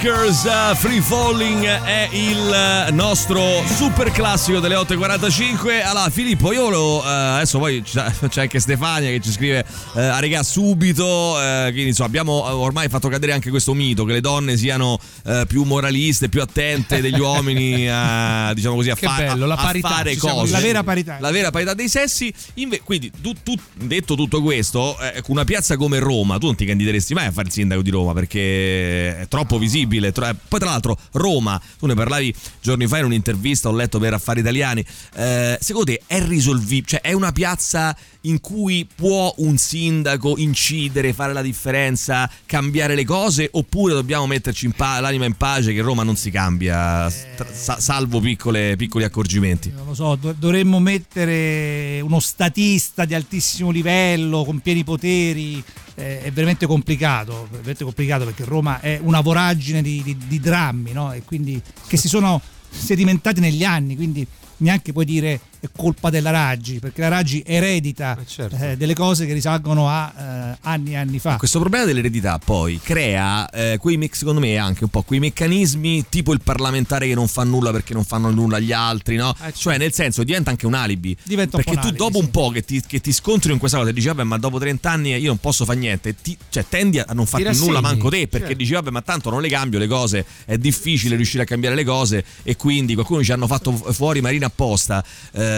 Airbreakers. 0.00 0.44
uh, 0.44 0.74
Free 0.76 1.00
Falling 1.02 1.64
è 1.64 2.08
il 2.12 2.88
uh, 2.88 2.94
nostro 2.94 3.62
super 3.66 4.10
classico 4.10 4.58
delle 4.58 4.74
8.45. 4.74 5.84
Allora, 5.84 6.08
Filippo, 6.08 6.52
io 6.52 6.70
lo. 6.70 6.98
uh, 6.98 7.02
adesso 7.04 7.58
poi 7.58 7.82
c'è 7.84 8.40
anche 8.40 8.60
Stefania 8.60 9.10
che 9.10 9.20
ci 9.20 9.30
scrive 9.30 9.62
uh, 9.92 9.98
a 9.98 10.18
regà 10.18 10.42
subito. 10.42 11.34
quindi 11.64 11.88
insomma, 11.88 12.08
abbiamo 12.08 12.32
ormai 12.32 12.88
fatto 12.88 13.08
cadere 13.08 13.32
anche 13.32 13.50
questo 13.50 13.74
mito 13.74 14.04
che 14.04 14.12
le 14.14 14.20
donne 14.20 14.56
siano 14.56 14.98
più 15.46 15.64
moraliste, 15.64 16.28
più 16.28 16.40
attente 16.40 17.00
degli 17.02 17.18
uomini 17.20 17.86
a, 17.90 18.52
diciamo 18.54 18.76
così, 18.76 18.90
a, 18.90 18.96
fa- 18.96 19.16
bello, 19.16 19.44
la 19.46 19.54
a 19.54 19.62
parità, 19.62 19.88
fare 19.88 20.16
cose. 20.16 20.52
La 20.52 20.60
vera 20.60 20.82
parità. 20.82 21.18
La 21.20 21.30
vera 21.30 21.50
parità 21.50 21.74
dei 21.74 21.88
sessi. 21.88 22.32
Inve- 22.54 22.80
quindi, 22.82 23.10
tu, 23.20 23.34
tu- 23.42 23.58
detto 23.74 24.14
tutto 24.14 24.40
questo, 24.40 24.98
eh, 24.98 25.22
una 25.26 25.44
piazza 25.44 25.76
come 25.76 25.98
Roma, 25.98 26.38
tu 26.38 26.46
non 26.46 26.54
ti 26.54 26.64
candideresti 26.64 27.12
mai 27.12 27.26
a 27.26 27.32
fare 27.32 27.48
il 27.48 27.52
sindaco 27.52 27.82
di 27.82 27.90
Roma 27.90 28.14
perché 28.14 29.20
è 29.20 29.28
troppo 29.28 29.58
visibile. 29.58 29.89
Tro- 30.12 30.26
eh, 30.26 30.34
Poi, 30.48 30.60
tra 30.60 30.70
l'altro, 30.70 30.98
Roma, 31.12 31.60
tu 31.78 31.86
ne 31.86 31.94
parlavi 31.94 32.34
giorni 32.60 32.86
fa 32.86 32.98
in 32.98 33.06
un'intervista, 33.06 33.68
ho 33.68 33.72
letto 33.72 33.98
per 33.98 34.14
Affari 34.14 34.40
Italiani. 34.40 34.84
eh, 35.14 35.58
secondo 35.60 35.92
te 35.92 36.02
è 36.06 36.24
risolvibile? 36.24 36.86
Cioè, 36.86 37.00
è 37.00 37.12
una 37.12 37.32
piazza 37.32 37.96
in 38.22 38.40
cui 38.40 38.86
può 38.94 39.32
un 39.38 39.56
sindaco 39.56 40.36
incidere, 40.36 41.12
fare 41.12 41.32
la 41.32 41.42
differenza, 41.42 42.30
cambiare 42.46 42.94
le 42.94 43.04
cose? 43.04 43.48
Oppure 43.52 43.94
dobbiamo 43.94 44.26
metterci 44.26 44.66
in 44.66 44.72
pa- 44.72 45.00
l'anima 45.00 45.24
in 45.24 45.34
pace 45.36 45.72
che 45.72 45.80
Roma 45.80 46.02
non 46.02 46.16
si 46.16 46.30
cambia, 46.30 47.10
tra- 47.36 47.52
sa- 47.52 47.80
salvo 47.80 48.20
piccole- 48.20 48.76
piccoli 48.76 49.04
accorgimenti? 49.04 49.70
non 49.74 49.86
lo 49.86 49.94
so, 49.94 50.16
do- 50.16 50.34
dovremmo 50.38 50.80
mettere 50.80 52.00
uno 52.02 52.20
statista 52.20 53.04
di 53.04 53.14
altissimo 53.14 53.70
livello 53.70 54.44
con 54.44 54.58
pieni 54.60 54.84
poteri. 54.84 55.62
eh, 55.96 56.22
è 56.22 56.32
veramente 56.32 56.64
complicato, 56.66 57.46
veramente 57.50 57.84
complicato 57.84 58.24
perché 58.24 58.44
Roma 58.44 58.80
è 58.80 58.98
una 59.02 59.20
voragine 59.20 59.82
di, 59.82 60.02
di- 60.02 60.16
di 60.16 60.40
drammi 60.40 60.92
no? 60.92 61.12
e 61.12 61.22
quindi 61.24 61.60
che 61.86 61.98
si 61.98 62.08
sono 62.08 62.40
sedimentati 62.70 63.40
negli 63.40 63.64
anni, 63.64 63.96
quindi 63.96 64.26
neanche 64.58 64.92
puoi 64.92 65.04
dire 65.04 65.40
è 65.60 65.68
colpa 65.76 66.08
della 66.08 66.30
Raggi, 66.30 66.78
perché 66.78 67.02
la 67.02 67.08
Raggi 67.08 67.42
eredita 67.44 68.16
eh, 68.58 68.76
delle 68.76 68.94
cose 68.94 69.26
che 69.26 69.34
risalgono 69.34 69.88
a 69.88 70.12
eh, 70.52 70.58
anni 70.62 70.92
e 70.92 70.96
anni 70.96 71.18
fa. 71.18 71.36
Questo 71.36 71.58
problema 71.60 71.84
dell'eredità 71.84 72.38
poi 72.38 72.80
crea 72.82 73.48
eh, 73.50 73.76
quei 73.78 73.98
me- 73.98 74.08
secondo 74.10 74.40
me 74.40 74.56
anche 74.56 74.84
un 74.84 74.90
po' 74.90 75.02
quei 75.02 75.20
meccanismi 75.20 76.06
tipo 76.08 76.32
il 76.32 76.40
parlamentare 76.42 77.06
che 77.06 77.14
non 77.14 77.28
fa 77.28 77.44
nulla 77.44 77.70
perché 77.72 77.92
non 77.92 78.04
fanno 78.04 78.30
nulla 78.30 78.58
gli 78.58 78.72
altri, 78.72 79.16
no? 79.16 79.34
Cioè 79.54 79.76
nel 79.76 79.92
senso 79.92 80.24
diventa 80.24 80.48
anche 80.48 80.66
un 80.66 80.74
alibi. 80.74 81.14
Diventa 81.22 81.56
un 81.58 81.62
perché 81.62 81.78
un 81.78 81.82
tu 81.82 81.88
alibi, 81.88 81.98
dopo 82.04 82.18
un 82.18 82.30
po' 82.30 82.48
che 82.48 82.64
ti, 82.64 82.82
che 82.86 83.00
ti 83.00 83.12
scontri 83.12 83.52
in 83.52 83.58
questa 83.58 83.76
cosa 83.76 83.90
e 83.90 83.92
dici 83.92 84.06
vabbè 84.06 84.22
ma 84.22 84.38
dopo 84.38 84.58
30 84.58 84.90
anni 84.90 85.14
io 85.14 85.28
non 85.28 85.38
posso 85.38 85.66
fare 85.66 85.78
niente, 85.78 86.14
ti- 86.14 86.36
cioè 86.48 86.64
tendi 86.66 86.98
a 86.98 87.06
non 87.12 87.26
fare 87.26 87.52
nulla 87.52 87.82
manco 87.82 88.08
te 88.08 88.28
perché 88.28 88.46
certo. 88.48 88.62
dici 88.62 88.72
vabbè 88.72 88.90
ma 88.90 89.02
tanto 89.02 89.28
non 89.28 89.42
le 89.42 89.48
cambio 89.48 89.78
le 89.78 89.86
cose, 89.86 90.24
è 90.46 90.56
difficile 90.56 91.16
riuscire 91.16 91.42
a 91.42 91.46
cambiare 91.46 91.74
le 91.74 91.84
cose 91.84 92.24
e 92.42 92.56
quindi 92.56 92.94
qualcuno 92.94 93.22
ci 93.22 93.32
hanno 93.32 93.46
fatto 93.46 93.72
fu- 93.72 93.92
fuori 93.92 94.22
Marina 94.22 94.46
apposta. 94.46 95.04
Eh, 95.32 95.48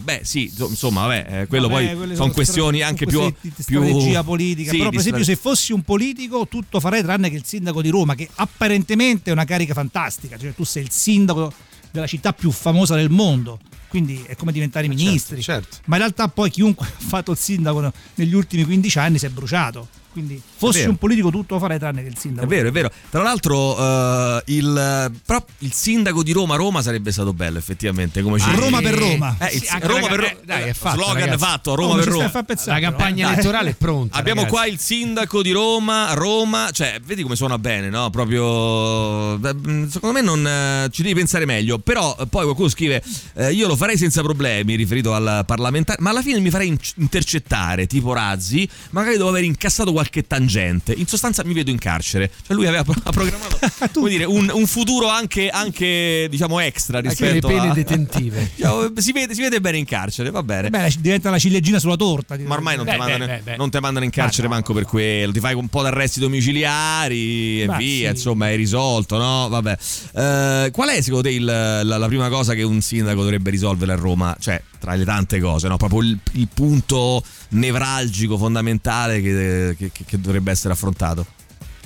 beh 0.00 0.20
sì, 0.22 0.52
insomma 0.56 1.06
vabbè, 1.06 1.40
eh, 1.40 1.46
quello 1.46 1.68
Vabbè, 1.68 1.94
poi 1.94 2.16
sono 2.16 2.32
questioni 2.32 2.82
anche 2.82 3.06
più... 3.06 3.20
di 3.40 3.50
più 3.64 3.82
strategia 3.82 4.22
politica. 4.22 4.70
Sì, 4.70 4.78
Però, 4.78 4.90
per 4.90 4.98
esempio, 4.98 5.22
stra- 5.22 5.34
se 5.34 5.40
fossi 5.40 5.72
un 5.72 5.82
politico, 5.82 6.46
tutto 6.48 6.80
farei 6.80 7.02
tranne 7.02 7.30
che 7.30 7.36
il 7.36 7.44
sindaco 7.44 7.82
di 7.82 7.90
Roma, 7.90 8.14
che 8.14 8.28
apparentemente 8.34 9.30
è 9.30 9.32
una 9.32 9.44
carica 9.44 9.74
fantastica. 9.74 10.36
Cioè, 10.36 10.54
tu 10.54 10.64
sei 10.64 10.82
il 10.82 10.90
sindaco 10.90 11.52
della 11.90 12.06
città 12.06 12.32
più 12.32 12.50
famosa 12.50 12.94
del 12.94 13.10
mondo. 13.10 13.58
Quindi 13.88 14.22
è 14.26 14.36
come 14.36 14.52
diventare 14.52 14.86
ministri. 14.86 15.42
certo. 15.42 15.78
Ma 15.86 15.96
in 15.96 16.02
realtà 16.02 16.28
poi 16.28 16.50
chiunque 16.50 16.86
ha 16.94 17.04
fatto 17.04 17.32
il 17.32 17.38
sindaco 17.38 17.92
negli 18.14 18.34
ultimi 18.34 18.64
15 18.64 18.98
anni 18.98 19.18
si 19.18 19.26
è 19.26 19.30
bruciato. 19.30 19.88
Quindi 20.10 20.40
fossi 20.56 20.84
un 20.86 20.96
politico 20.96 21.30
tutto 21.30 21.54
lo 21.54 21.60
farei 21.60 21.78
tranne 21.78 22.02
che 22.02 22.08
il 22.08 22.18
sindaco. 22.18 22.46
È 22.46 22.48
vero, 22.48 22.68
è 22.68 22.72
vero. 22.72 22.90
Tra 23.10 23.22
l'altro, 23.22 23.78
eh, 23.78 24.42
il, 24.46 25.12
il 25.58 25.72
sindaco 25.72 26.22
di 26.22 26.32
Roma, 26.32 26.56
Roma 26.56 26.82
sarebbe 26.82 27.12
stato 27.12 27.32
bello, 27.32 27.58
effettivamente. 27.58 28.22
Come 28.22 28.38
ci- 28.40 28.48
Ah, 28.48 28.54
Roma 28.54 28.80
per 28.80 28.94
Roma. 28.94 29.36
Eh, 29.38 29.50
Sì, 29.58 29.66
anche 29.68 29.86
Roma 29.86 30.08
per 30.08 30.20
eh, 30.20 30.28
Roma. 30.28 30.40
dai, 30.44 30.62
è 30.68 30.72
fatto, 30.72 30.96
Slogan 31.02 31.20
ragazzi. 31.20 31.38
fatto, 31.38 31.74
Roma 31.74 31.92
Oh, 31.92 31.96
per 31.96 32.08
Roma. 32.08 32.28
far 32.30 32.44
La 32.64 32.80
campagna 32.80 33.24
dai. 33.26 33.34
elettorale 33.34 33.70
è 33.70 33.74
pronta. 33.74 34.16
Abbiamo 34.18 34.40
ragazzi. 34.42 34.56
qua 34.60 34.66
il 34.66 34.78
sindaco 34.78 35.42
di 35.42 35.50
Roma, 35.52 36.12
Roma, 36.14 36.70
cioè, 36.72 37.00
vedi 37.04 37.22
come 37.22 37.36
suona 37.36 37.58
bene, 37.58 37.88
no? 37.88 38.10
Proprio. 38.10 39.38
beh, 39.38 39.86
Secondo 39.90 40.18
me 40.18 40.22
non 40.22 40.46
eh, 40.46 40.88
ci 40.90 41.02
devi 41.02 41.14
pensare 41.14 41.44
meglio. 41.44 41.78
Però 41.78 42.16
eh, 42.18 42.26
poi 42.26 42.42
qualcuno 42.44 42.68
scrive: 42.68 43.02
eh, 43.34 43.52
Io 43.52 43.68
lo 43.68 43.76
farei 43.76 43.96
senza 43.96 44.22
problemi, 44.22 44.74
riferito 44.74 45.14
al 45.14 45.44
parlamentare, 45.46 45.98
ma 46.02 46.10
alla 46.10 46.22
fine 46.22 46.40
mi 46.40 46.50
farei 46.50 46.68
in- 46.68 46.78
intercettare, 46.96 47.86
tipo 47.86 48.12
Razzi, 48.12 48.68
magari 48.90 49.16
dopo 49.16 49.30
aver 49.30 49.44
incassato 49.44 49.92
qualche 49.92 50.06
tangente. 50.26 50.92
In 50.92 51.06
sostanza 51.06 51.44
mi 51.44 51.52
vedo 51.54 51.70
in 51.70 51.78
carcere. 51.78 52.30
Cioè, 52.46 52.56
lui 52.56 52.66
aveva 52.66 52.84
pro- 52.84 52.94
programmato 53.10 53.58
come 53.92 54.08
dire, 54.10 54.24
un, 54.24 54.50
un 54.52 54.66
futuro 54.66 55.08
anche, 55.08 55.48
anche, 55.48 56.26
diciamo, 56.30 56.58
extra 56.60 56.98
Anche 56.98 57.10
rispetto 57.10 57.48
le 57.48 57.54
pene 57.54 57.70
a. 57.70 57.74
detentive. 57.74 58.50
Diciamo, 58.54 58.90
si, 58.96 59.12
vede, 59.12 59.34
si 59.34 59.40
vede 59.40 59.60
bene 59.60 59.78
in 59.78 59.84
carcere, 59.84 60.30
va 60.30 60.42
bene. 60.42 60.70
Beh, 60.70 60.94
diventa 60.98 61.30
la 61.30 61.38
ciliegina 61.38 61.78
sulla 61.78 61.96
torta. 61.96 62.36
Ma 62.38 62.54
ormai 62.54 62.76
non, 62.76 62.84
Beh, 62.84 62.92
ti 62.92 62.96
mandano, 62.98 63.26
beh, 63.26 63.32
beh, 63.44 63.50
beh. 63.50 63.56
non 63.56 63.70
ti 63.70 63.78
mandano 63.80 64.04
in 64.04 64.10
carcere 64.10 64.46
Ah, 64.46 64.50
no. 64.50 64.54
manco 64.56 64.72
per 64.72 64.84
quello, 64.84 65.32
ti 65.32 65.40
fai 65.40 65.54
un 65.54 65.68
po' 65.68 65.82
d'arresti 65.82 66.20
domiciliari 66.20 67.62
e 67.62 67.66
Beh, 67.66 67.76
via, 67.76 68.08
sì. 68.10 68.14
insomma, 68.16 68.50
è 68.50 68.56
risolto, 68.56 69.16
no? 69.18 69.48
Vabbè. 69.48 69.76
Eh, 70.14 70.70
qual 70.72 70.88
è 70.88 71.00
secondo 71.00 71.28
te 71.28 71.34
il- 71.34 71.44
la, 71.44 71.82
la 71.82 72.06
prima 72.06 72.28
cosa 72.28 72.54
che 72.54 72.62
un 72.62 72.80
sindaco 72.80 73.22
dovrebbe 73.22 73.50
risolvere 73.50 73.92
a 73.92 73.96
Roma? 73.96 74.36
Cioè, 74.38 74.62
tra 74.78 74.94
le 74.94 75.04
tante 75.04 75.40
cose, 75.40 75.68
no? 75.68 75.76
Proprio 75.76 76.00
il, 76.02 76.18
il 76.32 76.48
punto 76.52 77.22
nevralgico, 77.50 78.36
fondamentale 78.38 79.20
che, 79.20 79.74
che- 79.78 79.90
che- 80.06 80.20
dovrebbe 80.20 80.50
essere 80.50 80.72
affrontato 80.72 81.26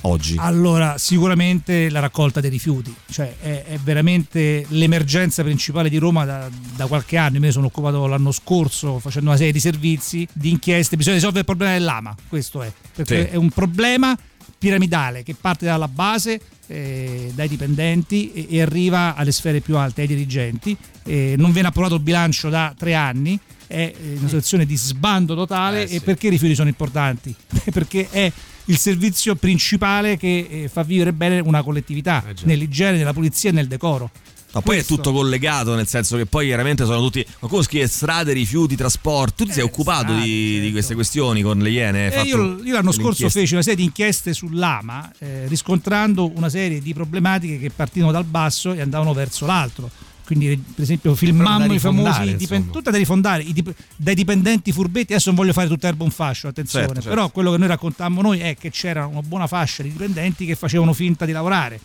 oggi. 0.05 0.34
Allora, 0.38 0.99
sicuramente 0.99 1.88
la 1.88 2.01
raccolta 2.01 2.40
dei 2.40 2.51
rifiuti, 2.51 2.93
cioè 3.11 3.36
è, 3.40 3.64
è 3.64 3.78
veramente 3.78 4.64
l'emergenza 4.70 5.43
principale 5.45 5.88
di 5.88 5.97
Roma 5.99 6.24
da, 6.24 6.49
da 6.74 6.86
qualche 6.86 7.16
anno. 7.16 7.34
Io 7.34 7.40
me 7.40 7.47
ne 7.47 7.53
sono 7.53 7.66
occupato 7.66 8.07
l'anno 8.07 8.32
scorso 8.32 8.99
facendo 8.99 9.28
una 9.28 9.38
serie 9.38 9.53
di 9.53 9.61
servizi, 9.61 10.26
di 10.32 10.51
inchieste. 10.51 10.97
Bisogna 10.97 11.14
risolvere 11.16 11.40
il 11.40 11.47
problema 11.47 11.72
dell'ama, 11.78 12.14
questo 12.28 12.62
è, 12.62 12.72
perché 12.95 13.26
Sì. 13.28 13.32
è 13.34 13.36
un 13.36 13.51
problema 13.51 14.16
piramidale 14.63 15.25
che 15.25 15.35
parte 15.35 15.65
dalla 15.65 15.89
base, 15.89 16.41
eh, 16.69 17.33
dai 17.35 17.49
dipendenti 17.49 18.33
e, 18.33 18.47
e 18.49 18.63
arriva 18.63 19.17
alle 19.17 19.33
sfere 19.33 19.59
più 19.59 19.77
alte, 19.77 20.03
ai 20.03 20.07
dirigenti. 20.07 20.77
Eh, 21.03 21.35
non 21.37 21.51
viene 21.51 21.67
approvato 21.67 21.97
il 21.97 22.01
bilancio 22.01 22.49
da 22.49 22.73
tre 22.79 22.95
anni. 22.95 23.37
È 23.67 23.75
eh, 23.75 24.15
una 24.19 24.29
situazione 24.29 24.65
di 24.65 24.77
sbando 24.77 25.35
totale. 25.35 25.83
Eh, 25.83 25.89
sì. 25.89 25.95
E 25.97 26.01
perché 26.01 26.29
i 26.29 26.31
rifiuti 26.31 26.55
sono 26.55 26.69
importanti? 26.69 27.35
perché 27.75 28.09
è 28.09 28.31
il 28.67 28.79
servizio 28.79 29.35
principale 29.35 30.17
che 30.17 30.71
fa 30.71 30.85
vivere 30.85 31.13
bene 31.13 31.41
una 31.41 31.65
collettività 31.65 32.23
nell'igiene, 32.45 32.99
nella 32.99 33.13
pulizia 33.13 33.51
e 33.51 33.53
nel 33.53 33.67
decoro. 33.67 34.13
Ma 34.55 34.61
poi 34.61 34.74
è 34.74 34.76
Questo. 34.78 34.96
tutto 34.96 35.12
collegato, 35.12 35.74
nel 35.74 35.86
senso 35.86 36.16
che 36.16 36.26
poi 36.26 36.46
chiaramente 36.46 36.84
sono 36.84 37.00
tutti. 37.00 37.24
Qualcuno 37.38 37.62
scrive 37.62 37.86
strade, 37.86 38.32
rifiuti, 38.32 38.76
trasporti. 38.76 39.34
Tu 39.42 39.44
ti 39.46 39.53
sei 39.53 39.62
occupato 39.64 40.12
Eh, 40.12 40.16
strade, 40.16 40.22
di, 40.24 40.50
certo. 40.53 40.64
di 40.66 40.70
queste 40.72 40.94
questioni 40.94 41.42
con 41.42 41.59
le 41.59 41.70
Iene? 41.70 42.07
E 42.09 42.11
fatto 42.11 42.26
io, 42.26 42.62
io 42.62 42.72
l'anno 42.74 42.92
scorso 42.92 43.28
feci 43.30 43.55
una 43.55 43.62
serie 43.62 43.78
di 43.78 43.84
inchieste 43.84 44.34
sull'AMA, 44.34 45.11
eh, 45.18 45.46
riscontrando 45.48 46.30
una 46.34 46.48
serie 46.50 46.80
di 46.80 46.92
problematiche 46.92 47.59
che 47.59 47.70
partivano 47.70 48.12
dal 48.12 48.24
basso 48.24 48.72
e 48.72 48.80
andavano 48.80 49.12
verso 49.14 49.46
l'altro. 49.46 49.90
Quindi, 50.24 50.57
per 50.74 50.84
esempio, 50.84 51.14
filmammo 51.14 51.72
i 51.72 51.78
famosi 51.78 52.36
dipen- 52.36 52.70
tutte 52.70 52.90
da 52.90 52.96
rifondare, 52.96 53.42
i 53.42 53.53
dip- 53.53 53.74
dai 53.96 54.14
dipendenti 54.14 54.70
furbetti. 54.70 55.12
Adesso 55.12 55.30
non 55.30 55.38
voglio 55.38 55.53
fare 55.53 55.66
tutta 55.68 55.88
erba 55.88 56.05
un 56.05 56.11
fascio, 56.11 56.46
attenzione, 56.48 56.84
Certo, 56.86 57.00
certo. 57.03 57.16
però 57.16 57.30
quello 57.30 57.50
che 57.50 57.59
noi 57.59 57.68
raccontammo 57.68 58.22
noi 58.22 58.38
è 58.38 58.57
che 58.57 58.70
c'era 58.70 59.05
una 59.07 59.20
buona 59.22 59.46
fascia 59.46 59.82
di 59.82 59.90
dipendenti 59.90 60.46
che 60.46 60.55
facevano 60.55 60.92
finta 60.92 61.24
di 61.26 61.32
lavorare. 61.32 61.80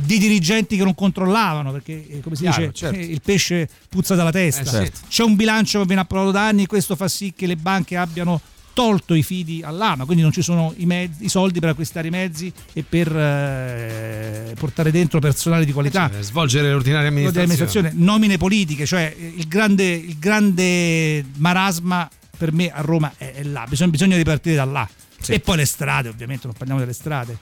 Di 0.00 0.18
dirigenti 0.18 0.76
che 0.76 0.84
non 0.84 0.94
controllavano 0.94 1.72
perché, 1.72 2.06
eh, 2.08 2.20
come 2.20 2.36
si 2.36 2.42
Chiaro, 2.42 2.66
dice, 2.66 2.72
certo. 2.72 2.98
il 3.00 3.20
pesce 3.22 3.68
puzza 3.88 4.14
dalla 4.14 4.30
testa. 4.30 4.62
Eh, 4.62 4.66
certo. 4.66 5.00
C'è 5.08 5.24
un 5.24 5.34
bilancio 5.36 5.80
che 5.80 5.86
viene 5.86 6.02
approvato 6.02 6.30
da 6.30 6.46
anni, 6.46 6.66
questo 6.66 6.96
fa 6.96 7.08
sì 7.08 7.32
che 7.36 7.46
le 7.46 7.56
banche 7.56 7.96
abbiano 7.96 8.40
tolto 8.78 9.14
i 9.14 9.24
fidi 9.24 9.60
all'AMA, 9.64 10.04
quindi 10.04 10.22
non 10.22 10.30
ci 10.30 10.40
sono 10.40 10.72
i, 10.76 10.86
mezzi- 10.86 11.24
i 11.24 11.28
soldi 11.28 11.58
per 11.58 11.70
acquistare 11.70 12.06
i 12.06 12.10
mezzi 12.12 12.52
e 12.72 12.84
per 12.88 13.08
eh, 13.08 14.54
portare 14.56 14.92
dentro 14.92 15.18
personale 15.18 15.64
di 15.64 15.72
qualità. 15.72 16.08
Cioè, 16.08 16.22
svolgere 16.22 16.70
l'ordinaria 16.70 17.08
amministrazione. 17.08 17.48
dell'amministrazione, 17.48 18.04
nomine 18.04 18.36
politiche, 18.36 18.86
cioè 18.86 19.12
il 19.18 19.48
grande, 19.48 19.84
il 19.84 20.16
grande 20.20 21.24
marasma 21.38 22.08
per 22.38 22.52
me 22.52 22.70
a 22.70 22.80
Roma 22.80 23.12
è, 23.16 23.32
è 23.32 23.42
là, 23.42 23.66
bisogna, 23.68 23.90
bisogna 23.90 24.16
ripartire 24.16 24.54
da 24.54 24.64
là. 24.64 24.88
Sì. 25.20 25.32
E 25.32 25.40
poi 25.40 25.56
le 25.56 25.64
strade, 25.64 26.08
ovviamente, 26.08 26.46
non 26.46 26.54
parliamo 26.56 26.78
delle 26.78 26.92
strade. 26.92 27.36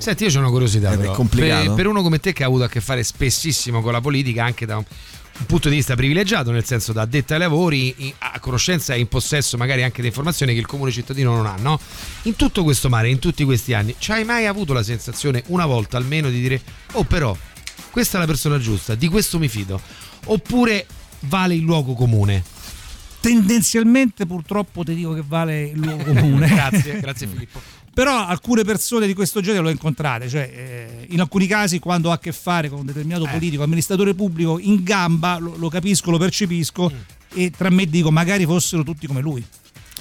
Senti, 0.00 0.24
io 0.24 0.34
ho 0.34 0.38
una 0.38 0.48
curiosità. 0.48 0.92
Ed 0.92 1.02
è 1.02 1.10
complicato. 1.10 1.66
Per, 1.66 1.74
per 1.74 1.86
uno 1.86 2.00
come 2.00 2.18
te 2.20 2.32
che 2.32 2.42
ha 2.42 2.46
avuto 2.46 2.64
a 2.64 2.68
che 2.68 2.80
fare 2.80 3.02
spessissimo 3.02 3.82
con 3.82 3.92
la 3.92 4.00
politica, 4.00 4.42
anche 4.42 4.64
da 4.64 4.78
un, 4.78 4.84
un 5.38 5.46
punto 5.46 5.68
di 5.68 5.74
vista 5.74 5.94
privilegiato, 5.94 6.50
nel 6.50 6.64
senso 6.64 6.94
da 6.94 7.02
addetta 7.02 7.34
ai 7.34 7.40
lavori, 7.40 7.94
in- 7.98 8.12
a 8.18 8.40
conoscenza 8.40 8.94
e 8.94 8.98
in 8.98 9.08
possesso 9.08 9.58
magari 9.58 9.82
anche 9.82 10.00
di 10.00 10.08
informazioni 10.08 10.54
che 10.54 10.58
il 10.58 10.66
comune 10.66 10.90
cittadino 10.90 11.34
non 11.36 11.44
ha, 11.44 11.56
no? 11.58 11.78
In 12.22 12.34
tutto 12.34 12.64
questo 12.64 12.88
mare, 12.88 13.10
in 13.10 13.18
tutti 13.18 13.44
questi 13.44 13.74
anni, 13.74 13.94
ci 13.98 14.10
hai 14.10 14.24
mai 14.24 14.46
avuto 14.46 14.72
la 14.72 14.82
sensazione, 14.82 15.42
una 15.48 15.66
volta 15.66 15.98
almeno, 15.98 16.30
di 16.30 16.40
dire, 16.40 16.62
oh 16.92 17.04
però, 17.04 17.36
questa 17.90 18.16
è 18.16 18.20
la 18.20 18.26
persona 18.26 18.58
giusta, 18.58 18.94
di 18.94 19.06
questo 19.08 19.38
mi 19.38 19.48
fido? 19.48 19.78
Oppure 20.26 20.86
vale 21.20 21.54
il 21.54 21.60
luogo 21.60 21.92
comune? 21.92 22.42
Tendenzialmente, 23.20 24.26
purtroppo, 24.26 24.82
ti 24.82 24.94
dico 24.94 25.12
che 25.12 25.22
vale 25.26 25.62
il 25.64 25.78
luogo 25.78 26.04
comune. 26.04 26.48
grazie, 26.52 27.00
grazie 27.00 27.26
Filippo. 27.26 27.60
Però 27.92 28.24
alcune 28.26 28.62
persone 28.64 29.06
di 29.06 29.14
questo 29.14 29.40
genere 29.40 29.62
l'ho 29.64 29.70
incontrate, 29.70 30.28
cioè 30.28 30.50
eh, 30.52 31.06
in 31.10 31.20
alcuni 31.20 31.46
casi 31.46 31.78
quando 31.80 32.10
ha 32.10 32.14
a 32.14 32.18
che 32.18 32.32
fare 32.32 32.68
con 32.68 32.78
un 32.78 32.86
determinato 32.86 33.26
Eh. 33.26 33.30
politico, 33.30 33.62
amministratore 33.62 34.14
pubblico, 34.14 34.58
in 34.58 34.82
gamba 34.82 35.38
lo, 35.38 35.54
lo 35.56 35.68
capisco, 35.68 36.10
lo 36.10 36.18
percepisco 36.18 36.90
Mm. 36.90 36.98
e 37.38 37.50
tra 37.50 37.68
me 37.68 37.86
dico 37.86 38.10
magari 38.10 38.44
fossero 38.44 38.82
tutti 38.84 39.06
come 39.06 39.20
lui. 39.20 39.44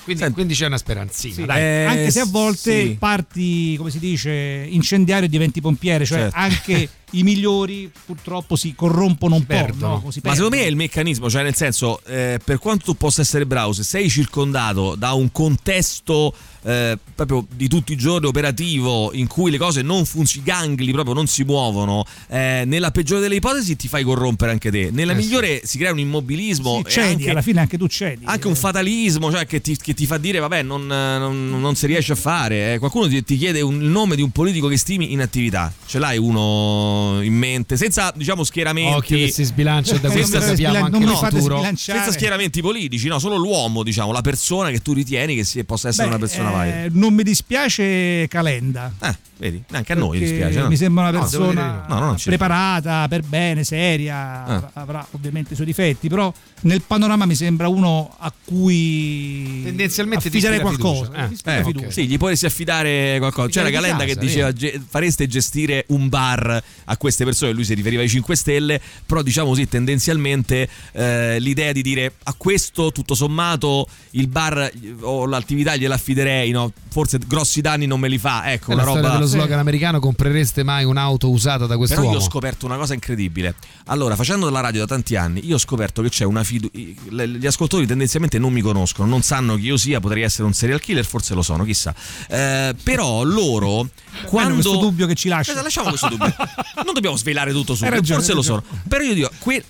Quindi, 0.04 0.32
quindi 0.32 0.54
c'è 0.56 0.66
una 0.68 0.78
speranzina. 0.78 1.34
Sì, 1.34 1.46
dai. 1.46 1.62
Eh, 1.62 1.84
anche 1.86 2.10
se 2.12 2.20
a 2.22 2.26
volte 2.26 2.82
sì. 2.82 2.96
parti, 2.98 3.76
come 3.78 3.92
si 3.92 4.00
dice, 4.00 4.32
incendiario 4.70 5.26
e 5.26 5.30
diventi 5.30 5.60
pompiere, 5.62 6.06
cioè 6.06 6.20
Certo. 6.20 6.36
anche 6.38 6.90
i 7.12 7.24
migliori 7.24 7.90
purtroppo 8.06 8.56
si 8.56 8.74
corrompono 8.76 9.36
un 9.36 9.42
po'. 9.42 9.48
perdono. 9.54 10.02
no? 10.04 10.12
Si 10.12 10.22
Ma 10.24 10.34
secondo 10.36 10.56
me 10.56 10.64
è 10.64 10.68
il 10.68 10.76
meccanismo, 10.76 11.30
cioè 11.30 11.44
nel 11.44 11.56
senso, 11.56 12.02
eh, 12.06 12.40
per 12.44 12.60
quanto 12.60 12.86
tu 12.86 12.96
possa 12.96 13.22
essere 13.22 13.46
bravo, 13.46 13.74
se 13.74 13.84
sei 13.84 14.10
circondato 14.10 14.96
da 14.96 15.14
un 15.14 15.32
contesto 15.32 16.34
eh, 16.64 16.98
proprio 17.16 17.46
di 17.56 17.68
tutti 17.70 17.94
i 17.94 17.96
giorni 17.96 18.28
operativo 18.28 19.12
in 19.14 19.28
cui 19.28 19.50
le 19.50 19.58
cose 19.58 19.82
non 19.82 20.06
funzionano, 20.06 20.28
i 20.30 20.44
gangli 20.76 20.92
proprio 20.92 21.14
non 21.16 21.26
si 21.28 21.44
muovono, 21.44 22.06
eh, 22.28 22.64
nella 22.66 22.92
peggiore 22.92 23.22
delle 23.22 23.36
ipotesi 23.36 23.76
ti 23.76 23.88
fai 23.88 24.04
corrompere 24.04 24.52
anche 24.52 24.70
te, 24.70 24.90
nella 24.92 25.14
Eh 25.14 25.16
sì. 25.16 25.22
migliore 25.24 25.62
si 25.64 25.78
crea 25.78 25.92
un 25.92 26.00
immobilismo, 26.00 26.76
Sì, 26.84 26.88
e 26.88 26.90
cedi, 26.92 27.12
anche, 27.14 27.30
alla 27.32 27.42
fine 27.42 27.60
anche 27.62 27.78
tu 27.78 27.88
cedi. 27.88 28.26
anche 28.26 28.48
un 28.48 28.56
fatalismo 28.56 29.32
cioè, 29.32 29.46
che, 29.48 29.62
ti, 29.62 29.76
che 29.78 29.94
ti 29.94 30.06
fa 30.06 30.18
dire 30.18 30.40
vabbè 30.40 30.62
non, 30.62 30.86
non- 30.86 31.60
non 31.60 31.76
si 31.76 31.88
riesce 31.88 32.12
a 32.12 32.16
fare, 32.16 32.74
eh. 32.74 32.78
qualcuno 32.80 33.08
ti, 33.08 33.24
ti 33.24 33.38
chiede 33.38 33.62
un- 33.62 33.82
il 33.82 33.88
nome 33.90 34.16
di 34.16 34.22
un 34.22 34.30
politico 34.32 34.68
che 34.68 34.78
stimi 34.78 35.12
in 35.14 35.22
attività, 35.22 35.74
ce 35.86 35.98
l'hai 35.98 36.18
uno 36.18 36.99
in 37.22 37.34
mente, 37.34 37.78
senza 37.78 38.12
diciamo 38.16 38.44
schieramenti. 38.44 38.94
Occhio 38.98 39.18
che 39.18 39.32
si 39.32 39.44
sbilancia 39.44 39.98
da 39.98 40.08
Eh, 40.12 40.24
fate 40.26 40.46
capiamo 40.46 40.86
anche 40.86 41.36
futuro. 41.36 41.62
Senza 41.76 42.12
schieramenti 42.12 42.62
politici, 42.62 43.08
no, 43.08 43.20
solo 43.20 43.36
l'uomo, 43.38 43.84
diciamo, 43.84 44.12
la 44.12 44.22
persona 44.22 44.70
che 44.72 44.80
tu 44.82 44.94
ritieni 44.94 45.36
che 45.36 45.44
sia- 45.44 45.64
possa 45.64 45.90
essere 45.90 46.08
Beh, 46.10 46.16
una 46.16 46.26
persona 46.26 46.50
eh, 46.50 46.54
valida. 46.54 47.00
non 47.00 47.14
mi 47.14 47.24
dispiace 47.24 48.28
Calenda. 48.28 48.92
Eh, 49.02 49.16
vedi, 49.38 49.64
neanche 49.70 49.94
a 49.94 49.96
noi 49.96 50.20
dispiace. 50.20 50.60
No? 50.60 50.68
Mi 50.68 50.78
sembra 50.78 51.10
una 51.10 51.20
persona 51.20 51.86
no. 51.88 52.16
Preparata, 52.24 53.08
per 53.08 53.22
bene, 53.24 53.64
seria, 53.64 54.18
Ah. 54.46 54.70
avrà 54.74 55.06
ovviamente 55.12 55.54
i 55.54 55.56
suoi 55.56 55.68
difetti, 55.68 56.08
però 56.10 56.32
nel 56.62 56.82
panorama 56.86 57.26
mi 57.26 57.36
sembra 57.36 57.68
uno 57.68 58.14
a 58.18 58.32
cui 58.46 59.62
Tendenzialmente 59.64 60.30
ti 60.30 60.38
affiderei 60.38 60.58
ispira 60.66 60.78
qualcosa. 60.92 61.28
Eh, 61.28 61.58
Eh, 61.60 61.64
fiducia. 61.64 61.86
ok. 61.88 61.94
Sì, 61.94 62.08
gli 62.08 62.18
potresti 62.18 62.46
affidare 62.46 63.16
qualcosa. 63.20 63.48
C'era 63.50 63.70
chiedi 63.70 63.84
Calenda 63.86 64.04
casa, 64.06 64.16
che 64.16 64.26
diceva 64.26 64.80
fareste 64.88 65.28
gestire 65.28 65.86
un 65.90 66.10
bar 66.10 66.62
a 66.92 66.98
queste 66.98 67.24
persone, 67.24 67.52
lui 67.52 67.64
si 67.64 67.74
riferiva 67.74 68.02
ai 68.02 68.10
5 68.10 68.36
Stelle, 68.36 68.82
però 69.06 69.22
diciamo 69.22 69.50
così 69.50 69.68
tendenzialmente 69.68 70.68
eh, 70.92 71.40
l'idea 71.40 71.72
di 71.72 71.82
dire 71.82 72.14
a 72.24 72.34
questo 72.36 72.92
tutto 72.92 73.14
sommato 73.14 73.88
il 74.12 74.28
bar 74.28 74.72
o 75.02 75.26
l'attività 75.26 75.76
gliela 75.76 75.96
affiderei, 75.96 76.52
no? 76.52 76.72
forse 76.90 77.20
grossi 77.26 77.62
danni 77.62 77.86
non 77.86 78.00
me 78.00 78.08
li 78.08 78.18
fa, 78.18 78.52
ecco 78.52 78.72
È 78.72 78.74
una 78.74 78.84
la 78.84 78.90
storia 78.90 79.08
roba... 79.08 79.14
dello 79.20 79.30
slogan 79.30 79.60
americano 79.60 80.00
comprereste 80.00 80.64
mai 80.64 80.84
un'auto 80.84 81.30
usata 81.30 81.60
da 81.60 81.68
Però 81.68 81.78
quest'uomo? 81.78 82.12
io 82.12 82.18
ho 82.18 82.22
scoperto 82.22 82.66
una 82.66 82.78
cosa 82.78 82.94
incredibile. 82.94 83.56
Allora, 83.86 84.16
facendo 84.16 84.46
della 84.46 84.60
radio 84.60 84.82
da 84.82 84.88
tanti 84.88 85.16
anni, 85.16 85.46
io 85.46 85.56
ho 85.56 85.60
scoperto 85.60 86.02
che 86.02 86.10
c'è 86.10 86.26
una 86.26 86.44
fiducia. 86.44 86.78
Gli 87.26 87.46
ascoltatori 87.46 87.86
tendenzialmente 87.86 88.40
non 88.40 88.52
mi 88.52 88.62
conoscono, 88.62 89.08
non 89.08 89.22
sanno 89.22 89.56
chi 89.56 89.66
io 89.66 89.78
sia, 89.78 90.00
potrei 90.00 90.24
essere 90.24 90.44
un 90.44 90.54
serial 90.54 90.80
killer, 90.80 91.06
forse 91.06 91.34
lo 91.34 91.42
sono, 91.42 91.64
chissà. 91.64 91.94
Eh, 92.28 92.76
però 92.82 93.24
loro, 93.24 93.88
quando. 94.26 94.54
questo 94.54 94.78
dubbio 94.78 95.06
che 95.06 95.16
ci 95.16 95.30
lascia. 95.30 95.58
Eh, 95.58 95.62
lasciamo 95.62 95.90
questo 95.90 96.10
dubbio. 96.10 96.34
Non 96.84 96.94
dobbiamo 96.94 97.16
svelare 97.16 97.52
tutto 97.52 97.76
subito, 97.76 97.96
ragione, 97.96 98.20
forse 98.20 98.34
lo 98.34 98.42
sono. 98.42 98.64
Però 98.88 99.04
io 99.04 99.14
dico, 99.14 99.32
que- 99.40 99.64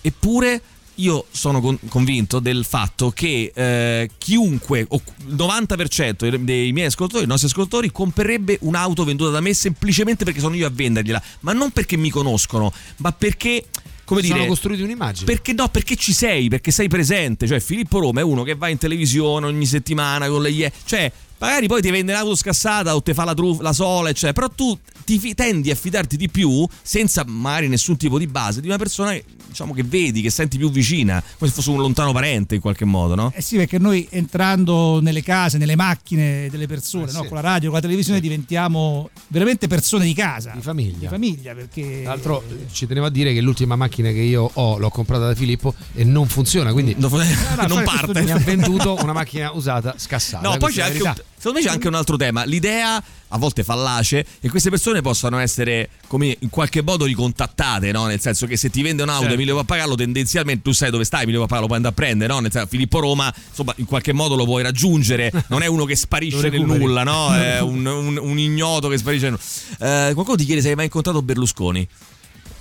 eppure. 0.00 0.62
Io 0.96 1.24
sono 1.30 1.62
con- 1.62 1.78
convinto 1.88 2.40
del 2.40 2.62
fatto 2.66 3.10
che 3.10 3.50
eh, 3.54 4.10
chiunque, 4.18 4.84
o 4.86 5.00
il 5.28 5.34
90% 5.34 6.36
dei- 6.36 6.72
miei 6.72 6.88
ascoltatori, 6.88 7.20
dei 7.20 7.26
nostri 7.30 7.48
ascoltatori, 7.48 7.90
comprerebbe 7.90 8.58
un'auto 8.62 9.04
venduta 9.04 9.30
da 9.30 9.40
me 9.40 9.54
semplicemente 9.54 10.24
perché 10.24 10.40
sono 10.40 10.54
io 10.56 10.66
a 10.66 10.70
vendergliela, 10.70 11.22
ma 11.40 11.54
non 11.54 11.70
perché 11.70 11.96
mi 11.96 12.10
conoscono, 12.10 12.70
ma 12.96 13.12
perché, 13.12 13.64
come 14.04 14.20
dire, 14.20 14.34
sono 14.34 14.46
costruiti 14.48 14.82
un'immagine. 14.82 15.24
perché 15.24 15.54
no, 15.54 15.68
perché 15.70 15.96
ci 15.96 16.12
sei, 16.12 16.50
perché 16.50 16.70
sei 16.70 16.88
presente. 16.88 17.46
Cioè, 17.46 17.60
Filippo 17.60 17.98
Roma 17.98 18.20
è 18.20 18.24
uno 18.24 18.42
che 18.42 18.54
va 18.54 18.68
in 18.68 18.76
televisione 18.76 19.46
ogni 19.46 19.64
settimana 19.64 20.28
con 20.28 20.42
le 20.42 20.50
ie. 20.50 20.70
Cioè, 20.84 21.10
magari 21.40 21.66
poi 21.66 21.80
ti 21.82 21.90
vende 21.90 22.12
l'auto 22.12 22.36
scassata 22.36 22.94
o 22.94 23.02
ti 23.02 23.12
fa 23.14 23.24
la, 23.24 23.34
truf- 23.34 23.60
la 23.60 23.72
sola, 23.72 24.10
eccetera. 24.10 24.32
Però 24.32 24.48
tu 24.48 24.78
ti 25.04 25.34
tendi 25.34 25.70
a 25.70 25.74
fidarti 25.74 26.16
di 26.16 26.28
più, 26.28 26.66
senza 26.82 27.24
magari 27.26 27.68
nessun 27.68 27.96
tipo 27.96 28.18
di 28.18 28.26
base, 28.26 28.60
di 28.60 28.68
una 28.68 28.76
persona 28.78 29.12
che, 29.12 29.24
diciamo, 29.48 29.72
che 29.72 29.82
vedi, 29.82 30.20
che 30.20 30.30
senti 30.30 30.56
più 30.58 30.70
vicina, 30.70 31.22
come 31.38 31.50
se 31.50 31.56
fosse 31.56 31.70
un 31.70 31.78
lontano 31.78 32.12
parente 32.12 32.54
in 32.54 32.60
qualche 32.60 32.84
modo, 32.84 33.14
no? 33.14 33.32
Eh 33.34 33.42
sì, 33.42 33.56
perché 33.56 33.78
noi 33.78 34.06
entrando 34.10 35.00
nelle 35.00 35.22
case, 35.22 35.58
nelle 35.58 35.76
macchine 35.76 36.48
delle 36.50 36.66
persone, 36.66 37.10
Eh 37.10 37.12
no? 37.12 37.22
sì. 37.22 37.26
con 37.28 37.36
la 37.36 37.42
radio, 37.42 37.68
con 37.70 37.78
la 37.78 37.84
televisione 37.84 38.20
diventiamo 38.20 39.10
veramente 39.28 39.66
persone 39.66 40.04
di 40.04 40.14
casa. 40.14 40.52
Di 40.54 40.62
famiglia. 40.62 40.98
Di 40.98 41.06
famiglia, 41.08 41.54
perché... 41.54 42.00
Tra 42.02 42.10
l'altro 42.10 42.44
ci 42.70 42.86
tenevo 42.86 43.06
a 43.06 43.10
dire 43.10 43.32
che 43.32 43.40
l'ultima 43.40 43.76
macchina 43.76 44.10
che 44.10 44.20
io 44.20 44.50
ho 44.52 44.78
l'ho 44.78 44.90
comprata 44.90 45.26
da 45.26 45.34
Filippo 45.34 45.74
e 45.94 46.04
non 46.04 46.26
funziona, 46.26 46.72
quindi 46.72 46.94
non, 46.96 47.10
fai 47.10 47.26
parte. 47.84 48.12
questo 48.12 48.22
Mi 48.22 48.30
ha 48.30 48.36
venduto 48.38 48.96
una 49.02 49.12
macchina 49.12 49.52
usata 49.52 49.94
scassata. 49.96 50.46
No, 50.46 50.54
eh, 50.54 50.58
poi 50.58 50.72
c'è 50.72 50.82
anche 50.82 51.02
un. 51.02 51.14
Secondo 51.40 51.58
me 51.58 51.64
c'è 51.64 51.72
anche 51.72 51.88
un 51.88 51.94
altro 51.94 52.16
tema. 52.16 52.44
L'idea, 52.44 53.02
a 53.28 53.38
volte 53.38 53.64
fallace, 53.64 54.26
che 54.40 54.50
queste 54.50 54.68
persone 54.68 55.00
possano 55.00 55.38
essere 55.38 55.88
come 56.06 56.36
in 56.38 56.50
qualche 56.50 56.82
modo 56.82 57.06
ricontattate, 57.06 57.90
no? 57.92 58.04
Nel 58.04 58.20
senso 58.20 58.46
che 58.46 58.58
se 58.58 58.68
ti 58.68 58.82
vende 58.82 59.02
un'auto 59.02 59.20
Certo. 59.22 59.34
Emilio 59.36 59.56
Pappagallo, 59.56 59.94
tendenzialmente 59.94 60.62
tu 60.62 60.72
sai 60.72 60.90
dove 60.90 61.04
stai, 61.04 61.22
Emilio 61.22 61.40
Pappagallo 61.40 61.66
puoi 61.66 61.78
andare 61.78 61.94
a 61.94 61.96
prendere, 61.96 62.32
no? 62.32 62.40
Nel 62.40 62.52
senso, 62.52 62.66
Filippo 62.68 63.00
Roma, 63.00 63.32
insomma, 63.48 63.72
in 63.76 63.86
qualche 63.86 64.12
modo 64.12 64.36
lo 64.36 64.44
puoi 64.44 64.62
raggiungere. 64.62 65.32
Non 65.48 65.62
è 65.62 65.66
uno 65.66 65.84
che 65.84 65.96
sparisce 65.96 66.48
nel 66.50 66.60
nulla, 66.62 67.02
no? 67.02 67.34
È 67.34 67.58
un, 67.62 67.84
un- 67.86 68.18
un 68.20 68.38
ignoto 68.38 68.88
che 68.88 68.98
sparisce 68.98 69.30
nel 69.30 69.38
nulla. 69.78 70.08
Eh, 70.08 70.12
qualcuno 70.12 70.36
ti 70.36 70.44
chiede 70.44 70.60
se 70.60 70.68
hai 70.68 70.74
mai 70.74 70.84
incontrato 70.84 71.22
Berlusconi. 71.22 71.88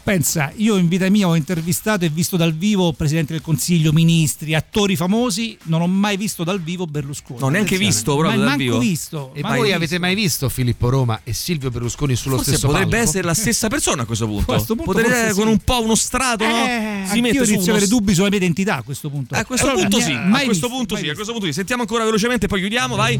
Pensa, 0.09 0.51
io 0.55 0.75
in 0.77 0.87
vita 0.87 1.07
mia 1.09 1.27
ho 1.27 1.35
intervistato 1.35 2.03
e 2.03 2.09
visto 2.09 2.35
dal 2.35 2.51
vivo 2.55 2.93
Presidente 2.93 3.33
del 3.33 3.43
Consiglio, 3.43 3.91
ministri, 3.91 4.55
attori 4.55 4.95
famosi, 4.95 5.55
non 5.65 5.81
ho 5.81 5.87
mai 5.87 6.17
visto 6.17 6.43
dal 6.43 6.59
vivo 6.59 6.87
Berlusconi. 6.87 7.39
No, 7.39 7.49
neanche 7.49 7.75
Attenzione. 7.75 7.93
visto 7.93 8.15
proprio 8.17 8.29
Ma 8.31 8.35
dal 8.37 8.45
manco 8.47 8.63
vivo. 8.63 8.79
visto. 8.79 9.29
E 9.35 9.41
manco 9.41 9.57
voi 9.57 9.65
visto. 9.65 9.75
avete 9.77 9.99
mai 9.99 10.15
visto 10.15 10.49
Filippo 10.49 10.89
Roma 10.89 11.21
e 11.23 11.33
Silvio 11.33 11.69
Berlusconi 11.69 12.15
sullo 12.15 12.37
Forse 12.37 12.51
stesso 12.53 12.65
potrebbe 12.65 12.89
palco? 12.95 13.07
essere 13.07 13.23
la 13.23 13.33
stessa 13.35 13.67
persona 13.67 14.01
a 14.01 14.05
questo 14.05 14.25
punto. 14.25 14.51
A 14.51 14.55
questo 14.55 14.75
punto 14.75 14.91
Potrebbe 14.93 15.31
con 15.33 15.43
sì. 15.43 15.49
un 15.51 15.57
po' 15.59 15.83
uno 15.83 15.93
strato, 15.95 16.43
no? 16.47 16.65
Eh, 16.65 17.03
Si 17.05 17.21
mette 17.21 17.45
su 17.45 17.51
inizio 17.51 17.57
a 17.59 17.61
uno 17.61 17.71
avere 17.73 17.87
dubbi 17.87 18.13
sulla 18.15 18.29
mia 18.29 18.37
identità 18.37 18.77
a 18.77 18.81
questo 18.81 19.11
punto. 19.11 19.35
A 19.35 19.45
questo 19.45 19.67
Però 19.67 19.77
punto 19.77 19.99
sì, 19.99 20.11
a 20.11 20.21
mai 20.25 20.45
questo 20.45 20.67
visto, 20.67 20.69
punto 20.69 20.93
mai 20.95 21.03
sì, 21.03 21.09
a 21.09 21.13
questo 21.13 21.31
punto 21.33 21.45
sì. 21.47 21.53
Sentiamo 21.53 21.83
ancora 21.83 22.03
velocemente, 22.03 22.47
poi 22.47 22.59
chiudiamo, 22.61 22.95
vai. 22.95 23.19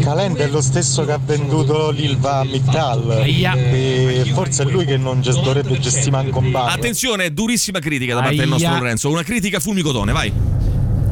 Calenda 0.00 0.44
è 0.44 0.48
lo 0.48 0.60
stesso 0.60 1.04
che 1.04 1.10
ha 1.10 1.18
venduto 1.18 1.90
l'Ilva 1.90 2.36
a 2.38 2.44
Mittal 2.44 3.24
e 3.26 4.30
forse 4.32 4.62
è 4.62 4.66
lui 4.66 4.84
che 4.84 4.96
non 4.96 5.20
dovrebbe 5.20 5.76
gestire 5.80 6.27
bar. 6.50 6.70
Attenzione, 6.70 7.32
durissima 7.32 7.78
critica 7.78 8.14
da 8.14 8.20
parte 8.20 8.36
del 8.36 8.44
Aia. 8.44 8.50
nostro 8.52 8.74
Lorenzo. 8.78 9.10
Una 9.10 9.22
critica 9.22 9.60
fulmicotone, 9.60 10.12
vai. 10.12 10.32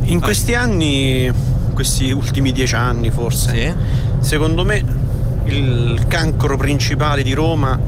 In 0.04 0.20
questi 0.20 0.54
anni, 0.54 1.30
questi 1.74 2.10
ultimi 2.12 2.52
dieci 2.52 2.74
anni 2.74 3.10
forse, 3.10 3.74
secondo 4.20 4.64
me 4.64 4.84
il 5.46 6.04
cancro 6.08 6.56
principale 6.56 7.22
di 7.22 7.32
Roma 7.32 7.78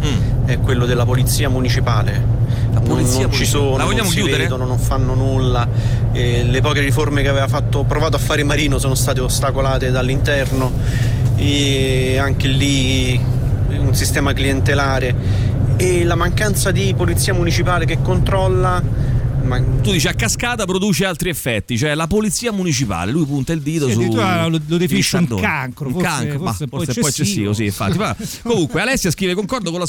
è 0.45 0.59
quello 0.59 0.87
della 0.87 1.05
polizia 1.05 1.49
municipale. 1.49 2.37
La 2.73 2.81
Mm. 2.81 2.85
polizia 2.85 3.21
non, 3.23 3.33
ci 3.33 3.37
municipale. 3.39 3.47
sono, 3.47 3.77
La 3.77 3.85
vogliamo 3.85 4.03
non 4.05 4.11
si 4.13 4.17
chiudere? 4.19 4.43
vedono, 4.45 4.65
non 4.67 4.79
fanno 4.79 5.15
nulla. 5.15 5.69
e 6.13 6.43
le 6.43 6.61
poche 6.61 6.81
riforme 6.81 7.23
che 7.23 7.29
aveva 7.29 7.47
fatto, 7.49 7.85
provato 7.85 8.17
a 8.17 8.19
fare 8.19 8.43
Marino 8.43 8.79
sono 8.79 8.95
state 8.95 9.21
ostacolate 9.21 9.91
dall'interno 9.91 10.73
e 11.37 12.17
anche 12.19 12.49
lì 12.49 13.21
un 13.79 13.95
sistema 13.95 14.33
clientelare 14.33 15.15
e 15.79 16.03
la 16.03 16.17
mancanza 16.17 16.73
di 16.73 16.93
polizia 16.97 17.33
municipale 17.33 17.85
che 17.85 17.99
controlla 18.03 18.83
ma 19.43 19.61
Tu 19.83 19.93
dici 19.93 20.09
a 20.09 20.15
cascata 20.15 20.65
produce 20.67 21.05
altri 21.05 21.31
effetti, 21.31 21.79
cioè 21.79 21.95
la 21.95 22.07
polizia 22.07 22.53
municipale, 22.53 23.11
lui 23.13 23.25
punta 23.25 23.53
il 23.53 23.61
dito 23.63 23.87
Sì, 23.87 23.93
su 23.93 23.99
addirittura 23.99 24.47
lo- 24.47 24.61
lo 24.67 24.77
definisce 24.77 25.17
un 25.17 25.27
cancro, 25.41 25.87
un 25.87 25.93
forse- 25.93 26.07
cancro, 26.09 26.39
ma 26.39 26.45
forse 26.51 26.63
un 26.65 26.69
po' 26.69 26.77
forse 26.85 27.01
poi 27.01 27.11
eccessivo, 27.11 27.53
sì, 27.53 27.65
infatti. 27.65 27.99
Ma 27.99 28.15
comunque 28.43 28.81
Alessia 28.81 29.11
scrive 29.11 29.35
concordo 29.35 29.71
con, 29.71 29.83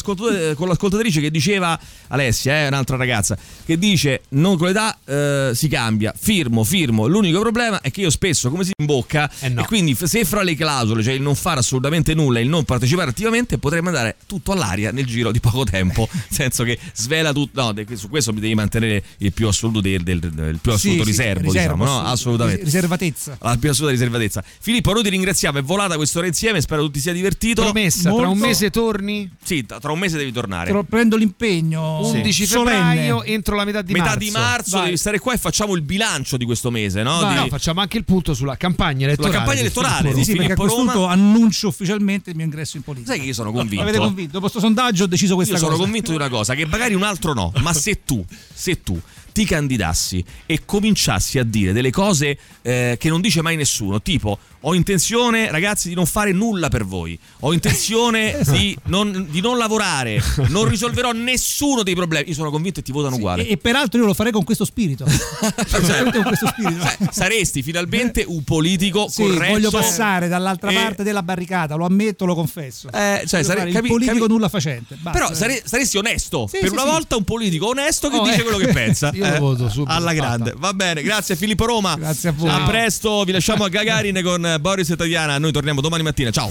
con 0.55 0.67
l'ascoltatrice 0.67 1.21
che 1.21 1.31
diceva 1.31 1.77
Alessia, 2.07 2.53
è 2.53 2.67
un'altra 2.67 2.95
ragazza 2.95 3.37
che 3.65 3.77
dice 3.77 4.21
non 4.29 4.57
con 4.57 4.67
l'età 4.67 4.97
eh, 5.05 5.51
si 5.53 5.67
cambia, 5.67 6.13
firmo, 6.17 6.63
firmo. 6.63 7.07
L'unico 7.07 7.39
problema 7.41 7.81
è 7.81 7.91
che 7.91 8.01
io 8.01 8.09
spesso 8.09 8.49
come 8.49 8.63
si 8.63 8.71
imbocca 8.77 9.29
Eh 9.39 9.47
e 9.47 9.65
quindi 9.65 9.95
se 9.95 10.23
fra 10.25 10.41
le 10.43 10.55
clausole, 10.55 11.03
cioè 11.03 11.13
il 11.13 11.21
non 11.21 11.35
fare 11.35 11.59
assolutamente 11.59 12.13
nulla 12.13 12.39
e 12.39 12.43
il 12.43 12.49
non 12.49 12.63
partecipare 12.63 13.09
attivamente, 13.09 13.57
potrei 13.57 13.81
mandare 13.81 14.15
tutto 14.25 14.51
all'aria 14.53 14.91
nel 14.91 15.05
giro 15.05 15.31
di 15.31 15.39
poco 15.39 15.63
tempo, 15.63 16.07
nel 16.13 16.23
senso 16.29 16.63
che 16.63 16.77
svela 16.93 17.33
tutto, 17.33 17.61
no, 17.61 17.73
su 17.95 18.09
questo 18.09 18.31
mi 18.33 18.39
devi 18.39 18.55
mantenere 18.55 19.03
il 19.17 19.31
più 19.39 19.47
assoluto 19.47 19.79
del, 19.79 20.03
del- 20.03 20.19
del 20.19 20.59
più 20.61 20.73
assoluto 20.73 21.05
Sì, 21.05 21.13
sì, 21.13 21.17
riservo, 21.17 21.43
riservo, 21.51 21.75
diciamo, 21.75 21.83
no? 21.85 21.91
assoluto. 21.91 22.11
Assolutamente. 22.11 22.63
Riservatezza. 22.65 23.37
La 23.39 23.57
più 23.57 23.69
assoluta 23.69 23.93
riservatezza. 23.93 24.43
Filippo, 24.59 24.91
noi 24.91 25.03
ti 25.03 25.09
ringraziamo, 25.09 25.59
è 25.59 25.61
volata 25.63 25.95
quest'ora 25.95 26.27
insieme, 26.27 26.59
spero 26.59 26.81
tu 26.81 26.91
ti 26.91 26.99
sia 26.99 27.13
divertito. 27.13 27.61
Promessa, 27.61 28.01
tra 28.09 28.11
un 28.11 28.25
Molto. 28.25 28.45
mese 28.47 28.69
torni? 28.69 29.29
Sì, 29.41 29.65
tra 29.65 29.91
un 29.93 29.99
mese 29.99 30.17
devi 30.17 30.33
tornare. 30.33 30.65
Però 30.65 30.83
prendo 30.83 31.15
l'impegno 31.15 31.99
11 32.05 32.45
solenne. 32.45 32.77
febbraio 32.79 33.23
entro 33.23 33.55
la 33.55 33.63
metà 33.63 33.81
di 33.81 33.93
Metà 33.93 34.03
marzo. 34.05 34.19
di 34.19 34.31
marzo 34.31 34.75
Vai. 34.75 34.85
devi 34.87 34.97
stare 34.97 35.19
qua 35.19 35.33
e 35.33 35.37
facciamo 35.37 35.73
il 35.75 35.81
bilancio 35.83 36.35
di 36.35 36.43
questo 36.43 36.69
mese, 36.69 37.01
no? 37.01 37.21
No, 37.21 37.29
Di- 37.29 37.35
no, 37.35 37.47
facciamo 37.47 37.79
anche 37.79 37.97
il 37.97 38.03
punto 38.03 38.33
sulla 38.33 38.57
campagna 38.57 39.05
elettorale. 39.05 39.35
campagna 39.35 39.55
di 39.55 39.61
elettorale, 39.61 39.97
Filippo 40.09 40.17
Sì, 40.17 40.23
sì, 40.25 40.31
perché 40.35 40.51
a 40.51 40.55
Filippo 40.55 40.75
questo 40.75 40.91
punto 40.99 41.05
annuncio 41.07 41.67
ufficialmente 41.69 42.29
il 42.31 42.35
mio 42.35 42.43
ingresso 42.45 42.75
in 42.75 42.83
politica. 42.83 43.11
Sai 43.11 43.21
che 43.21 43.27
io 43.27 43.33
sono 43.33 43.53
convinto. 43.53 43.81
Avete 43.83 43.97
convinto? 43.99 44.31
Dopo 44.33 44.41
questo 44.49 44.59
sondaggio 44.59 45.05
ho 45.05 45.07
deciso 45.07 45.35
questa 45.35 45.53
Io 45.53 45.59
sono 45.59 45.71
cosa. 45.71 45.83
convinto 45.83 46.09
di 46.11 46.17
una 46.17 46.27
cosa, 46.29 46.53
che 46.55 46.65
magari 46.65 46.93
un 46.93 47.03
altro 47.03 47.33
no, 47.33 47.51
ma 47.61 47.73
se 47.73 48.03
tu, 48.03 48.23
se 48.53 48.81
tu 48.83 48.99
ti 49.39 49.45
candidassi 49.45 50.21
e 50.45 50.65
cominciassi 50.65 51.39
a 51.39 51.45
dire 51.45 51.71
delle 51.71 51.91
cose 51.91 52.37
eh, 52.61 52.97
che 52.99 53.07
non 53.07 53.21
dice 53.21 53.41
mai 53.41 53.55
nessuno, 53.55 54.01
tipo 54.01 54.37
ho 54.61 54.73
intenzione 54.75 55.49
ragazzi 55.51 55.87
di 55.89 55.95
non 55.95 56.05
fare 56.05 56.31
nulla 56.31 56.67
per 56.69 56.85
voi, 56.85 57.17
ho 57.41 57.53
intenzione 57.53 58.39
di, 58.51 58.77
non, 58.85 59.27
di 59.29 59.41
non 59.41 59.57
lavorare, 59.57 60.21
non 60.47 60.67
risolverò 60.67 61.11
nessuno 61.11 61.83
dei 61.83 61.95
problemi, 61.95 62.29
io 62.29 62.33
sono 62.33 62.51
convinto 62.51 62.79
che 62.79 62.85
ti 62.85 62.91
votano 62.91 63.15
uguale. 63.15 63.45
E, 63.47 63.51
e 63.51 63.57
peraltro 63.57 63.99
io 63.99 64.05
lo 64.05 64.13
farei 64.13 64.31
con 64.31 64.43
questo 64.43 64.65
spirito. 64.65 65.05
Assolutamente 65.55 66.17
con 66.17 66.23
questo 66.27 66.47
spirito. 66.47 66.87
Saresti 67.11 67.61
finalmente 67.63 68.23
un 68.27 68.43
politico 68.43 69.07
Sì, 69.09 69.23
corretto. 69.23 69.51
voglio 69.53 69.69
passare 69.71 70.27
dall'altra 70.27 70.69
e- 70.71 70.73
parte 70.73 71.03
della 71.03 71.23
barricata, 71.23 71.75
lo 71.75 71.85
ammetto, 71.85 72.25
lo 72.25 72.35
confesso. 72.35 72.89
Eh, 72.91 73.23
cioè, 73.25 73.43
sare- 73.43 73.71
capi- 73.71 73.87
politico 73.87 74.17
capi- 74.17 74.31
nulla 74.31 74.49
facente. 74.49 74.95
Basta. 74.99 75.19
Però 75.19 75.33
sare- 75.33 75.61
saresti 75.65 75.97
onesto. 75.97 76.47
Sì, 76.47 76.57
per 76.59 76.67
sì, 76.69 76.73
una 76.73 76.83
sì. 76.83 76.89
volta 76.89 77.15
un 77.15 77.23
politico 77.23 77.67
onesto 77.69 78.09
che 78.09 78.17
Oh, 78.17 78.23
dice 78.23 78.39
eh. 78.39 78.43
quello 78.43 78.57
che 78.57 78.67
pensa. 78.73 79.11
Io 79.15 79.25
lo 79.27 79.33
Eh, 79.35 79.39
voto 79.39 79.69
subito, 79.69 79.91
Alla 79.93 80.13
grande. 80.13 80.53
Va 80.57 80.73
bene, 80.73 81.01
grazie 81.01 81.35
Filippo 81.35 81.65
Roma. 81.65 81.95
Grazie 81.95 82.29
a 82.29 82.31
voi. 82.33 82.49
A 82.49 82.63
presto, 82.65 83.23
vi 83.23 83.31
lasciamo 83.31 83.63
a 83.63 83.69
Gagarin 83.69 84.21
con 84.23 84.48
Boris 84.57 84.89
e 84.89 84.95
Tatiana. 84.95 85.37
Noi 85.37 85.51
torniamo 85.51 85.81
domani 85.81 86.01
mattina. 86.01 86.31
Ciao. 86.31 86.49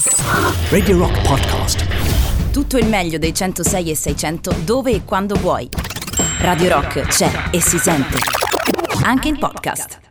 Radio 0.70 0.98
Rock 0.98 1.20
Podcast. 1.22 1.86
Tutto 2.52 2.76
il 2.76 2.86
meglio 2.86 3.18
dei 3.18 3.34
106 3.34 3.90
e 3.90 3.96
600 3.96 4.56
dove 4.64 4.92
e 4.92 5.04
quando 5.04 5.34
vuoi. 5.36 5.68
Radio 6.40 6.68
Rock 6.68 7.06
c'è 7.06 7.48
e 7.50 7.60
si 7.60 7.78
sente. 7.78 8.18
Anche 9.02 9.28
in 9.28 9.38
podcast. 9.38 10.07